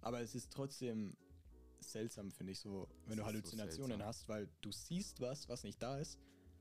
Aber 0.00 0.20
es 0.20 0.34
ist 0.34 0.52
trotzdem 0.52 1.16
seltsam, 1.80 2.30
finde 2.32 2.52
ich, 2.52 2.58
so, 2.60 2.88
wenn 3.06 3.12
Es 3.12 3.16
du 3.16 3.20
so 3.22 3.26
Halluzinationen 3.26 3.90
seltsam. 3.98 4.06
hast, 4.08 4.28
weil 4.28 4.48
du 4.60 4.72
siehst 4.72 5.20
was, 5.20 5.48
was 5.48 5.62
nicht 5.64 5.80
da 5.82 5.98
ist. 5.98 6.18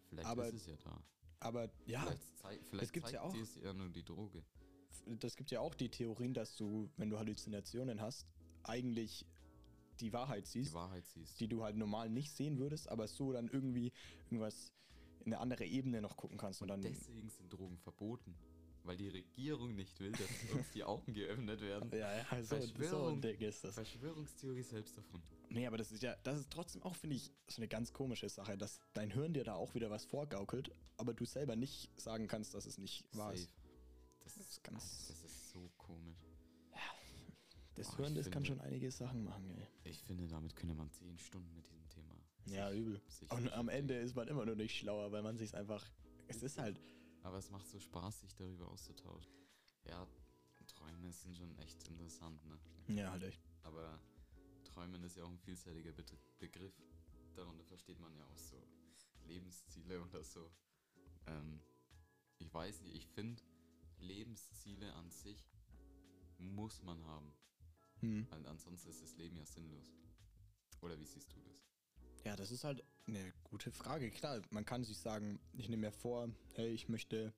Vielleicht 0.10 0.28
Aber- 0.28 0.48
ist 0.48 0.54
es 0.56 0.66
ja 0.68 0.76
da. 0.78 1.04
Aber 1.40 1.70
ja, 1.86 2.02
Vielleicht, 2.02 2.38
zei 2.38 2.60
vielleicht 2.70 2.94
gibt's 2.94 3.12
zeigt 3.12 3.22
ja 3.24 3.28
auch. 3.28 3.34
dir 3.34 3.44
es 3.44 3.56
ja 3.56 3.74
nur 3.74 3.90
die 3.90 4.04
Droge. 4.04 4.44
Das 5.06 5.36
gibt 5.36 5.52
ja 5.52 5.60
auch 5.60 5.76
die 5.76 5.90
Theorien, 5.90 6.34
dass 6.34 6.56
du, 6.56 6.90
wenn 6.98 7.10
du 7.10 7.18
Halluzinationen 7.18 8.02
hast, 8.02 8.26
eigentlich 8.64 9.26
die 10.00 10.12
Wahrheit 10.14 10.46
Die 10.46 10.64
siehst, 10.64 10.74
Wahrheit 10.74 11.06
siehst. 11.08 11.40
die 11.40 11.48
du 11.48 11.64
halt 11.64 11.78
normal 11.78 12.10
nicht 12.10 12.32
sehen 12.32 12.58
würdest, 12.58 12.90
aber 12.90 13.08
so 13.08 13.32
dann 13.32 13.48
irgendwie 13.48 13.92
irgendwas 14.26 14.74
in 15.22 15.34
eine 15.34 15.40
andere 15.40 15.66
Ebene 15.66 16.02
noch 16.02 16.18
gucken 16.18 16.38
kannst 16.38 16.62
und 16.62 16.68
dann. 16.68 16.82
Deswegen 16.82 17.30
sind 17.30 17.52
Drogen 17.52 17.78
verboten. 17.78 18.36
Weil 18.84 18.98
die 18.98 19.08
Regierung 19.10 19.76
nicht 19.76 20.00
will, 20.00 20.12
dass 20.12 20.22
uns 20.54 20.70
die 20.72 20.84
Augen 20.84 21.14
geöffnet 21.14 21.60
werden. 21.62 21.90
Ja, 21.92 22.18
ja, 22.18 22.44
so, 22.44 22.60
so 22.84 23.08
ein. 23.08 23.22
Ding 23.22 23.40
ist 23.40 23.64
das. 23.64 23.74
Verschwörungstheorie 23.74 24.62
selbst 24.62 24.98
davon. 24.98 25.22
Nee, 25.50 25.66
aber 25.66 25.78
das 25.78 25.92
ist 25.92 26.04
ja, 26.04 26.16
das 26.24 26.40
ist 26.40 26.52
trotzdem 26.52 26.84
auch, 26.84 26.96
finde 26.96 27.16
ich, 27.16 27.32
so 27.48 27.58
eine 27.58 27.68
ganz 27.68 27.94
komische 27.94 28.30
Sache, 28.30 28.58
dass 28.58 28.80
dein 28.94 29.10
Hirn 29.12 29.34
dir 29.34 29.44
da 29.44 29.56
auch 29.56 29.74
wieder 29.74 29.90
was 29.90 30.06
vorgaukelt, 30.06 30.72
aber 30.98 31.14
du 31.14 31.26
selber 31.26 31.56
nicht 31.56 31.90
sagen 32.00 32.28
kannst, 32.28 32.54
dass 32.54 32.66
es 32.66 32.78
nicht 32.78 33.06
wahr 33.14 33.34
ist. 33.34 33.50
Das, 34.26 34.34
Das 34.36 34.48
ist 34.50 34.64
ganz- 34.64 34.84
ganz. 34.84 35.08
Das 35.08 35.24
ist 35.24 35.50
so 35.52 35.72
komisch. 35.78 36.18
Das 37.76 37.90
Oh, 37.90 37.98
Hirn, 37.98 38.08
ich 38.14 38.16
das 38.20 38.32
kann 38.32 38.46
finde- 38.46 38.48
schon 38.48 38.60
einige 38.62 38.90
Sachen 38.92 39.24
machen, 39.26 39.50
ey. 39.52 39.68
Ich 39.84 40.02
finde, 40.04 40.28
damit 40.28 40.56
könnte 40.56 40.76
man 40.76 40.90
zehn 40.92 41.18
Stunden 41.18 41.54
mit 41.56 41.68
diesem 41.70 41.88
Thema. 41.90 42.16
Ja, 42.46 42.70
sich- 42.72 42.80
übel. 42.80 43.02
sich 43.10 43.30
Und 43.32 43.52
am. 43.54 43.68
Ende 43.70 43.96
ist 43.98 44.16
man 44.16 44.28
immer 44.30 44.46
nur 44.46 44.56
nicht 44.56 44.78
schlauer, 44.78 45.12
weil 45.12 45.22
man 45.24 45.38
sich 45.38 45.54
einfach. 45.56 45.86
Es 46.28 46.42
ist 46.42 46.58
halt. 46.58 46.80
Aber 47.24 47.38
es 47.38 47.50
macht 47.52 47.68
so 47.68 47.80
Spaß, 47.80 48.22
sich 48.22 48.34
darüber 48.36 48.68
auszutauschen. 48.70 49.34
Ja, 49.88 50.08
Träume 50.68 51.12
sind 51.12 51.36
schon 51.38 51.58
echt 51.60 51.88
interessant, 51.88 52.44
ne? 52.46 52.58
Ja, 52.96 53.12
halt 53.12 53.24
echt. 53.24 53.42
Aber 53.64 54.00
Träumen 54.64 55.04
ist 55.04 55.18
ja 55.18 55.24
auch 55.24 55.30
ein 55.30 55.40
vielseitiger 55.40 55.92
Bet 55.92 56.14
Begriff. 56.40 56.74
Darunter 57.36 57.64
versteht 57.66 58.00
man 58.00 58.16
ja 58.16 58.24
auch 58.26 58.38
so 58.38 58.58
Lebensziele 59.26 60.02
oder 60.02 60.24
so. 60.24 60.50
Ähm, 61.28 61.60
ich 62.40 62.54
weiß 62.54 62.82
nicht, 62.84 62.96
ich 62.96 63.08
finde, 63.08 63.42
Lebensziele 64.00 64.94
an 64.94 65.10
sich 65.10 65.50
muss 66.38 66.84
man 66.84 67.04
haben. 67.06 67.34
Hm. 68.00 68.28
Weil 68.30 68.46
ansonsten 68.48 68.90
ist 68.90 69.02
das 69.02 69.16
Leben 69.18 69.38
ja 69.38 69.46
sinnlos. 69.46 69.94
Oder 70.82 71.00
wie 71.00 71.06
siehst 71.06 71.34
du 71.34 71.40
das? 71.42 71.66
Ja, 72.24 72.36
das 72.36 72.52
ist 72.52 72.64
halt 72.64 72.84
eine 73.08 73.34
gute 73.44 73.72
Frage. 73.72 74.10
Klar, 74.12 74.42
man 74.50 74.66
kann 74.66 74.84
sich 74.84 74.98
sagen, 74.98 75.40
ich 75.54 75.70
nehme 75.70 75.88
mir 75.88 75.92
vor, 75.92 76.30
hey, 76.56 76.70
ich 76.70 76.90
möchte 76.90 77.34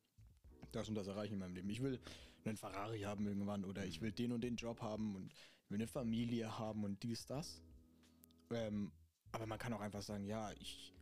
das 0.71 0.89
und 0.89 0.95
das 0.95 1.07
erreichen 1.07 1.33
in 1.33 1.39
meinem 1.39 1.55
Leben. 1.55 1.69
Ich 1.69 1.81
will 1.81 1.99
einen 2.45 2.57
Ferrari 2.57 3.01
haben 3.01 3.27
irgendwann 3.27 3.65
oder 3.65 3.85
ich 3.85 4.01
will 4.01 4.11
den 4.11 4.31
und 4.31 4.41
den 4.41 4.55
Job 4.55 4.81
haben 4.81 5.15
und 5.15 5.33
ich 5.33 5.69
will 5.69 5.77
eine 5.77 5.87
Familie 5.87 6.57
haben 6.57 6.83
und 6.83 7.03
dies, 7.03 7.25
das. 7.25 7.61
Ähm, 8.51 8.91
aber 9.31 9.45
man 9.45 9.59
kann 9.59 9.73
auch 9.73 9.81
einfach 9.81 10.01
sagen, 10.01 10.23
ja, 10.23 10.51
ich 10.53 10.93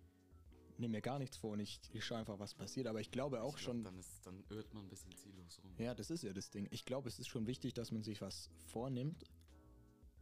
nehme 0.80 0.94
mir 0.94 1.02
gar 1.02 1.20
nichts 1.20 1.38
vor 1.38 1.52
und 1.52 1.60
ich, 1.60 1.80
ich 1.94 2.04
schaue 2.04 2.20
einfach, 2.20 2.40
was 2.40 2.54
passiert. 2.54 2.88
Aber 2.88 3.00
ich 3.00 3.12
glaube 3.12 3.42
auch 3.42 3.58
ich 3.58 3.64
glaub, 3.64 3.76
schon, 3.76 3.84
Dann, 3.84 3.98
ist, 3.98 4.26
dann 4.26 4.44
irrt 4.50 4.74
man 4.74 4.84
ein 4.86 4.90
bisschen 4.90 5.16
ziellos 5.16 5.60
rum. 5.64 5.74
ja, 5.78 5.94
das 5.94 6.10
ist 6.10 6.24
ja 6.24 6.34
das 6.34 6.50
Ding. 6.50 6.68
Ich 6.72 6.86
glaube, 6.86 7.08
es 7.10 7.20
ist 7.20 7.28
schon 7.28 7.48
wichtig, 7.48 7.74
dass 7.74 7.92
man 7.92 8.04
sich 8.04 8.22
was 8.22 8.50
vornimmt, 8.68 9.24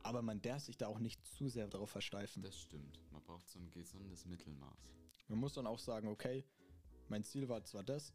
aber 0.04 0.22
man 0.22 0.42
darf 0.42 0.62
sich 0.64 0.78
da 0.78 0.88
auch 0.88 1.00
nicht 1.00 1.26
zu 1.26 1.48
sehr 1.48 1.68
darauf 1.68 1.90
versteifen. 1.90 2.44
Das 2.44 2.60
stimmt. 2.60 3.00
Man 3.12 3.24
braucht 3.24 3.48
so 3.50 3.60
ein 3.60 3.70
gesundes 3.72 4.26
Mittelmaß. 4.26 4.92
Man 5.28 5.40
muss 5.40 5.54
dann 5.54 5.68
auch 5.68 5.80
sagen, 5.80 6.08
okay, 6.10 6.46
mein 7.08 7.24
Ziel 7.24 7.48
war 7.50 7.64
zwar 7.64 7.84
das, 7.84 8.14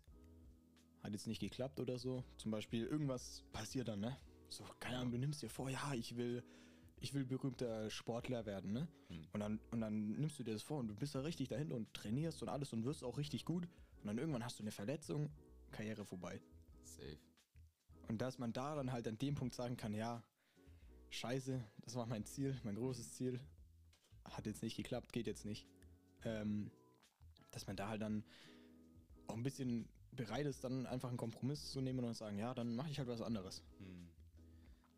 hat 1.02 1.12
jetzt 1.12 1.26
nicht 1.26 1.40
geklappt 1.40 1.80
oder 1.80 1.98
so. 1.98 2.24
Zum 2.36 2.50
Beispiel 2.50 2.84
irgendwas 2.84 3.44
passiert 3.52 3.88
dann, 3.88 4.00
ne? 4.00 4.16
So, 4.50 4.64
keine 4.80 4.98
Ahnung, 4.98 5.12
du 5.12 5.18
nimmst 5.18 5.42
dir 5.42 5.48
vor, 5.50 5.68
ja, 5.70 5.92
ich 5.94 6.16
will, 6.16 6.42
ich 7.00 7.14
will 7.14 7.24
berühmter 7.24 7.90
Sportler 7.90 8.46
werden, 8.46 8.72
ne? 8.72 8.88
Hm. 9.08 9.26
Und 9.32 9.40
dann, 9.40 9.60
und 9.70 9.80
dann 9.80 10.12
nimmst 10.12 10.38
du 10.38 10.42
dir 10.44 10.52
das 10.52 10.62
vor 10.62 10.78
und 10.78 10.88
du 10.88 10.94
bist 10.94 11.14
da 11.14 11.20
richtig 11.20 11.48
dahinter 11.48 11.76
und 11.76 11.92
trainierst 11.94 12.42
und 12.42 12.48
alles 12.48 12.72
und 12.72 12.84
wirst 12.84 13.04
auch 13.04 13.18
richtig 13.18 13.44
gut. 13.44 13.68
Und 14.00 14.06
dann 14.06 14.18
irgendwann 14.18 14.44
hast 14.44 14.58
du 14.58 14.62
eine 14.62 14.72
Verletzung, 14.72 15.30
Karriere 15.70 16.04
vorbei. 16.04 16.40
Safe. 16.82 17.18
Und 18.08 18.22
dass 18.22 18.38
man 18.38 18.52
da 18.52 18.74
dann 18.74 18.92
halt 18.92 19.06
an 19.06 19.18
dem 19.18 19.34
Punkt 19.34 19.54
sagen 19.54 19.76
kann, 19.76 19.94
ja, 19.94 20.22
scheiße, 21.10 21.62
das 21.82 21.94
war 21.94 22.06
mein 22.06 22.24
Ziel, 22.24 22.58
mein 22.64 22.74
großes 22.74 23.14
Ziel, 23.14 23.40
hat 24.24 24.46
jetzt 24.46 24.62
nicht 24.62 24.76
geklappt, 24.76 25.12
geht 25.12 25.26
jetzt 25.26 25.44
nicht. 25.44 25.66
Ähm, 26.24 26.70
dass 27.50 27.66
man 27.66 27.76
da 27.76 27.88
halt 27.88 28.02
dann 28.02 28.24
auch 29.26 29.36
ein 29.36 29.42
bisschen 29.42 29.88
bereit 30.12 30.46
ist, 30.46 30.64
dann 30.64 30.86
einfach 30.86 31.08
einen 31.08 31.18
Kompromiss 31.18 31.70
zu 31.70 31.80
nehmen 31.80 32.04
und 32.04 32.14
sagen, 32.14 32.38
ja, 32.38 32.54
dann 32.54 32.74
mache 32.74 32.90
ich 32.90 32.98
halt 32.98 33.08
was 33.08 33.22
anderes. 33.22 33.62
Hm. 33.78 34.08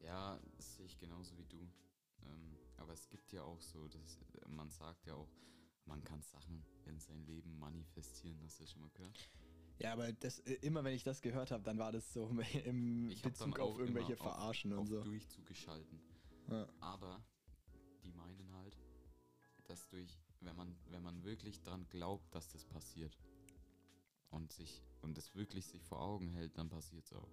Ja, 0.02 0.38
das 0.56 0.76
sehe 0.76 0.86
ich 0.86 0.98
genauso 0.98 1.36
wie 1.36 1.44
du. 1.44 1.58
Ähm, 2.24 2.59
aber 2.76 2.92
es 2.92 3.09
gibt 3.09 3.33
ja 3.33 3.42
auch 3.42 3.61
so, 3.61 3.88
das, 3.88 4.18
man 4.48 4.70
sagt 4.70 5.06
ja 5.06 5.14
auch, 5.14 5.30
man 5.87 6.02
kann 6.04 6.22
Sachen 6.22 6.64
in 6.85 6.98
sein 7.00 7.22
Leben 7.24 7.59
manifestieren. 7.59 8.40
Hast 8.42 8.59
du 8.61 8.64
das 8.64 8.72
schon 8.72 8.83
mal 8.83 8.90
gehört? 8.90 9.30
Ja, 9.78 9.92
aber 9.94 10.12
das, 10.12 10.40
äh, 10.40 10.54
immer 10.62 10.85
wenn 10.85 10.94
ich 10.94 11.02
das 11.04 11.22
gehört 11.22 11.50
habe, 11.50 11.62
dann 11.62 11.78
war 11.78 11.90
das 11.92 12.12
so 12.12 12.28
im 12.64 13.09
Ich 13.11 13.22
Bezug 13.22 13.59
auf 13.59 13.78
irgendwelche 13.78 14.12
immer 14.12 14.20
auf- 14.22 14.35
Verarschen 14.35 14.72
und 14.72 14.87
so. 14.87 15.02
Durchzug 15.02 15.46
geschalten. 15.46 16.00
Ja. 16.48 16.68
Aber 16.80 17.24
die 18.02 18.12
meinen 18.12 18.52
halt, 18.52 18.76
dass 19.66 19.88
durch, 19.88 20.18
wenn 20.40 20.56
man, 20.56 20.76
wenn 20.88 21.02
man 21.02 21.22
wirklich 21.22 21.61
dran 21.62 21.87
glaubt, 21.88 22.35
dass 22.35 22.48
das 22.48 22.64
passiert 22.64 23.16
und 24.30 24.52
sich 24.52 24.83
und 25.02 25.16
es 25.16 25.35
wirklich 25.35 25.66
sich 25.66 25.83
vor 25.85 26.00
Augen 26.00 26.28
hält, 26.28 26.56
dann 26.59 26.68
passiert 26.68 27.04
es 27.06 27.12
auch. 27.12 27.30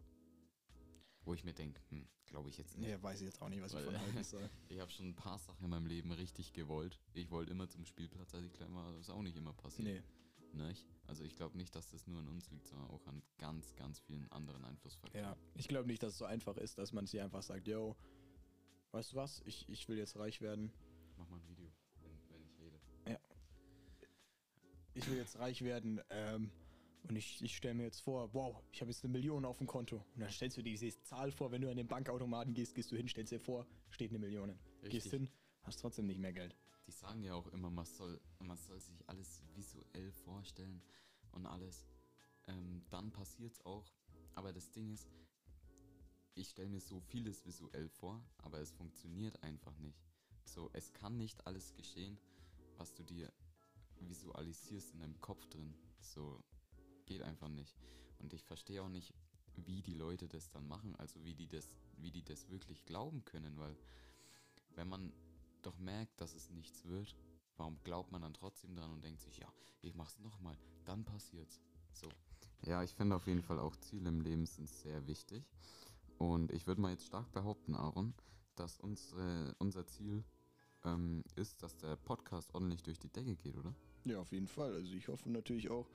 Wo 1.27 1.33
ich 1.33 1.43
mir 1.43 1.53
denke, 1.53 1.81
hm, 1.89 2.07
glaube 2.25 2.47
ich 2.47 2.57
jetzt 2.57 2.77
nicht. 2.77 2.87
Nee, 2.87 3.03
weiß 3.03 3.19
ich 3.19 3.25
jetzt 3.25 3.41
auch 3.41 3.49
nicht, 3.49 3.61
was 3.61 3.71
ich 3.73 3.77
Weil- 3.79 3.83
von 3.85 3.99
halten 3.99 4.23
soll. 4.23 4.49
Ich 4.69 4.79
habe 4.79 4.89
schon 4.89 5.09
ein 5.09 5.15
paar 5.15 5.37
Sachen 5.37 5.61
in 5.65 5.69
meinem 5.69 5.85
Leben 5.85 6.09
richtig 6.13 6.53
gewollt. 6.53 7.01
Ich 7.13 7.29
wollte 7.31 7.51
immer 7.51 7.67
zum 7.67 7.83
Spielplatz, 7.85 8.33
als 8.33 8.45
ich 8.45 8.53
klein 8.53 8.73
war. 8.73 8.93
Das 8.93 9.01
ist 9.01 9.09
auch 9.09 9.21
nicht 9.21 9.35
immer 9.35 9.51
passiert. 9.53 10.05
Nee, 10.53 10.67
Nicht? 10.67 10.87
Also 11.05 11.25
ich 11.25 11.35
glaube 11.35 11.57
nicht, 11.57 11.75
dass 11.75 11.89
das 11.91 12.07
nur 12.07 12.19
an 12.21 12.29
uns 12.29 12.49
liegt, 12.49 12.65
sondern 12.65 12.87
auch 12.89 13.05
an 13.07 13.21
ganz, 13.39 13.75
ganz 13.75 13.99
vielen 13.99 14.31
anderen 14.31 14.63
Einflussfaktoren. 14.63 15.25
ja. 15.25 15.35
Ich 15.55 15.67
glaube 15.67 15.87
nicht, 15.87 16.01
dass 16.01 16.13
es 16.13 16.17
so 16.17 16.23
einfach 16.25 16.55
ist, 16.55 16.77
dass 16.77 16.93
man 16.93 17.05
sich 17.07 17.19
einfach 17.19 17.43
sagt, 17.43 17.67
yo, 17.67 17.97
weißt 18.91 19.11
du 19.11 19.17
was, 19.17 19.41
ich, 19.45 19.67
ich 19.67 19.89
will 19.89 19.97
jetzt 19.97 20.15
reich 20.15 20.39
werden. 20.39 20.71
Ich 21.11 21.17
mach 21.17 21.27
mal 21.27 21.35
ein 21.41 21.47
Video, 21.49 21.69
wenn, 22.03 22.17
wenn 22.29 22.41
ich 22.41 22.57
rede. 22.57 22.79
Ich 24.93 25.07
will 25.09 25.17
jetzt 25.17 25.37
reich 25.37 25.61
werden. 25.61 25.99
Ähm, 26.09 26.49
und 27.07 27.15
ich, 27.15 27.41
ich 27.41 27.55
stelle 27.55 27.73
mir 27.73 27.83
jetzt 27.83 28.01
vor, 28.01 28.33
wow, 28.33 28.61
ich 28.71 28.81
habe 28.81 28.91
jetzt 28.91 29.03
eine 29.03 29.13
Million 29.13 29.45
auf 29.45 29.59
dem 29.59 29.67
Konto. 29.67 30.03
Und 30.15 30.19
dann 30.19 30.29
stellst 30.29 30.57
du 30.57 30.61
dir 30.61 30.71
diese 30.71 31.01
Zahl 31.03 31.31
vor, 31.31 31.51
wenn 31.51 31.61
du 31.61 31.69
an 31.69 31.77
den 31.77 31.87
Bankautomaten 31.87 32.53
gehst, 32.53 32.75
gehst 32.75 32.91
du 32.91 32.97
hin, 32.97 33.07
stellst 33.07 33.31
dir 33.31 33.39
vor, 33.39 33.65
steht 33.89 34.11
eine 34.11 34.19
Million. 34.19 34.49
Gehst 34.81 35.05
Richtig. 35.05 35.11
hin, 35.11 35.29
hast 35.63 35.79
trotzdem 35.79 36.05
nicht 36.05 36.19
mehr 36.19 36.33
Geld. 36.33 36.55
Die 36.85 36.91
sagen 36.91 37.23
ja 37.23 37.33
auch 37.33 37.47
immer, 37.47 37.69
man 37.69 37.85
soll, 37.85 38.19
man 38.39 38.57
soll 38.57 38.79
sich 38.79 39.07
alles 39.07 39.41
visuell 39.55 40.11
vorstellen 40.11 40.81
und 41.31 41.45
alles. 41.45 41.87
Ähm, 42.47 42.83
dann 42.89 43.11
passiert's 43.11 43.65
auch. 43.65 43.85
Aber 44.35 44.51
das 44.51 44.71
Ding 44.71 44.89
ist, 44.91 45.07
ich 46.35 46.49
stelle 46.49 46.69
mir 46.69 46.81
so 46.81 46.99
vieles 46.99 47.45
visuell 47.45 47.89
vor, 47.89 48.21
aber 48.37 48.59
es 48.59 48.71
funktioniert 48.71 49.41
einfach 49.43 49.77
nicht. 49.79 49.99
So, 50.43 50.69
es 50.73 50.93
kann 50.93 51.17
nicht 51.17 51.45
alles 51.47 51.73
geschehen, 51.73 52.17
was 52.77 52.93
du 52.93 53.03
dir 53.03 53.31
visualisierst 54.01 54.93
in 54.93 54.99
deinem 54.99 55.19
Kopf 55.19 55.47
drin. 55.47 55.73
So, 55.99 56.41
geht 57.07 57.23
einfach 57.23 57.49
nicht. 57.49 57.75
Und 58.19 58.33
ich 58.33 58.43
verstehe 58.43 58.83
auch 58.83 58.89
nicht, 58.89 59.13
wie 59.55 59.81
die 59.81 59.93
Leute 59.93 60.27
das 60.27 60.49
dann 60.49 60.67
machen, 60.67 60.95
also 60.97 61.23
wie 61.23 61.33
die 61.33 61.47
das, 61.47 61.67
wie 61.97 62.11
die 62.11 62.23
das 62.23 62.49
wirklich 62.49 62.85
glauben 62.85 63.25
können, 63.25 63.57
weil 63.57 63.75
wenn 64.75 64.87
man 64.87 65.11
doch 65.63 65.77
merkt, 65.79 66.21
dass 66.21 66.35
es 66.35 66.51
nichts 66.51 66.85
wird, 66.85 67.15
warum 67.57 67.79
glaubt 67.83 68.11
man 68.11 68.21
dann 68.21 68.33
trotzdem 68.33 68.75
dran 68.75 68.91
und 68.91 69.03
denkt 69.03 69.21
sich, 69.21 69.37
ja, 69.39 69.51
ich 69.81 69.95
mach's 69.95 70.19
nochmal, 70.19 70.57
dann 70.85 71.03
passiert's. 71.03 71.59
So. 71.91 72.07
Ja, 72.63 72.83
ich 72.83 72.93
finde 72.93 73.15
auf 73.15 73.25
jeden 73.25 73.41
Fall 73.41 73.59
auch 73.59 73.75
Ziele 73.77 74.09
im 74.09 74.21
Leben 74.21 74.45
sind 74.45 74.69
sehr 74.69 75.07
wichtig. 75.07 75.43
Und 76.17 76.51
ich 76.51 76.67
würde 76.67 76.81
mal 76.81 76.91
jetzt 76.91 77.05
stark 77.05 77.31
behaupten, 77.31 77.75
Aaron, 77.75 78.13
dass 78.55 78.79
unsere, 78.79 79.55
unser 79.59 79.85
Ziel 79.87 80.23
ähm, 80.83 81.23
ist, 81.35 81.61
dass 81.63 81.77
der 81.77 81.95
Podcast 81.95 82.53
ordentlich 82.53 82.83
durch 82.83 82.99
die 82.99 83.09
Decke 83.09 83.35
geht, 83.35 83.55
oder? 83.55 83.73
Ja, 84.05 84.19
auf 84.19 84.31
jeden 84.31 84.47
Fall. 84.47 84.73
Also 84.73 84.93
ich 84.93 85.07
hoffe 85.07 85.29
natürlich 85.29 85.69
auch, 85.69 85.87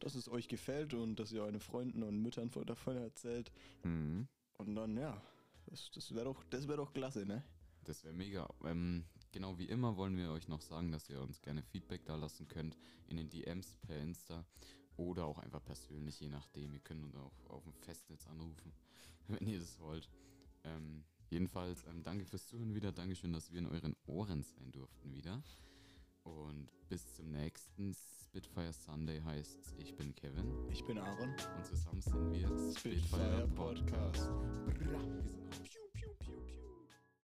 dass 0.00 0.14
es 0.14 0.28
euch 0.28 0.48
gefällt 0.48 0.94
und 0.94 1.16
dass 1.16 1.32
ihr 1.32 1.42
euren 1.42 1.60
Freunden 1.60 2.02
und 2.02 2.20
Müttern 2.20 2.50
von 2.50 2.66
davon 2.66 2.96
erzählt. 2.96 3.50
Mhm. 3.82 4.28
Und 4.58 4.74
dann, 4.74 4.96
ja, 4.96 5.20
das, 5.66 5.90
das 5.90 6.14
wäre 6.14 6.26
doch, 6.26 6.42
das 6.50 6.68
wär 6.68 6.76
doch 6.76 6.92
klasse, 6.92 7.26
ne? 7.26 7.42
Das 7.84 8.04
wäre 8.04 8.14
mega. 8.14 8.48
Ähm, 8.64 9.04
genau 9.32 9.58
wie 9.58 9.66
immer 9.66 9.96
wollen 9.96 10.16
wir 10.16 10.30
euch 10.30 10.48
noch 10.48 10.60
sagen, 10.60 10.90
dass 10.92 11.08
ihr 11.08 11.20
uns 11.20 11.40
gerne 11.40 11.62
Feedback 11.62 12.04
da 12.04 12.16
lassen 12.16 12.48
könnt 12.48 12.76
in 13.08 13.16
den 13.16 13.28
DMs 13.28 13.76
per 13.86 13.98
Insta 13.98 14.44
oder 14.96 15.26
auch 15.26 15.38
einfach 15.38 15.64
persönlich, 15.64 16.20
je 16.20 16.28
nachdem. 16.28 16.72
Ihr 16.72 16.80
könnt 16.80 17.04
uns 17.04 17.14
auch 17.16 17.32
auf 17.48 17.64
dem 17.64 17.74
Festnetz 17.74 18.26
anrufen, 18.26 18.72
wenn 19.28 19.46
ihr 19.46 19.58
das 19.58 19.78
wollt. 19.80 20.08
Ähm, 20.64 21.04
jedenfalls, 21.30 21.84
ähm, 21.84 22.02
danke 22.02 22.24
fürs 22.24 22.46
Zuhören 22.46 22.74
wieder. 22.74 22.92
Dankeschön, 22.92 23.32
dass 23.32 23.52
wir 23.52 23.58
in 23.60 23.66
euren 23.66 23.94
Ohren 24.06 24.42
sein 24.42 24.72
durften 24.72 25.12
wieder. 25.12 25.42
Und 26.26 26.68
bis 26.88 27.14
zum 27.14 27.30
nächsten 27.30 27.94
Spitfire 27.94 28.72
Sunday 28.72 29.20
heißt 29.22 29.74
ich 29.78 29.96
bin 29.96 30.14
Kevin 30.14 30.52
Ich 30.70 30.84
bin 30.84 30.98
Aaron. 30.98 31.30
und 31.56 31.64
zusammen 31.64 32.00
sind 32.00 32.32
wir 32.32 32.72
Spitfire 32.76 33.48
Podcast. 33.54 34.28
Wir 34.66 34.74
sind 34.74 34.94
raus. 34.94 35.76